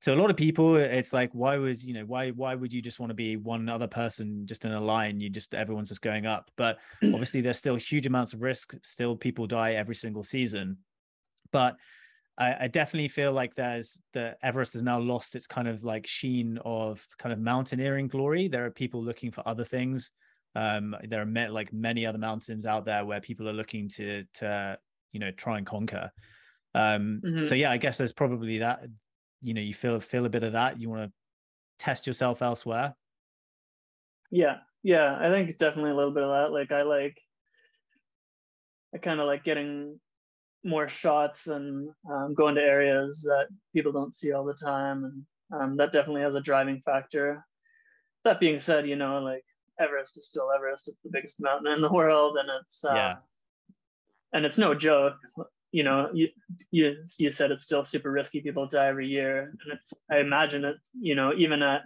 so 0.00 0.14
a 0.14 0.16
lot 0.16 0.30
of 0.30 0.36
people 0.36 0.76
it's 0.76 1.12
like 1.12 1.30
why 1.32 1.56
was 1.56 1.84
you 1.84 1.94
know 1.94 2.04
why 2.04 2.30
why 2.30 2.54
would 2.54 2.72
you 2.72 2.82
just 2.82 3.00
want 3.00 3.10
to 3.10 3.14
be 3.14 3.36
one 3.36 3.68
other 3.68 3.86
person 3.86 4.46
just 4.46 4.64
in 4.64 4.72
a 4.72 4.80
line 4.80 5.20
you 5.20 5.30
just 5.30 5.54
everyone's 5.54 5.88
just 5.88 6.02
going 6.02 6.26
up 6.26 6.50
but 6.56 6.78
obviously 7.04 7.40
there's 7.40 7.58
still 7.58 7.76
huge 7.76 8.06
amounts 8.06 8.32
of 8.32 8.42
risk 8.42 8.74
still 8.82 9.16
people 9.16 9.46
die 9.46 9.72
every 9.72 9.94
single 9.94 10.22
season 10.22 10.76
but 11.52 11.76
I, 12.38 12.64
I, 12.64 12.68
definitely 12.68 13.08
feel 13.08 13.32
like 13.32 13.54
there's 13.54 14.00
the 14.12 14.36
Everest 14.42 14.74
has 14.74 14.82
now 14.82 14.98
lost 14.98 15.36
its 15.36 15.46
kind 15.46 15.68
of 15.68 15.84
like 15.84 16.06
sheen 16.06 16.58
of 16.64 17.06
kind 17.18 17.32
of 17.32 17.38
mountaineering 17.38 18.08
glory. 18.08 18.48
There 18.48 18.66
are 18.66 18.70
people 18.70 19.02
looking 19.02 19.30
for 19.30 19.46
other 19.48 19.64
things. 19.64 20.10
Um, 20.54 20.94
there 21.04 21.22
are 21.22 21.50
like 21.50 21.72
many 21.72 22.04
other 22.04 22.18
mountains 22.18 22.66
out 22.66 22.84
there 22.84 23.04
where 23.04 23.20
people 23.20 23.48
are 23.48 23.54
looking 23.54 23.88
to 23.90 24.24
to 24.34 24.78
you 25.12 25.20
know 25.20 25.30
try 25.30 25.58
and 25.58 25.66
conquer. 25.66 26.10
Um, 26.74 27.22
mm-hmm. 27.24 27.44
So 27.44 27.54
yeah, 27.54 27.70
I 27.70 27.78
guess 27.78 27.98
there's 27.98 28.12
probably 28.12 28.58
that. 28.58 28.80
You 29.46 29.54
know, 29.54 29.60
you 29.60 29.74
feel 29.74 30.00
feel 30.00 30.26
a 30.26 30.30
bit 30.30 30.42
of 30.42 30.52
that. 30.52 30.80
You 30.80 30.90
want 30.90 31.04
to 31.04 31.12
test 31.78 32.06
yourself 32.06 32.42
elsewhere. 32.42 32.94
Yeah, 34.30 34.56
yeah, 34.82 35.16
I 35.20 35.28
think 35.30 35.56
definitely 35.58 35.92
a 35.92 35.96
little 35.96 36.10
bit 36.10 36.24
of 36.24 36.30
that. 36.30 36.52
Like 36.52 36.72
I 36.72 36.82
like, 36.82 37.16
I 38.94 38.98
kind 38.98 39.20
of 39.20 39.26
like 39.26 39.44
getting 39.44 40.00
more 40.64 40.88
shots 40.88 41.46
and 41.46 41.88
um, 42.10 42.34
going 42.34 42.56
to 42.56 42.60
areas 42.60 43.22
that 43.22 43.46
people 43.72 43.92
don't 43.92 44.14
see 44.14 44.32
all 44.32 44.44
the 44.44 44.54
time, 44.54 45.04
and 45.04 45.60
um, 45.60 45.76
that 45.76 45.92
definitely 45.92 46.22
has 46.22 46.34
a 46.34 46.40
driving 46.40 46.82
factor. 46.84 47.44
That 48.24 48.40
being 48.40 48.58
said, 48.58 48.88
you 48.88 48.96
know, 48.96 49.20
like 49.20 49.44
Everest 49.80 50.16
is 50.16 50.28
still 50.28 50.50
Everest. 50.54 50.88
It's 50.88 51.02
the 51.02 51.10
biggest 51.12 51.40
mountain 51.40 51.72
in 51.72 51.80
the 51.80 51.92
world, 51.92 52.36
and 52.38 52.48
it's 52.60 52.84
uh, 52.84 52.94
yeah. 52.94 53.14
and 54.32 54.44
it's 54.44 54.58
no 54.58 54.74
joke. 54.74 55.14
You 55.76 55.82
know, 55.82 56.08
you 56.14 56.28
you 56.70 56.96
you 57.18 57.30
said 57.30 57.50
it's 57.50 57.64
still 57.64 57.84
super 57.84 58.10
risky. 58.10 58.40
People 58.40 58.66
die 58.66 58.86
every 58.86 59.06
year, 59.06 59.52
and 59.60 59.72
it's 59.74 59.92
I 60.10 60.20
imagine 60.20 60.64
it. 60.64 60.76
You 60.98 61.14
know, 61.14 61.34
even 61.36 61.62
at 61.62 61.82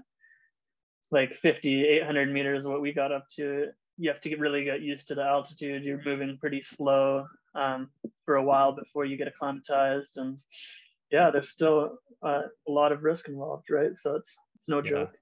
like 1.11 1.35
50, 1.35 1.89
800 1.89 2.33
meters, 2.33 2.69
what 2.69 2.81
we 2.81 2.93
got 2.93 3.11
up 3.11 3.25
to, 3.35 3.67
you 3.99 4.09
have 4.09 4.21
to 4.21 4.29
get 4.29 4.39
really 4.39 4.63
get 4.63 4.81
used 4.81 5.09
to 5.09 5.17
the 5.17 5.25
altitude. 5.25 5.83
You're 5.83 6.05
moving 6.05 6.39
pretty 6.39 6.63
slow 6.63 7.27
um, 7.57 7.91
for 8.25 8.37
a 8.37 8.45
while 8.45 8.71
before 8.71 9.07
you 9.07 9.17
get 9.17 9.27
acclimatized, 9.27 10.19
and 10.19 10.41
yeah, 11.11 11.33
there's 11.33 11.51
still 11.51 11.99
uh, 12.25 12.43
a 12.69 12.71
lot 12.71 12.93
of 12.93 13.03
risk 13.03 13.29
involved, 13.29 13.71
right? 13.71 13.97
So 13.97 14.15
it's 14.15 14.37
it's 14.55 14.69
no 14.69 14.85
yeah. 14.85 14.91
joke. 14.91 15.17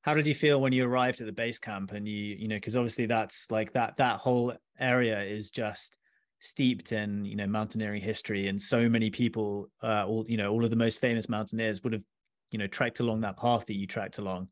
How 0.00 0.14
did 0.14 0.26
you 0.26 0.34
feel 0.34 0.60
when 0.60 0.72
you 0.72 0.86
arrived 0.86 1.20
at 1.20 1.28
the 1.28 1.32
base 1.32 1.60
camp 1.60 1.92
and 1.92 2.08
you 2.08 2.34
you 2.34 2.48
know 2.48 2.56
because 2.56 2.76
obviously 2.76 3.06
that's 3.06 3.48
like 3.52 3.72
that 3.74 3.98
that 3.98 4.18
whole 4.18 4.54
area 4.80 5.22
is 5.22 5.52
just 5.52 5.96
steeped 6.42 6.92
in 6.92 7.24
you 7.24 7.36
know 7.36 7.46
mountaineering 7.46 8.02
history 8.02 8.48
and 8.48 8.60
so 8.60 8.88
many 8.88 9.10
people 9.10 9.70
uh, 9.82 10.04
all 10.06 10.24
you 10.28 10.36
know 10.36 10.50
all 10.50 10.64
of 10.64 10.70
the 10.70 10.76
most 10.76 11.00
famous 11.00 11.28
mountaineers 11.28 11.82
would 11.82 11.92
have 11.92 12.04
you 12.50 12.58
know 12.58 12.66
trekked 12.66 13.00
along 13.00 13.20
that 13.20 13.36
path 13.36 13.64
that 13.66 13.76
you 13.76 13.86
trekked 13.86 14.18
along 14.18 14.48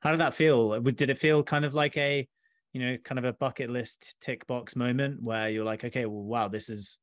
how 0.00 0.10
did 0.10 0.20
that 0.20 0.34
feel 0.34 0.80
did 0.80 1.08
it 1.08 1.18
feel 1.18 1.42
kind 1.42 1.64
of 1.64 1.72
like 1.72 1.96
a 1.96 2.28
you 2.72 2.80
know, 2.80 2.96
kind 2.98 3.18
of 3.18 3.24
a 3.24 3.32
bucket 3.32 3.70
list 3.70 4.14
tick 4.20 4.46
box 4.46 4.76
moment 4.76 5.22
where 5.22 5.50
you're 5.50 5.64
like, 5.64 5.84
okay, 5.84 6.06
well, 6.06 6.22
wow, 6.22 6.48
this 6.48 6.68
is 6.68 6.98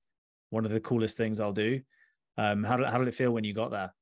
one 0.50 0.66
of 0.66 0.72
the 0.72 0.80
coolest 0.80 1.18
things 1.18 1.40
I'll 1.40 1.52
do. 1.52 1.82
Um, 2.38 2.64
how 2.64 2.78
did 2.78 2.88
how 2.88 3.00
did 3.00 3.08
it 3.08 3.16
feel 3.16 3.32
when 3.32 3.44
you 3.44 3.54
got 3.54 3.72
there? 3.72 3.94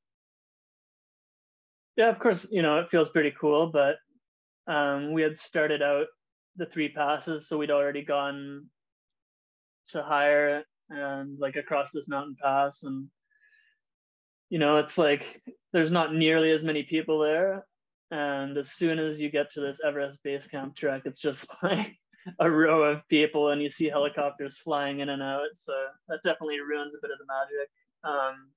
Yeah, 1.95 2.09
of 2.09 2.19
course, 2.19 2.45
you 2.51 2.61
know, 2.61 2.79
it 2.79 2.89
feels 2.89 3.09
pretty 3.09 3.33
cool, 3.39 3.71
but 3.71 3.95
um, 4.67 5.13
we 5.13 5.21
had 5.21 5.37
started 5.37 5.81
out 5.81 6.07
the 6.57 6.65
three 6.65 6.89
passes, 6.89 7.47
so 7.47 7.57
we'd 7.57 7.71
already 7.71 8.03
gone 8.03 8.67
to 9.87 10.03
hire 10.03 10.63
and 10.89 11.39
like 11.39 11.55
across 11.55 11.91
this 11.91 12.07
mountain 12.07 12.35
pass 12.41 12.83
and 12.83 13.07
you 14.49 14.59
know 14.59 14.77
it's 14.77 14.97
like 14.97 15.41
there's 15.73 15.91
not 15.91 16.13
nearly 16.13 16.51
as 16.51 16.63
many 16.63 16.83
people 16.83 17.19
there 17.19 17.65
and 18.11 18.57
as 18.57 18.71
soon 18.71 18.99
as 18.99 19.19
you 19.19 19.29
get 19.29 19.51
to 19.51 19.61
this 19.61 19.79
Everest 19.85 20.19
base 20.23 20.47
camp 20.47 20.75
trek, 20.75 21.03
it's 21.05 21.19
just 21.19 21.47
like 21.63 21.95
a 22.39 22.49
row 22.49 22.83
of 22.83 23.07
people 23.07 23.49
and 23.49 23.61
you 23.61 23.69
see 23.69 23.87
helicopters 23.89 24.57
flying 24.57 24.99
in 24.99 25.09
and 25.09 25.21
out. 25.21 25.47
So 25.57 25.73
that 26.07 26.19
definitely 26.23 26.59
ruins 26.59 26.95
a 26.95 26.99
bit 27.01 27.11
of 27.11 27.17
the 27.17 27.25
magic. 27.27 27.69
Um, 28.03 28.49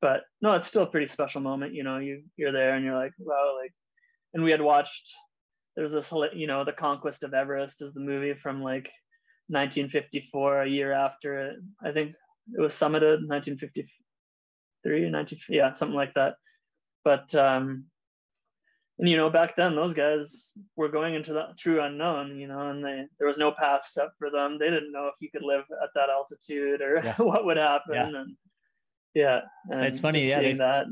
but 0.00 0.22
no, 0.40 0.54
it's 0.54 0.66
still 0.66 0.82
a 0.82 0.90
pretty 0.90 1.06
special 1.06 1.40
moment. 1.40 1.74
You 1.74 1.84
know, 1.84 1.98
you 1.98 2.24
you're 2.36 2.52
there 2.52 2.74
and 2.74 2.84
you're 2.84 2.96
like, 2.96 3.12
wow, 3.18 3.56
like, 3.60 3.72
and 4.34 4.42
we 4.42 4.50
had 4.50 4.60
watched. 4.60 5.10
there's 5.76 5.92
this, 5.92 6.12
you 6.34 6.46
know, 6.48 6.64
the 6.64 6.72
Conquest 6.72 7.22
of 7.22 7.34
Everest 7.34 7.82
is 7.82 7.92
the 7.92 8.00
movie 8.00 8.34
from 8.34 8.62
like 8.62 8.90
1954, 9.48 10.62
a 10.62 10.68
year 10.68 10.92
after 10.92 11.38
it. 11.38 11.56
I 11.82 11.92
think 11.92 12.14
it 12.56 12.60
was 12.60 12.74
summited 12.74 13.26
1953, 13.28 15.10
19, 15.10 15.38
yeah, 15.48 15.72
something 15.72 15.96
like 15.96 16.14
that. 16.14 16.34
But 17.04 17.34
um, 17.34 17.86
and 18.98 19.08
you 19.08 19.16
know 19.16 19.30
back 19.30 19.56
then 19.56 19.74
those 19.74 19.94
guys 19.94 20.52
were 20.76 20.88
going 20.88 21.14
into 21.14 21.32
the 21.32 21.48
true 21.58 21.82
unknown 21.82 22.38
you 22.38 22.46
know 22.46 22.70
and 22.70 22.84
they 22.84 23.04
there 23.18 23.28
was 23.28 23.38
no 23.38 23.50
path 23.50 23.84
set 23.84 24.08
for 24.18 24.30
them 24.30 24.58
they 24.58 24.70
didn't 24.70 24.92
know 24.92 25.06
if 25.06 25.14
you 25.20 25.30
could 25.30 25.42
live 25.42 25.64
at 25.82 25.90
that 25.94 26.08
altitude 26.08 26.80
or 26.80 27.00
yeah. 27.02 27.14
what 27.18 27.44
would 27.44 27.56
happen 27.56 27.94
yeah. 27.94 28.06
and 28.06 28.36
yeah 29.14 29.40
and 29.70 29.84
it's 29.84 30.00
funny 30.00 30.28
yeah 30.28 30.40
that 30.54 30.86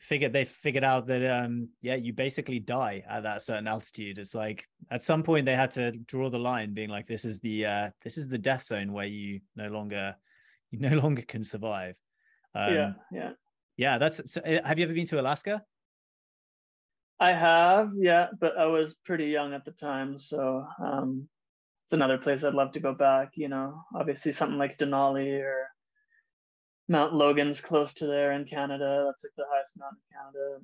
figured 0.00 0.32
they 0.32 0.44
figured 0.44 0.82
out 0.82 1.06
that 1.06 1.22
um 1.30 1.68
yeah 1.82 1.94
you 1.94 2.12
basically 2.12 2.58
die 2.58 3.04
at 3.08 3.22
that 3.22 3.42
certain 3.42 3.68
altitude. 3.68 4.18
It's 4.18 4.34
like 4.34 4.66
at 4.90 5.02
some 5.02 5.22
point 5.22 5.46
they 5.46 5.54
had 5.54 5.70
to 5.72 5.92
draw 5.92 6.30
the 6.30 6.38
line 6.38 6.74
being 6.74 6.88
like 6.88 7.06
this 7.06 7.24
is 7.24 7.38
the 7.40 7.66
uh 7.66 7.90
this 8.02 8.16
is 8.18 8.26
the 8.26 8.38
death 8.38 8.64
zone 8.64 8.92
where 8.92 9.06
you 9.06 9.40
no 9.56 9.68
longer 9.68 10.16
you 10.70 10.78
no 10.78 10.96
longer 10.96 11.22
can 11.22 11.44
survive. 11.44 11.96
Um, 12.54 12.74
yeah 12.74 12.92
yeah. 13.12 13.30
yeah 13.76 13.98
that's 13.98 14.32
so, 14.32 14.40
uh, 14.40 14.66
have 14.66 14.78
you 14.78 14.84
ever 14.84 14.94
been 14.94 15.06
to 15.06 15.20
alaska? 15.20 15.62
I 17.22 17.32
have, 17.32 17.92
yeah, 17.94 18.28
but 18.40 18.56
I 18.56 18.64
was 18.64 18.94
pretty 19.04 19.26
young 19.26 19.52
at 19.52 19.66
the 19.66 19.72
time, 19.72 20.16
so 20.16 20.66
um, 20.82 21.28
it's 21.84 21.92
another 21.92 22.16
place 22.16 22.42
I'd 22.42 22.54
love 22.54 22.72
to 22.72 22.80
go 22.80 22.94
back. 22.94 23.32
You 23.34 23.48
know, 23.48 23.84
obviously 23.94 24.32
something 24.32 24.56
like 24.56 24.78
Denali 24.78 25.38
or 25.42 25.68
Mount 26.90 27.14
Logan's 27.14 27.60
close 27.60 27.94
to 27.94 28.06
there 28.06 28.32
in 28.32 28.44
Canada. 28.44 29.04
That's 29.06 29.24
like 29.24 29.32
the 29.36 29.44
highest 29.48 29.78
mountain 29.78 30.00
in 30.10 30.16
Canada. 30.16 30.58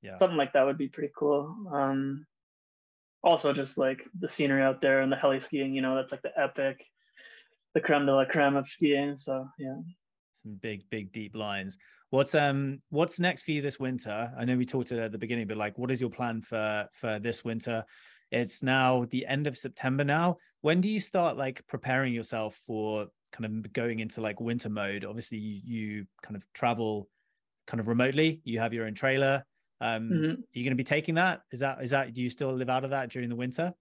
Yeah, 0.00 0.14
something 0.16 0.38
like 0.38 0.52
that 0.52 0.64
would 0.64 0.78
be 0.78 0.88
pretty 0.88 1.12
cool. 1.18 1.54
Um, 1.72 2.24
also, 3.24 3.52
just 3.52 3.76
like 3.76 4.06
the 4.16 4.28
scenery 4.28 4.62
out 4.62 4.80
there 4.80 5.00
and 5.00 5.10
the 5.10 5.16
heli 5.16 5.40
skiing. 5.40 5.74
You 5.74 5.82
know, 5.82 5.96
that's 5.96 6.12
like 6.12 6.22
the 6.22 6.38
epic, 6.40 6.86
the 7.74 7.80
creme 7.80 8.06
de 8.06 8.14
la 8.14 8.24
creme 8.24 8.54
of 8.54 8.68
skiing. 8.68 9.16
So 9.16 9.48
yeah, 9.58 9.74
some 10.32 10.54
big, 10.62 10.88
big, 10.88 11.10
deep 11.10 11.34
lines. 11.34 11.76
What's 12.10 12.36
um 12.36 12.80
what's 12.90 13.18
next 13.18 13.42
for 13.42 13.50
you 13.50 13.60
this 13.60 13.80
winter? 13.80 14.32
I 14.38 14.44
know 14.44 14.56
we 14.56 14.64
talked 14.64 14.92
at 14.92 15.10
the 15.10 15.18
beginning, 15.18 15.48
but 15.48 15.56
like, 15.56 15.76
what 15.76 15.90
is 15.90 16.00
your 16.00 16.10
plan 16.10 16.42
for 16.42 16.86
for 16.92 17.18
this 17.18 17.44
winter? 17.44 17.84
It's 18.30 18.62
now 18.62 19.06
the 19.10 19.26
end 19.26 19.46
of 19.46 19.56
September 19.56 20.04
now. 20.04 20.38
When 20.60 20.80
do 20.80 20.90
you 20.90 21.00
start 21.00 21.36
like 21.36 21.62
preparing 21.66 22.12
yourself 22.12 22.60
for 22.66 23.06
kind 23.32 23.44
of 23.44 23.72
going 23.72 24.00
into 24.00 24.20
like 24.20 24.40
winter 24.40 24.68
mode? 24.68 25.04
Obviously, 25.04 25.38
you, 25.38 25.60
you 25.64 26.06
kind 26.22 26.36
of 26.36 26.46
travel 26.52 27.08
kind 27.66 27.80
of 27.80 27.88
remotely. 27.88 28.40
You 28.44 28.58
have 28.60 28.72
your 28.72 28.86
own 28.86 28.94
trailer. 28.94 29.44
Um, 29.80 30.10
mm-hmm. 30.10 30.30
Are 30.30 30.54
you 30.54 30.64
going 30.64 30.70
to 30.70 30.76
be 30.76 30.84
taking 30.84 31.16
that? 31.16 31.42
Is 31.52 31.60
that 31.60 31.82
is 31.82 31.90
that? 31.90 32.14
Do 32.14 32.22
you 32.22 32.30
still 32.30 32.52
live 32.52 32.70
out 32.70 32.84
of 32.84 32.90
that 32.90 33.10
during 33.10 33.28
the 33.28 33.36
winter? 33.36 33.72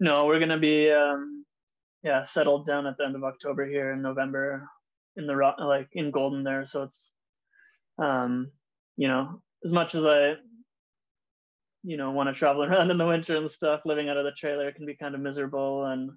No, 0.00 0.26
we're 0.26 0.38
going 0.38 0.50
to 0.50 0.58
be 0.58 0.90
um, 0.90 1.44
yeah 2.02 2.22
settled 2.22 2.66
down 2.66 2.86
at 2.86 2.96
the 2.98 3.04
end 3.04 3.16
of 3.16 3.24
October 3.24 3.64
here 3.64 3.92
in 3.92 4.02
November 4.02 4.68
in 5.18 5.26
the 5.26 5.54
like 5.58 5.88
in 5.92 6.10
golden 6.10 6.44
there 6.44 6.64
so 6.64 6.84
it's 6.84 7.12
um 7.98 8.50
you 8.96 9.08
know 9.08 9.42
as 9.64 9.72
much 9.72 9.94
as 9.94 10.06
i 10.06 10.34
you 11.82 11.96
know 11.96 12.10
want 12.10 12.28
to 12.28 12.34
travel 12.34 12.64
around 12.64 12.90
in 12.90 12.98
the 12.98 13.06
winter 13.06 13.36
and 13.36 13.50
stuff 13.50 13.80
living 13.84 14.08
out 14.08 14.16
of 14.16 14.24
the 14.24 14.32
trailer 14.32 14.72
can 14.72 14.86
be 14.86 14.94
kind 14.94 15.14
of 15.14 15.20
miserable 15.20 15.86
and 15.86 16.10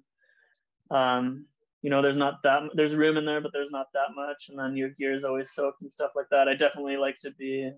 um 0.90 1.46
you 1.82 1.90
know 1.90 2.02
there's 2.02 2.16
not 2.16 2.42
that 2.42 2.62
there's 2.74 2.94
room 2.94 3.16
in 3.16 3.24
there 3.24 3.40
but 3.40 3.52
there's 3.52 3.70
not 3.70 3.86
that 3.94 4.14
much 4.14 4.48
and 4.48 4.58
then 4.58 4.76
your 4.76 4.90
gear 4.90 5.14
is 5.14 5.24
always 5.24 5.52
soaked 5.52 5.82
and 5.82 5.90
stuff 5.90 6.12
like 6.14 6.28
that 6.30 6.48
i 6.48 6.54
definitely 6.54 6.96
like 6.96 7.18
to 7.18 7.30
be 7.32 7.70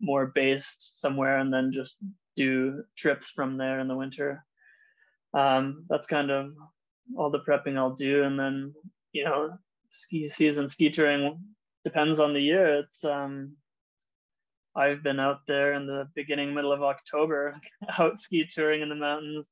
more 0.00 0.26
based 0.34 1.00
somewhere 1.00 1.38
and 1.38 1.52
then 1.52 1.72
just 1.72 1.96
do 2.36 2.82
trips 2.96 3.30
from 3.30 3.56
there 3.56 3.80
in 3.80 3.88
the 3.88 3.96
winter 3.96 4.44
um 5.34 5.84
that's 5.88 6.06
kind 6.06 6.30
of 6.30 6.52
all 7.16 7.30
the 7.30 7.40
prepping 7.40 7.76
i'll 7.76 7.94
do 7.94 8.22
and 8.24 8.38
then 8.38 8.72
you 9.12 9.24
know 9.24 9.50
ski 9.90 10.28
season, 10.28 10.68
ski 10.68 10.90
touring 10.90 11.38
depends 11.84 12.20
on 12.20 12.32
the 12.32 12.40
year. 12.40 12.78
It's 12.78 13.04
um, 13.04 13.56
I've 14.76 15.02
been 15.02 15.18
out 15.18 15.40
there 15.48 15.74
in 15.74 15.86
the 15.86 16.08
beginning, 16.14 16.54
middle 16.54 16.72
of 16.72 16.82
October, 16.82 17.60
out 17.98 18.18
ski 18.18 18.46
touring 18.48 18.82
in 18.82 18.88
the 18.88 18.94
mountains, 18.94 19.50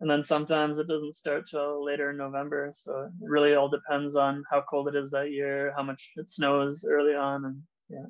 and 0.00 0.10
then 0.10 0.22
sometimes 0.22 0.78
it 0.78 0.88
doesn't 0.88 1.14
start 1.14 1.48
till 1.48 1.84
later 1.84 2.10
in 2.10 2.16
November. 2.16 2.72
So 2.74 3.02
it 3.02 3.10
really 3.20 3.54
all 3.54 3.68
depends 3.68 4.16
on 4.16 4.42
how 4.50 4.64
cold 4.68 4.88
it 4.88 4.96
is 4.96 5.10
that 5.10 5.30
year, 5.30 5.72
how 5.76 5.82
much 5.82 6.10
it 6.16 6.30
snows 6.30 6.84
early 6.88 7.14
on, 7.14 7.44
and 7.44 7.62
yeah. 7.88 8.06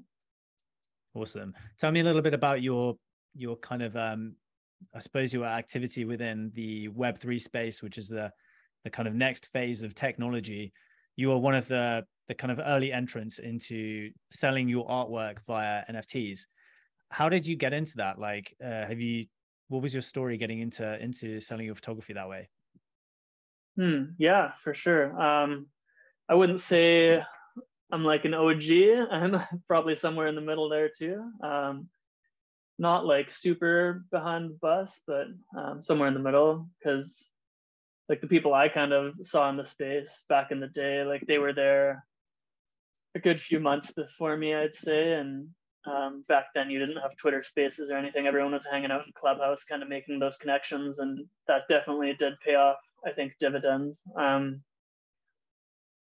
Awesome. 1.15 1.55
Tell 1.79 1.91
me 1.91 2.01
a 2.01 2.05
little 2.05 2.23
bit 2.23 2.35
about 2.35 2.63
your 2.63 2.97
your 3.35 3.57
kind 3.57 3.83
of 3.83 3.97
um, 3.97 4.35
I 4.95 5.01
suppose 5.01 5.33
your 5.33 5.45
activity 5.45 6.05
within 6.05 6.53
the 6.55 6.89
Web 6.89 7.19
three 7.19 7.39
space, 7.39 7.83
which 7.83 7.99
is 7.99 8.09
the 8.09 8.33
the 8.85 8.91
kind 8.91 9.07
of 9.07 9.15
next 9.15 9.47
phase 9.47 9.83
of 9.83 9.95
technology 9.95 10.73
you 11.21 11.31
are 11.33 11.39
one 11.39 11.55
of 11.55 11.69
the 11.69 12.05
the 12.31 12.35
kind 12.37 12.53
of 12.53 12.61
early 12.65 12.93
entrance 12.93 13.41
into 13.41 14.13
selling 14.31 14.69
your 14.69 14.87
artwork 14.87 15.39
via 15.49 15.83
NFTs. 15.91 16.47
How 17.09 17.29
did 17.29 17.45
you 17.45 17.57
get 17.57 17.73
into 17.73 17.97
that? 17.97 18.21
Like, 18.21 18.55
uh, 18.65 18.87
have 18.87 19.01
you? 19.01 19.27
What 19.67 19.83
was 19.83 19.93
your 19.93 20.03
story 20.03 20.37
getting 20.37 20.61
into 20.61 20.97
into 21.03 21.41
selling 21.41 21.67
your 21.67 21.75
photography 21.75 22.13
that 22.13 22.29
way? 22.29 22.49
Hmm. 23.77 24.13
Yeah, 24.17 24.53
for 24.63 24.75
sure. 24.75 25.21
Um, 25.21 25.67
I 26.29 26.35
wouldn't 26.37 26.61
say 26.61 27.21
I'm 27.91 28.05
like 28.05 28.25
an 28.27 28.35
OG. 28.35 28.71
I'm 29.11 29.41
probably 29.67 29.97
somewhere 29.97 30.29
in 30.29 30.37
the 30.37 30.41
middle 30.41 30.69
there 30.69 30.89
too. 30.97 31.33
Um, 31.43 31.89
not 32.79 33.07
like 33.07 33.29
super 33.29 34.05
behind 34.13 34.51
the 34.51 34.59
bus, 34.63 35.01
but 35.05 35.27
um, 35.59 35.83
somewhere 35.83 36.07
in 36.07 36.15
the 36.15 36.21
middle 36.21 36.69
because 36.79 37.27
like 38.09 38.21
the 38.21 38.29
people 38.29 38.55
I 38.55 38.69
kind 38.69 38.93
of 38.93 39.15
saw 39.21 39.51
in 39.51 39.57
the 39.57 39.65
space 39.65 40.23
back 40.29 40.53
in 40.53 40.61
the 40.61 40.69
day, 40.69 41.03
like 41.03 41.27
they 41.27 41.39
were 41.39 41.53
there 41.53 42.05
a 43.15 43.19
good 43.19 43.41
few 43.41 43.61
months 43.61 43.91
before 43.93 44.37
me, 44.37 44.55
I'd 44.55 44.75
say. 44.75 45.13
And 45.13 45.49
um, 45.87 46.23
back 46.29 46.47
then, 46.55 46.71
you 46.71 46.79
didn't 46.79 47.01
have 47.01 47.17
Twitter 47.17 47.43
Spaces 47.43 47.91
or 47.91 47.97
anything. 47.97 48.27
Everyone 48.27 48.53
was 48.53 48.67
hanging 48.71 48.91
out 48.91 49.07
in 49.07 49.13
Clubhouse, 49.19 49.65
kind 49.65 49.83
of 49.83 49.89
making 49.89 50.19
those 50.19 50.37
connections, 50.37 50.99
and 50.99 51.27
that 51.49 51.63
definitely 51.69 52.15
did 52.19 52.35
pay 52.45 52.55
off. 52.55 52.77
I 53.07 53.13
think 53.13 53.33
dividends. 53.41 54.03
Um, 54.19 54.63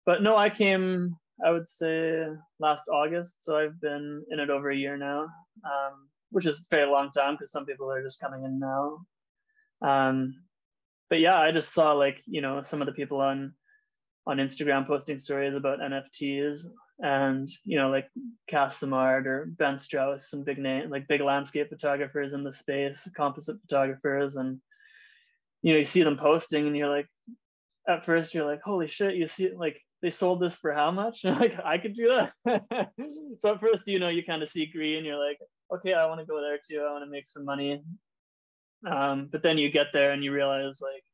but 0.07 0.23
no, 0.23 0.37
I 0.37 0.49
came. 0.51 1.17
I 1.45 1.51
would 1.51 1.67
say 1.67 2.25
last 2.61 2.85
August, 2.89 3.45
so 3.45 3.57
I've 3.57 3.81
been 3.81 4.25
in 4.31 4.39
it 4.39 4.51
over 4.51 4.71
a 4.71 4.77
year 4.77 4.97
now, 4.97 5.23
um, 5.65 6.09
which 6.31 6.47
is 6.47 6.61
a 6.61 6.65
very 6.71 6.89
long 6.89 7.11
time 7.11 7.35
because 7.35 7.51
some 7.51 7.67
people 7.67 7.91
are 7.91 8.03
just 8.03 8.21
coming 8.21 8.45
in 8.45 8.61
now. 8.61 9.05
Um, 9.83 10.37
but 11.11 11.19
yeah, 11.19 11.39
I 11.39 11.51
just 11.51 11.73
saw 11.73 11.93
like 11.93 12.19
you 12.27 12.41
know 12.41 12.63
some 12.63 12.81
of 12.81 12.87
the 12.87 12.93
people 12.93 13.21
on 13.21 13.53
on 14.27 14.37
Instagram 14.37 14.87
posting 14.87 15.19
stories 15.19 15.55
about 15.55 15.81
NFTs 15.81 16.67
and 17.01 17.51
you 17.65 17.77
know 17.79 17.91
like 17.91 18.09
Cath 18.49 18.73
Simard 18.73 19.27
or 19.27 19.47
Ben 19.47 19.79
Strauss, 19.79 20.31
some 20.31 20.45
big 20.45 20.59
name 20.59 20.91
like 20.91 21.09
big 21.09 21.21
landscape 21.21 21.69
photographers 21.69 22.35
in 22.35 22.45
the 22.45 22.53
space, 22.53 23.09
composite 23.17 23.61
photographers, 23.63 24.37
and 24.37 24.61
you 25.63 25.73
know 25.73 25.79
you 25.79 25.85
see 25.85 26.03
them 26.03 26.17
posting 26.17 26.67
and 26.67 26.77
you're 26.77 26.95
like, 26.95 27.09
at 27.89 28.05
first 28.05 28.35
you're 28.35 28.47
like, 28.47 28.63
holy 28.63 28.89
shit, 28.89 29.17
you 29.17 29.27
see 29.27 29.51
like 29.55 29.81
they 30.03 30.11
sold 30.11 30.41
this 30.41 30.55
for 30.55 30.73
how 30.73 30.91
much? 30.91 31.25
like 31.25 31.59
I 31.65 31.79
could 31.79 31.95
do 31.95 32.09
that. 32.09 32.91
so 33.41 33.55
at 33.55 33.61
first 33.61 33.87
you 33.87 33.99
know 33.99 34.09
you 34.09 34.25
kind 34.25 34.43
of 34.43 34.49
see 34.49 34.67
green, 34.67 35.05
you're 35.05 35.25
like, 35.25 35.39
okay, 35.75 35.95
I 35.95 36.07
want 36.07 36.21
to 36.21 36.27
go 36.27 36.41
there 36.41 36.59
too. 36.59 36.85
I 36.87 36.93
want 36.93 37.05
to 37.05 37.11
make 37.11 37.27
some 37.27 37.45
money. 37.45 37.83
Um, 38.89 39.29
but 39.33 39.43
then 39.43 39.57
you 39.59 39.71
get 39.71 39.87
there 39.93 40.13
and 40.13 40.23
you 40.23 40.31
realize 40.31 40.81
like 40.81 41.05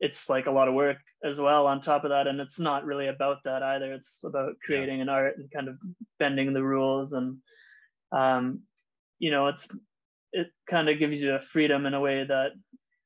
it's 0.00 0.30
like 0.30 0.46
a 0.46 0.50
lot 0.50 0.68
of 0.68 0.74
work 0.74 0.96
as 1.24 1.38
well 1.38 1.66
on 1.66 1.80
top 1.80 2.04
of 2.04 2.10
that 2.10 2.26
and 2.26 2.40
it's 2.40 2.58
not 2.58 2.84
really 2.84 3.08
about 3.08 3.36
that 3.44 3.62
either 3.62 3.92
it's 3.92 4.24
about 4.24 4.54
creating 4.64 4.96
yeah. 4.96 5.02
an 5.02 5.08
art 5.08 5.36
and 5.36 5.50
kind 5.54 5.68
of 5.68 5.76
bending 6.18 6.52
the 6.52 6.62
rules 6.62 7.12
and 7.12 7.36
um, 8.12 8.60
you 9.18 9.30
know 9.30 9.46
it's 9.48 9.68
it 10.32 10.48
kind 10.68 10.88
of 10.88 10.98
gives 10.98 11.20
you 11.20 11.34
a 11.34 11.40
freedom 11.40 11.86
in 11.86 11.94
a 11.94 12.00
way 12.00 12.24
that 12.24 12.52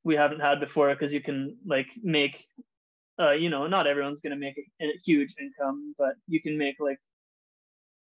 we 0.04 0.14
haven't 0.14 0.40
had 0.40 0.60
before 0.60 0.92
because 0.94 1.12
you 1.12 1.20
can 1.20 1.56
like 1.66 1.88
make 2.02 2.46
uh, 3.20 3.32
you 3.32 3.50
know 3.50 3.66
not 3.66 3.86
everyone's 3.86 4.20
going 4.20 4.32
to 4.32 4.38
make 4.38 4.56
a, 4.58 4.84
a 4.84 4.92
huge 5.04 5.34
income 5.40 5.94
but 5.98 6.14
you 6.28 6.40
can 6.40 6.56
make 6.56 6.76
like 6.78 6.98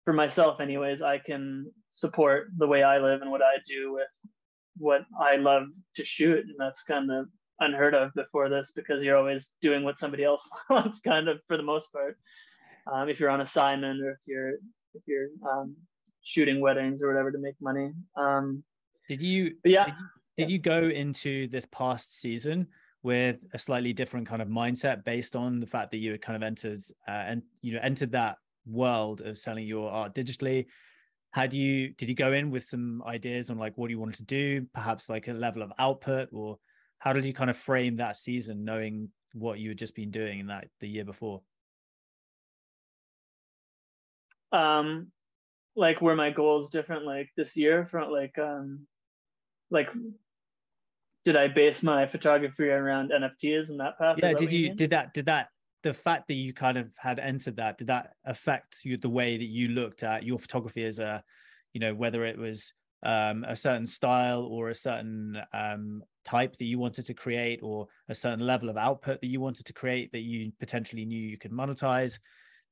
for 0.04 0.12
myself 0.12 0.60
anyways 0.60 1.02
i 1.02 1.18
can 1.18 1.70
support 1.90 2.48
the 2.56 2.66
way 2.66 2.82
i 2.82 2.98
live 2.98 3.20
and 3.20 3.30
what 3.30 3.42
i 3.42 3.56
do 3.66 3.92
with 3.92 4.08
what 4.78 5.02
i 5.20 5.36
love 5.36 5.64
to 5.94 6.04
shoot 6.04 6.44
and 6.44 6.54
that's 6.58 6.82
kind 6.82 7.10
of 7.10 7.26
unheard 7.60 7.94
of 7.94 8.14
before 8.14 8.48
this 8.48 8.72
because 8.74 9.02
you're 9.02 9.16
always 9.16 9.52
doing 9.60 9.84
what 9.84 9.98
somebody 9.98 10.24
else 10.24 10.48
wants, 10.70 11.00
kind 11.00 11.28
of 11.28 11.40
for 11.46 11.56
the 11.56 11.62
most 11.62 11.92
part. 11.92 12.16
Um, 12.90 13.08
if 13.08 13.20
you're 13.20 13.30
on 13.30 13.40
assignment 13.40 14.00
or 14.00 14.12
if 14.12 14.18
you're 14.26 14.54
if 14.94 15.02
you're 15.06 15.28
um, 15.48 15.76
shooting 16.22 16.60
weddings 16.60 17.02
or 17.02 17.08
whatever 17.08 17.30
to 17.30 17.38
make 17.38 17.54
money. 17.60 17.92
Um, 18.16 18.62
did 19.08 19.22
you? 19.22 19.54
yeah. 19.64 19.84
Did 19.84 19.94
you, 19.94 20.06
did 20.36 20.50
you 20.50 20.58
go 20.58 20.82
into 20.88 21.48
this 21.48 21.66
past 21.66 22.20
season 22.20 22.68
with 23.02 23.44
a 23.54 23.58
slightly 23.58 23.92
different 23.92 24.26
kind 24.26 24.42
of 24.42 24.48
mindset 24.48 25.04
based 25.04 25.36
on 25.36 25.60
the 25.60 25.66
fact 25.66 25.90
that 25.90 25.98
you 25.98 26.12
had 26.12 26.22
kind 26.22 26.36
of 26.36 26.42
entered 26.42 26.80
uh, 27.06 27.10
and 27.10 27.42
you 27.62 27.72
know 27.72 27.80
entered 27.82 28.12
that 28.12 28.36
world 28.66 29.20
of 29.20 29.38
selling 29.38 29.66
your 29.66 29.90
art 29.90 30.14
digitally? 30.14 30.66
How 31.32 31.46
do 31.46 31.56
you 31.56 31.92
did 31.94 32.08
you 32.08 32.14
go 32.14 32.32
in 32.32 32.50
with 32.50 32.64
some 32.64 33.02
ideas 33.06 33.50
on 33.50 33.58
like 33.58 33.76
what 33.76 33.90
you 33.90 33.98
wanted 33.98 34.16
to 34.16 34.24
do, 34.24 34.66
perhaps 34.74 35.08
like 35.08 35.28
a 35.28 35.32
level 35.32 35.62
of 35.62 35.72
output 35.78 36.28
or 36.32 36.58
how 36.98 37.12
did 37.12 37.24
you 37.24 37.32
kind 37.32 37.50
of 37.50 37.56
frame 37.56 37.96
that 37.96 38.16
season 38.16 38.64
knowing 38.64 39.10
what 39.32 39.58
you 39.58 39.70
had 39.70 39.78
just 39.78 39.94
been 39.94 40.10
doing 40.10 40.40
in 40.40 40.46
that 40.46 40.68
the 40.80 40.88
year 40.88 41.04
before? 41.04 41.42
Um 44.52 45.12
like 45.76 46.00
were 46.00 46.16
my 46.16 46.30
goals 46.30 46.70
different 46.70 47.04
like 47.04 47.30
this 47.36 47.56
year 47.56 47.86
from 47.86 48.10
like 48.10 48.36
um 48.38 48.86
like 49.70 49.88
did 51.24 51.36
i 51.36 51.46
base 51.46 51.82
my 51.82 52.06
photography 52.06 52.68
around 52.68 53.12
nfts 53.12 53.68
and 53.68 53.78
that 53.78 53.96
path? 53.98 54.16
Yeah 54.20 54.32
did 54.32 54.50
you, 54.50 54.60
you 54.60 54.74
did 54.74 54.90
that 54.90 55.14
did 55.14 55.26
that 55.26 55.48
the 55.84 55.94
fact 55.94 56.26
that 56.28 56.34
you 56.34 56.52
kind 56.52 56.76
of 56.76 56.90
had 56.98 57.18
entered 57.20 57.56
that 57.56 57.78
did 57.78 57.86
that 57.86 58.14
affect 58.24 58.78
you 58.84 58.96
the 58.96 59.08
way 59.08 59.36
that 59.36 59.44
you 59.44 59.68
looked 59.68 60.02
at 60.02 60.24
your 60.24 60.38
photography 60.38 60.84
as 60.84 60.98
a 60.98 61.22
you 61.72 61.80
know 61.80 61.94
whether 61.94 62.24
it 62.24 62.36
was 62.38 62.72
um, 63.02 63.44
a 63.44 63.56
certain 63.56 63.86
style 63.86 64.42
or 64.42 64.70
a 64.70 64.74
certain 64.74 65.40
um, 65.52 66.02
type 66.24 66.56
that 66.56 66.64
you 66.64 66.78
wanted 66.78 67.06
to 67.06 67.14
create 67.14 67.60
or 67.62 67.86
a 68.08 68.14
certain 68.14 68.44
level 68.44 68.68
of 68.68 68.76
output 68.76 69.20
that 69.20 69.28
you 69.28 69.40
wanted 69.40 69.66
to 69.66 69.72
create 69.72 70.12
that 70.12 70.20
you 70.20 70.52
potentially 70.58 71.04
knew 71.04 71.20
you 71.20 71.38
could 71.38 71.52
monetize. 71.52 72.18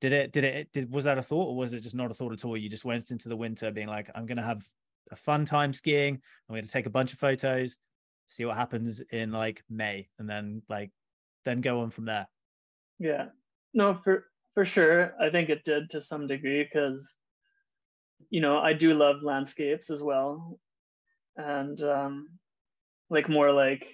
Did 0.01 0.13
it 0.13 0.33
did 0.33 0.45
it 0.45 0.73
did 0.73 0.93
was 0.93 1.05
that 1.05 1.19
a 1.19 1.23
thought 1.23 1.49
or 1.49 1.57
was 1.57 1.73
it 1.73 1.81
just 1.81 1.95
not 1.95 2.11
a 2.11 2.15
thought 2.15 2.33
at 2.33 2.45
all? 2.45 2.57
You 2.57 2.69
just 2.69 2.85
went 2.85 3.11
into 3.11 3.29
the 3.29 3.37
winter 3.37 3.71
being 3.71 3.89
like 3.89 4.11
i'm 4.15 4.27
going 4.27 4.37
to 4.37 4.43
have 4.43 4.63
a 5.11 5.17
fun 5.17 5.45
time 5.45 5.73
skiing. 5.73 6.15
I'm 6.15 6.53
going 6.53 6.65
to 6.65 6.71
take 6.71 6.87
a 6.87 6.91
bunch 6.91 7.13
of 7.13 7.19
photos 7.19 7.79
see 8.27 8.45
what 8.45 8.57
happens 8.57 9.01
in 9.11 9.31
like 9.31 9.63
may 9.71 10.09
and 10.19 10.29
then 10.29 10.63
like 10.69 10.91
then 11.45 11.61
go 11.61 11.81
on 11.81 11.91
from 11.91 12.07
there. 12.07 12.27
Yeah. 12.99 13.27
No 13.73 13.99
for 14.03 14.25
for 14.55 14.65
sure. 14.65 15.15
I 15.21 15.31
think 15.31 15.49
it 15.49 15.65
did 15.65 15.91
to 15.91 16.01
some 16.01 16.27
degree 16.27 16.65
because 16.65 17.15
you 18.31 18.41
know, 18.41 18.59
I 18.59 18.73
do 18.73 18.95
love 18.95 19.23
landscapes 19.23 19.91
as 19.91 20.03
well, 20.03 20.59
and 21.37 21.81
um, 21.83 22.29
like 23.11 23.29
more 23.29 23.53
like 23.53 23.89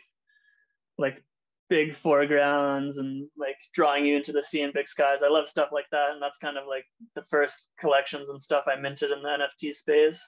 like 0.98 1.22
big 1.68 1.94
foregrounds 1.94 2.98
and 2.98 3.28
like 3.36 3.56
drawing 3.72 4.04
you 4.04 4.16
into 4.16 4.32
the 4.32 4.42
sea 4.42 4.62
and 4.62 4.74
big 4.74 4.88
skies. 4.88 5.22
I 5.24 5.28
love 5.28 5.48
stuff 5.48 5.70
like 5.72 5.86
that, 5.90 6.10
and 6.12 6.22
that's 6.22 6.38
kind 6.38 6.56
of 6.56 6.64
like 6.68 6.84
the 7.14 7.22
first 7.22 7.68
collections 7.78 8.28
and 8.28 8.40
stuff 8.40 8.64
I 8.66 8.80
minted 8.80 9.10
in 9.10 9.22
the 9.22 9.28
NFT 9.28 9.74
space 9.74 10.20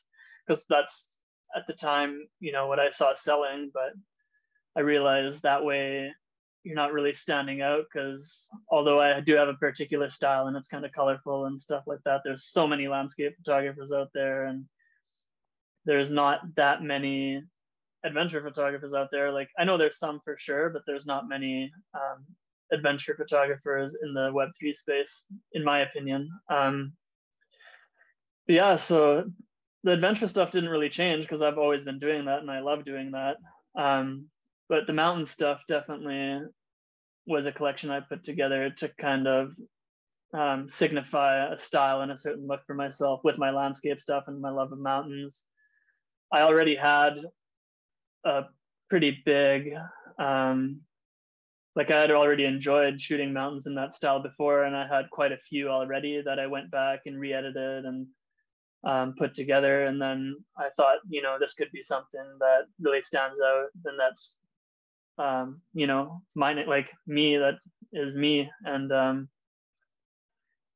because 0.47 0.65
that's 0.69 1.19
at 1.57 1.67
the 1.67 1.75
time, 1.75 2.27
you 2.41 2.53
know, 2.53 2.67
what 2.67 2.81
I 2.81 2.91
saw 2.91 3.15
selling. 3.15 3.71
But 3.73 3.93
I 4.77 4.81
realized 4.81 5.43
that 5.43 5.65
way 5.65 6.13
you're 6.65 6.75
not 6.75 6.93
really 6.93 7.13
standing 7.13 7.61
out 7.61 7.85
because 7.93 8.49
although 8.71 8.99
I 8.99 9.21
do 9.21 9.35
have 9.35 9.49
a 9.49 9.55
particular 9.55 10.11
style 10.11 10.47
and 10.47 10.57
it's 10.57 10.69
kind 10.69 10.85
of 10.85 10.93
colorful 10.93 11.45
and 11.45 11.61
stuff 11.61 11.85
like 11.87 12.01
that, 12.05 12.23
there's 12.25 12.47
so 12.47 12.67
many 12.67 12.89
landscape 12.89 13.37
photographers 13.37 13.93
out 13.93 14.09
there 14.15 14.47
and 14.47 14.65
there's 15.85 16.11
not 16.11 16.41
that 16.57 16.83
many 16.83 17.43
adventure 18.03 18.43
photographers 18.43 18.95
out 18.95 19.09
there. 19.13 19.31
Like 19.31 19.51
I 19.59 19.65
know 19.65 19.77
there's 19.77 19.99
some 19.99 20.21
for 20.25 20.37
sure, 20.39 20.71
but 20.71 20.83
there's 20.87 21.07
not 21.07 21.29
many 21.29 21.71
um, 21.95 22.25
adventure 22.73 23.15
photographers 23.15 23.97
in 24.03 24.15
the 24.15 24.33
Web3 24.33 24.75
space, 24.75 25.27
in 25.53 25.63
my 25.63 25.81
opinion. 25.81 26.31
Um, 26.49 26.95
yeah, 28.47 28.77
so 28.77 29.25
the 29.85 29.93
adventure 29.93 30.27
stuff 30.27 30.51
didn't 30.51 30.71
really 30.71 30.89
change 30.89 31.25
because 31.25 31.43
I've 31.43 31.59
always 31.59 31.85
been 31.85 31.99
doing 31.99 32.25
that 32.25 32.41
and 32.41 32.51
I 32.51 32.61
love 32.61 32.87
doing 32.87 33.13
that. 33.13 33.37
Um, 33.77 34.29
but 34.69 34.87
the 34.87 34.93
mountain 34.93 35.27
stuff 35.27 35.61
definitely 35.69 36.41
was 37.27 37.47
a 37.47 37.53
collection 37.53 37.91
I 37.91 38.01
put 38.01 38.25
together 38.25 38.71
to 38.71 38.89
kind 39.01 39.27
of 39.27 39.53
um, 40.33 40.69
signify 40.69 41.53
a 41.53 41.59
style 41.59 42.01
and 42.01 42.11
a 42.11 42.17
certain 42.17 42.47
look 42.47 42.61
for 42.67 42.75
myself 42.75 43.21
with 43.25 43.39
my 43.39 43.51
landscape 43.51 44.01
stuff 44.01 44.25
and 44.27 44.41
my 44.41 44.51
love 44.51 44.73
of 44.73 44.79
mountains. 44.79 45.45
I 46.33 46.43
already 46.43 46.75
had 46.75 47.21
a 48.25 48.45
pretty 48.91 49.23
big, 49.25 49.75
um, 50.19 50.81
like 51.77 51.91
I 51.91 52.01
had 52.01 52.11
already 52.11 52.45
enjoyed 52.45 53.01
shooting 53.01 53.33
mountains 53.33 53.67
in 53.67 53.75
that 53.77 53.95
style 53.95 54.23
before, 54.23 54.65
and 54.65 54.77
I 54.77 54.87
had 54.87 55.11
quite 55.11 55.33
a 55.33 55.39
few 55.49 55.69
already 55.69 56.23
that 56.25 56.39
I 56.39 56.47
went 56.47 56.71
back 56.71 57.01
and 57.07 57.19
re-edited 57.19 57.85
and 57.85 58.07
um, 58.85 59.15
put 59.19 59.35
together. 59.35 59.87
And 59.87 60.01
then 60.01 60.37
I 60.59 60.69
thought, 60.77 60.99
you 61.09 61.23
know, 61.23 61.37
this 61.39 61.55
could 61.55 61.71
be 61.73 61.83
something 61.83 62.25
that 62.41 62.63
really 62.81 63.03
stands 63.03 63.41
out, 63.41 63.67
and 63.85 63.99
that's 63.99 64.39
um, 65.19 65.61
you 65.73 65.87
know, 65.87 66.23
mine 66.35 66.63
like 66.67 66.91
me 67.07 67.37
that 67.37 67.55
is 67.93 68.15
me. 68.15 68.51
And 68.65 68.93
um, 68.93 69.29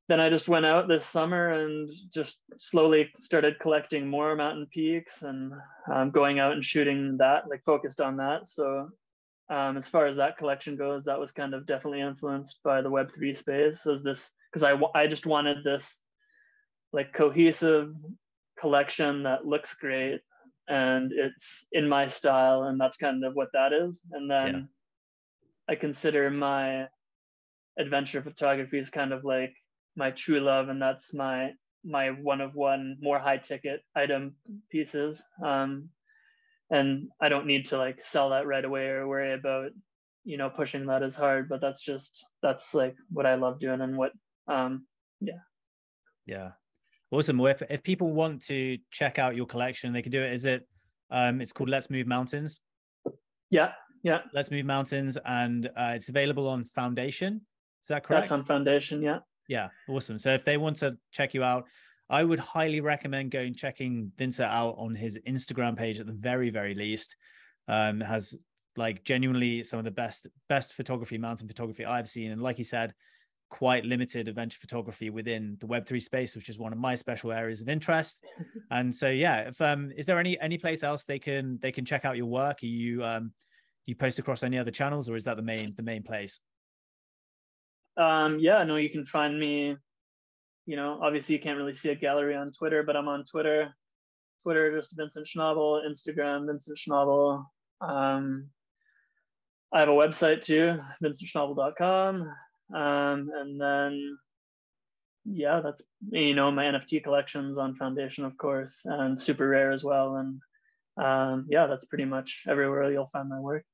then 0.09 0.21
I 0.21 0.31
just 0.31 0.49
went 0.49 0.67
out 0.67 0.89
this 0.89 1.05
summer 1.05 1.51
and 1.51 1.91
just 2.13 2.39
slowly 2.57 3.11
started 3.19 3.59
collecting 3.61 4.09
more 4.09 4.35
mountain 4.37 4.67
peaks 4.73 5.23
and 5.23 5.53
um, 5.93 6.11
going 6.11 6.39
out 6.39 6.53
and 6.53 6.65
shooting 6.65 7.17
that, 7.19 7.49
like 7.49 7.63
focused 7.65 8.01
on 8.01 8.17
that. 8.17 8.49
So 8.49 8.89
um, 9.51 9.77
as 9.77 9.89
far 9.89 10.07
as 10.07 10.17
that 10.17 10.39
collection 10.39 10.77
goes, 10.77 11.05
that 11.05 11.19
was 11.19 11.33
kind 11.33 11.55
of 11.55 11.67
definitely 11.67 12.01
influenced 12.01 12.59
by 12.63 12.83
the 12.83 12.91
Web3 12.91 13.37
space 13.37 13.87
as 13.87 14.03
this 14.03 14.31
because 14.51 14.63
I 14.63 14.81
I 14.99 15.07
just 15.07 15.27
wanted 15.27 15.65
this 15.65 15.99
like 16.93 17.13
cohesive 17.13 17.95
collection 18.59 19.23
that 19.25 19.47
looks 19.47 19.75
great 19.75 20.21
and 20.69 21.13
it's 21.13 21.65
in 21.73 21.89
my 21.89 22.09
style 22.09 22.65
and 22.65 22.81
that's 22.81 22.97
kind 22.97 23.25
of 23.25 23.35
what 23.35 23.49
that 23.53 23.73
is. 23.73 24.01
And 24.13 24.31
then 24.31 24.55
yeah. 24.55 25.73
i 25.73 25.75
consider 25.75 26.31
my 26.31 26.87
adventure 27.79 28.23
photography 28.23 28.79
is 28.79 28.91
kind 28.91 29.13
of 29.13 29.25
like 29.25 29.55
my 29.97 30.11
true 30.11 30.41
love 30.41 30.69
and 30.69 30.81
that's 30.81 31.15
my 31.15 31.51
my 31.85 32.09
one 32.09 32.41
of 32.41 32.55
one 32.55 32.97
more 33.01 33.19
high 33.19 33.39
ticket 33.39 33.81
item 33.95 34.35
pieces. 34.71 35.23
Um 35.45 35.91
and 36.71 37.09
i 37.21 37.29
don't 37.29 37.47
need 37.47 37.67
to 37.67 37.79
like 37.79 38.01
sell 38.01 38.31
that 38.31 38.47
right 38.47 38.65
away 38.65 38.89
or 38.89 39.09
worry 39.09 39.33
about 39.33 39.71
you 40.25 40.37
know 40.37 40.51
pushing 40.51 40.87
that 40.87 41.03
as 41.03 41.15
hard 41.15 41.49
but 41.49 41.61
that's 41.61 41.83
just 41.83 42.27
that's 42.43 42.75
like 42.75 42.95
what 43.11 43.27
i 43.27 43.35
love 43.37 43.59
doing 43.59 43.81
and 43.81 43.97
what 43.97 44.13
um 44.49 44.87
yeah. 45.21 45.41
Yeah 46.27 46.51
awesome 47.11 47.39
well 47.39 47.51
if, 47.51 47.63
if 47.71 47.83
people 47.83 48.13
want 48.13 48.43
to 48.43 48.79
check 48.91 49.19
out 49.19 49.35
your 49.35 49.47
collection 49.47 49.93
they 49.93 50.03
can 50.03 50.13
do 50.13 50.23
it 50.23 50.33
is 50.33 50.45
it 50.45 50.67
um 51.11 51.41
it's 51.41 51.53
called 51.53 51.69
let's 51.69 51.89
move 51.91 52.07
mountains 52.07 52.61
yeah 53.51 53.73
yeah 54.03 54.21
let's 54.35 54.51
move 54.51 54.67
mountains 54.67 55.17
and 55.25 55.67
uh, 55.77 55.93
it's 55.95 56.09
available 56.09 56.47
on 56.47 56.63
foundation 56.63 57.41
is 57.89 57.89
that 57.89 58.05
correct? 58.05 58.29
That's 58.29 58.39
on 58.39 58.45
Foundation, 58.45 59.03
yeah. 59.03 59.21
Yeah, 59.49 59.69
awesome. 59.89 60.19
So 60.19 60.35
if 60.35 60.45
they 60.45 60.59
want 60.59 60.77
to 60.77 60.99
check 61.11 61.33
you 61.33 61.43
out, 61.43 61.67
I 62.11 62.23
would 62.23 62.39
highly 62.39 62.81
recommend 62.81 63.31
going 63.31 63.55
checking 63.55 64.13
Vincent 64.19 64.51
out 64.51 64.75
on 64.77 64.95
his 64.95 65.19
Instagram 65.27 65.75
page 65.75 66.01
at 66.01 66.07
the 66.07 66.13
very, 66.13 66.51
very 66.51 66.75
least. 66.75 67.17
Um, 67.67 68.01
has 68.01 68.37
like 68.77 69.05
genuinely 69.05 69.63
some 69.63 69.79
of 69.79 69.85
the 69.85 69.91
best 69.91 70.27
best 70.49 70.75
photography, 70.75 71.19
mountain 71.19 71.49
photography 71.49 71.85
I've 71.85 72.09
seen, 72.09 72.31
and 72.31 72.43
like 72.43 72.59
he 72.59 72.65
said, 72.65 72.93
quite 73.51 73.85
limited 73.85 74.29
adventure 74.29 74.59
photography 74.61 75.11
within 75.11 75.57
the 75.61 75.67
Web3 75.67 76.01
space, 76.03 76.37
which 76.37 76.49
is 76.49 76.59
one 76.59 76.73
of 76.73 76.79
my 76.79 76.95
special 76.95 77.33
areas 77.33 77.63
of 77.63 77.69
interest. 77.69 78.25
and 78.71 78.95
so, 78.95 79.09
yeah, 79.09 79.49
if 79.49 79.61
um, 79.61 79.91
is 79.97 80.07
there 80.07 80.19
any 80.19 80.39
any 80.41 80.59
place 80.59 80.83
else 80.83 81.05
they 81.05 81.19
can 81.19 81.59
they 81.61 81.73
can 81.73 81.85
check 81.85 82.05
out 82.05 82.17
your 82.17 82.27
work? 82.27 82.63
Are 82.63 82.67
you 82.67 83.05
um, 83.05 83.33
you 83.87 83.95
post 83.95 84.19
across 84.19 84.43
any 84.43 84.59
other 84.59 84.71
channels, 84.71 85.09
or 85.09 85.17
is 85.17 85.25
that 85.25 85.37
the 85.37 85.43
main 85.43 85.75
the 85.77 85.83
main 85.83 86.03
place? 86.03 86.41
Um, 87.97 88.39
yeah, 88.39 88.63
no, 88.65 88.77
you 88.77 88.91
can 88.91 89.07
find 89.07 89.39
me. 89.39 89.77
You 90.67 90.77
know, 90.77 91.01
obviously 91.03 91.35
you 91.35 91.41
can't 91.41 91.57
really 91.57 91.75
see 91.75 91.91
a 91.91 91.95
gallery 91.95 92.37
on 92.37 92.53
Twitter, 92.53 92.83
but 92.83 92.97
I'm 92.97 93.09
on 93.09 93.25
Twitter. 93.25 93.75
Twitter, 94.43 94.77
just 94.77 94.95
Vincent 94.97 95.27
Schnabl. 95.27 95.83
Instagram, 95.87 96.47
Vincent 96.47 96.79
Schnabl. 96.79 97.45
Um, 97.81 98.51
I 99.73 99.81
have 99.81 99.89
a 99.89 99.93
website 99.93 100.43
too, 100.43 100.79
vincentschnabl.com. 101.03 102.31
Um, 102.75 103.31
and 103.35 103.61
then, 103.61 104.19
yeah, 105.25 105.61
that's 105.63 105.83
you 106.11 106.35
know 106.35 106.51
my 106.51 106.65
NFT 106.65 107.03
collections 107.03 107.59
on 107.59 107.75
Foundation, 107.75 108.25
of 108.25 108.37
course, 108.37 108.81
and 108.85 109.17
SuperRare 109.17 109.73
as 109.73 109.85
well. 109.85 110.17
And 110.17 110.41
um, 111.03 111.47
yeah, 111.49 111.67
that's 111.67 111.85
pretty 111.85 112.05
much 112.05 112.45
everywhere 112.49 112.91
you'll 112.91 113.07
find 113.07 113.29
my 113.29 113.41
work. 113.41 113.65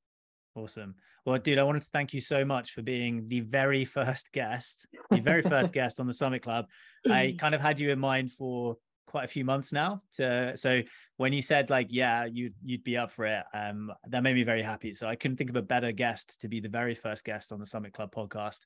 Awesome. 0.55 0.95
Well, 1.25 1.39
dude, 1.39 1.57
I 1.57 1.63
wanted 1.63 1.81
to 1.81 1.89
thank 1.91 2.13
you 2.13 2.21
so 2.21 2.45
much 2.45 2.71
for 2.71 2.81
being 2.81 3.27
the 3.27 3.41
very 3.41 3.83
first 3.97 4.31
guest, 4.31 4.87
the 5.09 5.21
very 5.21 5.41
first 5.41 5.73
guest 5.79 5.99
on 5.99 6.07
the 6.07 6.13
Summit 6.13 6.41
Club. 6.41 6.67
I 7.09 7.35
kind 7.39 7.55
of 7.55 7.61
had 7.61 7.79
you 7.79 7.91
in 7.91 7.99
mind 7.99 8.31
for 8.31 8.77
quite 9.05 9.25
a 9.25 9.27
few 9.27 9.45
months 9.45 9.71
now. 9.71 10.01
To, 10.15 10.55
so 10.55 10.81
when 11.17 11.33
you 11.33 11.41
said 11.41 11.69
like, 11.69 11.87
yeah, 11.89 12.25
you'd 12.25 12.53
you'd 12.63 12.83
be 12.83 12.97
up 12.97 13.11
for 13.11 13.25
it, 13.25 13.43
um, 13.53 13.91
that 14.07 14.23
made 14.23 14.35
me 14.35 14.43
very 14.43 14.61
happy. 14.61 14.93
So 14.93 15.07
I 15.07 15.15
couldn't 15.15 15.37
think 15.37 15.49
of 15.49 15.55
a 15.55 15.61
better 15.61 15.91
guest 15.91 16.41
to 16.41 16.47
be 16.47 16.59
the 16.59 16.69
very 16.69 16.95
first 16.95 17.23
guest 17.23 17.51
on 17.51 17.59
the 17.59 17.65
Summit 17.65 17.93
Club 17.93 18.13
podcast. 18.13 18.61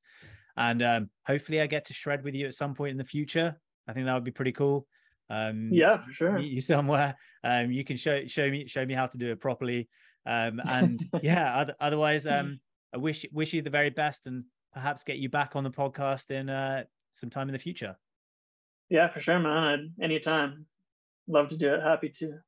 And 0.57 0.81
um, 0.81 1.09
hopefully, 1.25 1.61
I 1.61 1.67
get 1.67 1.85
to 1.85 1.93
shred 1.93 2.23
with 2.23 2.35
you 2.35 2.45
at 2.45 2.53
some 2.53 2.73
point 2.73 2.91
in 2.91 2.97
the 2.97 3.03
future. 3.03 3.59
I 3.87 3.93
think 3.93 4.05
that 4.05 4.13
would 4.13 4.23
be 4.23 4.31
pretty 4.31 4.51
cool. 4.51 4.87
Um, 5.29 5.69
yeah, 5.71 6.03
for 6.03 6.11
sure. 6.11 6.39
You, 6.39 6.55
you 6.55 6.61
somewhere. 6.61 7.15
Um, 7.43 7.71
you 7.71 7.83
can 7.83 7.97
show 7.97 8.25
show 8.27 8.49
me 8.49 8.67
show 8.67 8.85
me 8.85 8.93
how 8.93 9.07
to 9.07 9.17
do 9.17 9.31
it 9.31 9.39
properly. 9.39 9.87
Um, 10.25 10.61
and 10.65 10.99
yeah, 11.21 11.65
otherwise, 11.79 12.25
um, 12.25 12.59
I 12.93 12.97
wish 12.97 13.25
wish 13.31 13.53
you 13.53 13.61
the 13.61 13.69
very 13.69 13.89
best, 13.89 14.27
and 14.27 14.45
perhaps 14.73 15.03
get 15.03 15.17
you 15.17 15.29
back 15.29 15.55
on 15.55 15.63
the 15.63 15.71
podcast 15.71 16.31
in 16.31 16.49
uh, 16.49 16.83
some 17.13 17.29
time 17.29 17.47
in 17.49 17.53
the 17.53 17.59
future. 17.59 17.95
Yeah, 18.89 19.07
for 19.07 19.19
sure, 19.19 19.39
man. 19.39 19.91
I'd, 19.99 20.03
anytime. 20.03 20.65
Love 21.27 21.47
to 21.49 21.57
do 21.57 21.73
it. 21.73 21.81
Happy 21.81 22.09
to. 22.09 22.39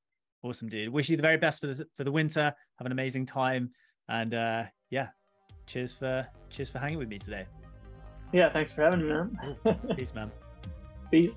Awesome, 0.44 0.68
dude. 0.68 0.90
Wish 0.90 1.10
you 1.10 1.16
the 1.16 1.22
very 1.22 1.38
best 1.38 1.62
for 1.62 1.68
the 1.68 1.86
for 1.96 2.04
the 2.04 2.12
winter. 2.12 2.54
Have 2.78 2.86
an 2.86 2.92
amazing 2.92 3.28
time, 3.28 3.72
and 4.10 4.34
uh, 4.34 4.64
yeah, 4.90 5.10
cheers 5.68 5.94
for 5.94 6.28
cheers 6.50 6.70
for 6.70 6.80
hanging 6.80 6.98
with 6.98 7.08
me 7.08 7.20
today. 7.20 7.46
Yeah, 8.34 8.52
thanks 8.52 8.72
for 8.72 8.82
having 8.82 9.02
me, 9.02 9.10
man. 9.10 9.38
Peace, 9.96 10.16
man. 10.16 10.32
Peace. 11.12 11.36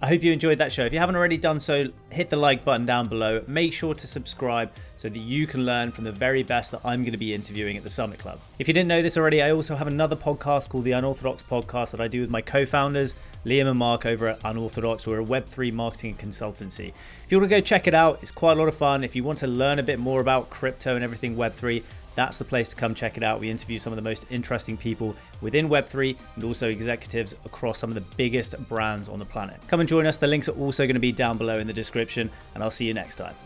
I 0.00 0.06
hope 0.06 0.22
you 0.22 0.32
enjoyed 0.32 0.58
that 0.58 0.70
show. 0.70 0.84
If 0.84 0.92
you 0.92 1.00
haven't 1.00 1.16
already 1.16 1.38
done 1.38 1.58
so, 1.58 1.88
hit 2.10 2.30
the 2.30 2.36
like 2.36 2.64
button 2.64 2.86
down 2.86 3.08
below. 3.08 3.42
Make 3.48 3.72
sure 3.72 3.94
to 3.94 4.06
subscribe 4.06 4.70
so 4.96 5.08
that 5.08 5.18
you 5.18 5.48
can 5.48 5.66
learn 5.66 5.90
from 5.90 6.04
the 6.04 6.12
very 6.12 6.44
best 6.44 6.70
that 6.70 6.82
I'm 6.84 7.02
going 7.02 7.12
to 7.12 7.18
be 7.18 7.34
interviewing 7.34 7.76
at 7.76 7.82
the 7.82 7.90
Summit 7.90 8.20
Club. 8.20 8.38
If 8.60 8.68
you 8.68 8.74
didn't 8.74 8.86
know 8.86 9.02
this 9.02 9.16
already, 9.16 9.42
I 9.42 9.50
also 9.50 9.74
have 9.74 9.88
another 9.88 10.14
podcast 10.14 10.68
called 10.68 10.84
the 10.84 10.92
Unorthodox 10.92 11.42
Podcast 11.42 11.90
that 11.90 12.00
I 12.00 12.06
do 12.06 12.20
with 12.20 12.30
my 12.30 12.40
co 12.40 12.64
founders, 12.64 13.16
Liam 13.44 13.66
and 13.66 13.76
Mark 13.76 14.06
over 14.06 14.28
at 14.28 14.40
Unorthodox. 14.44 15.04
We're 15.04 15.20
a 15.20 15.24
Web3 15.24 15.72
marketing 15.72 16.14
consultancy. 16.14 16.90
If 17.24 17.32
you 17.32 17.40
want 17.40 17.50
to 17.50 17.56
go 17.56 17.60
check 17.60 17.88
it 17.88 17.94
out, 17.94 18.20
it's 18.22 18.30
quite 18.30 18.56
a 18.56 18.60
lot 18.60 18.68
of 18.68 18.76
fun. 18.76 19.02
If 19.02 19.16
you 19.16 19.24
want 19.24 19.38
to 19.38 19.48
learn 19.48 19.80
a 19.80 19.82
bit 19.82 19.98
more 19.98 20.20
about 20.20 20.48
crypto 20.48 20.94
and 20.94 21.02
everything 21.02 21.34
Web3, 21.34 21.82
that's 22.18 22.36
the 22.36 22.44
place 22.44 22.68
to 22.68 22.74
come 22.74 22.96
check 22.96 23.16
it 23.16 23.22
out. 23.22 23.38
We 23.38 23.48
interview 23.48 23.78
some 23.78 23.92
of 23.92 23.96
the 23.96 24.02
most 24.02 24.26
interesting 24.28 24.76
people 24.76 25.14
within 25.40 25.68
Web3 25.68 26.18
and 26.34 26.42
also 26.42 26.68
executives 26.68 27.32
across 27.44 27.78
some 27.78 27.90
of 27.90 27.94
the 27.94 28.00
biggest 28.16 28.58
brands 28.68 29.08
on 29.08 29.20
the 29.20 29.24
planet. 29.24 29.60
Come 29.68 29.78
and 29.78 29.88
join 29.88 30.04
us. 30.04 30.16
The 30.16 30.26
links 30.26 30.48
are 30.48 30.58
also 30.58 30.84
going 30.84 30.94
to 30.94 31.00
be 31.00 31.12
down 31.12 31.38
below 31.38 31.60
in 31.60 31.68
the 31.68 31.72
description, 31.72 32.28
and 32.56 32.64
I'll 32.64 32.72
see 32.72 32.86
you 32.86 32.94
next 32.94 33.14
time. 33.14 33.36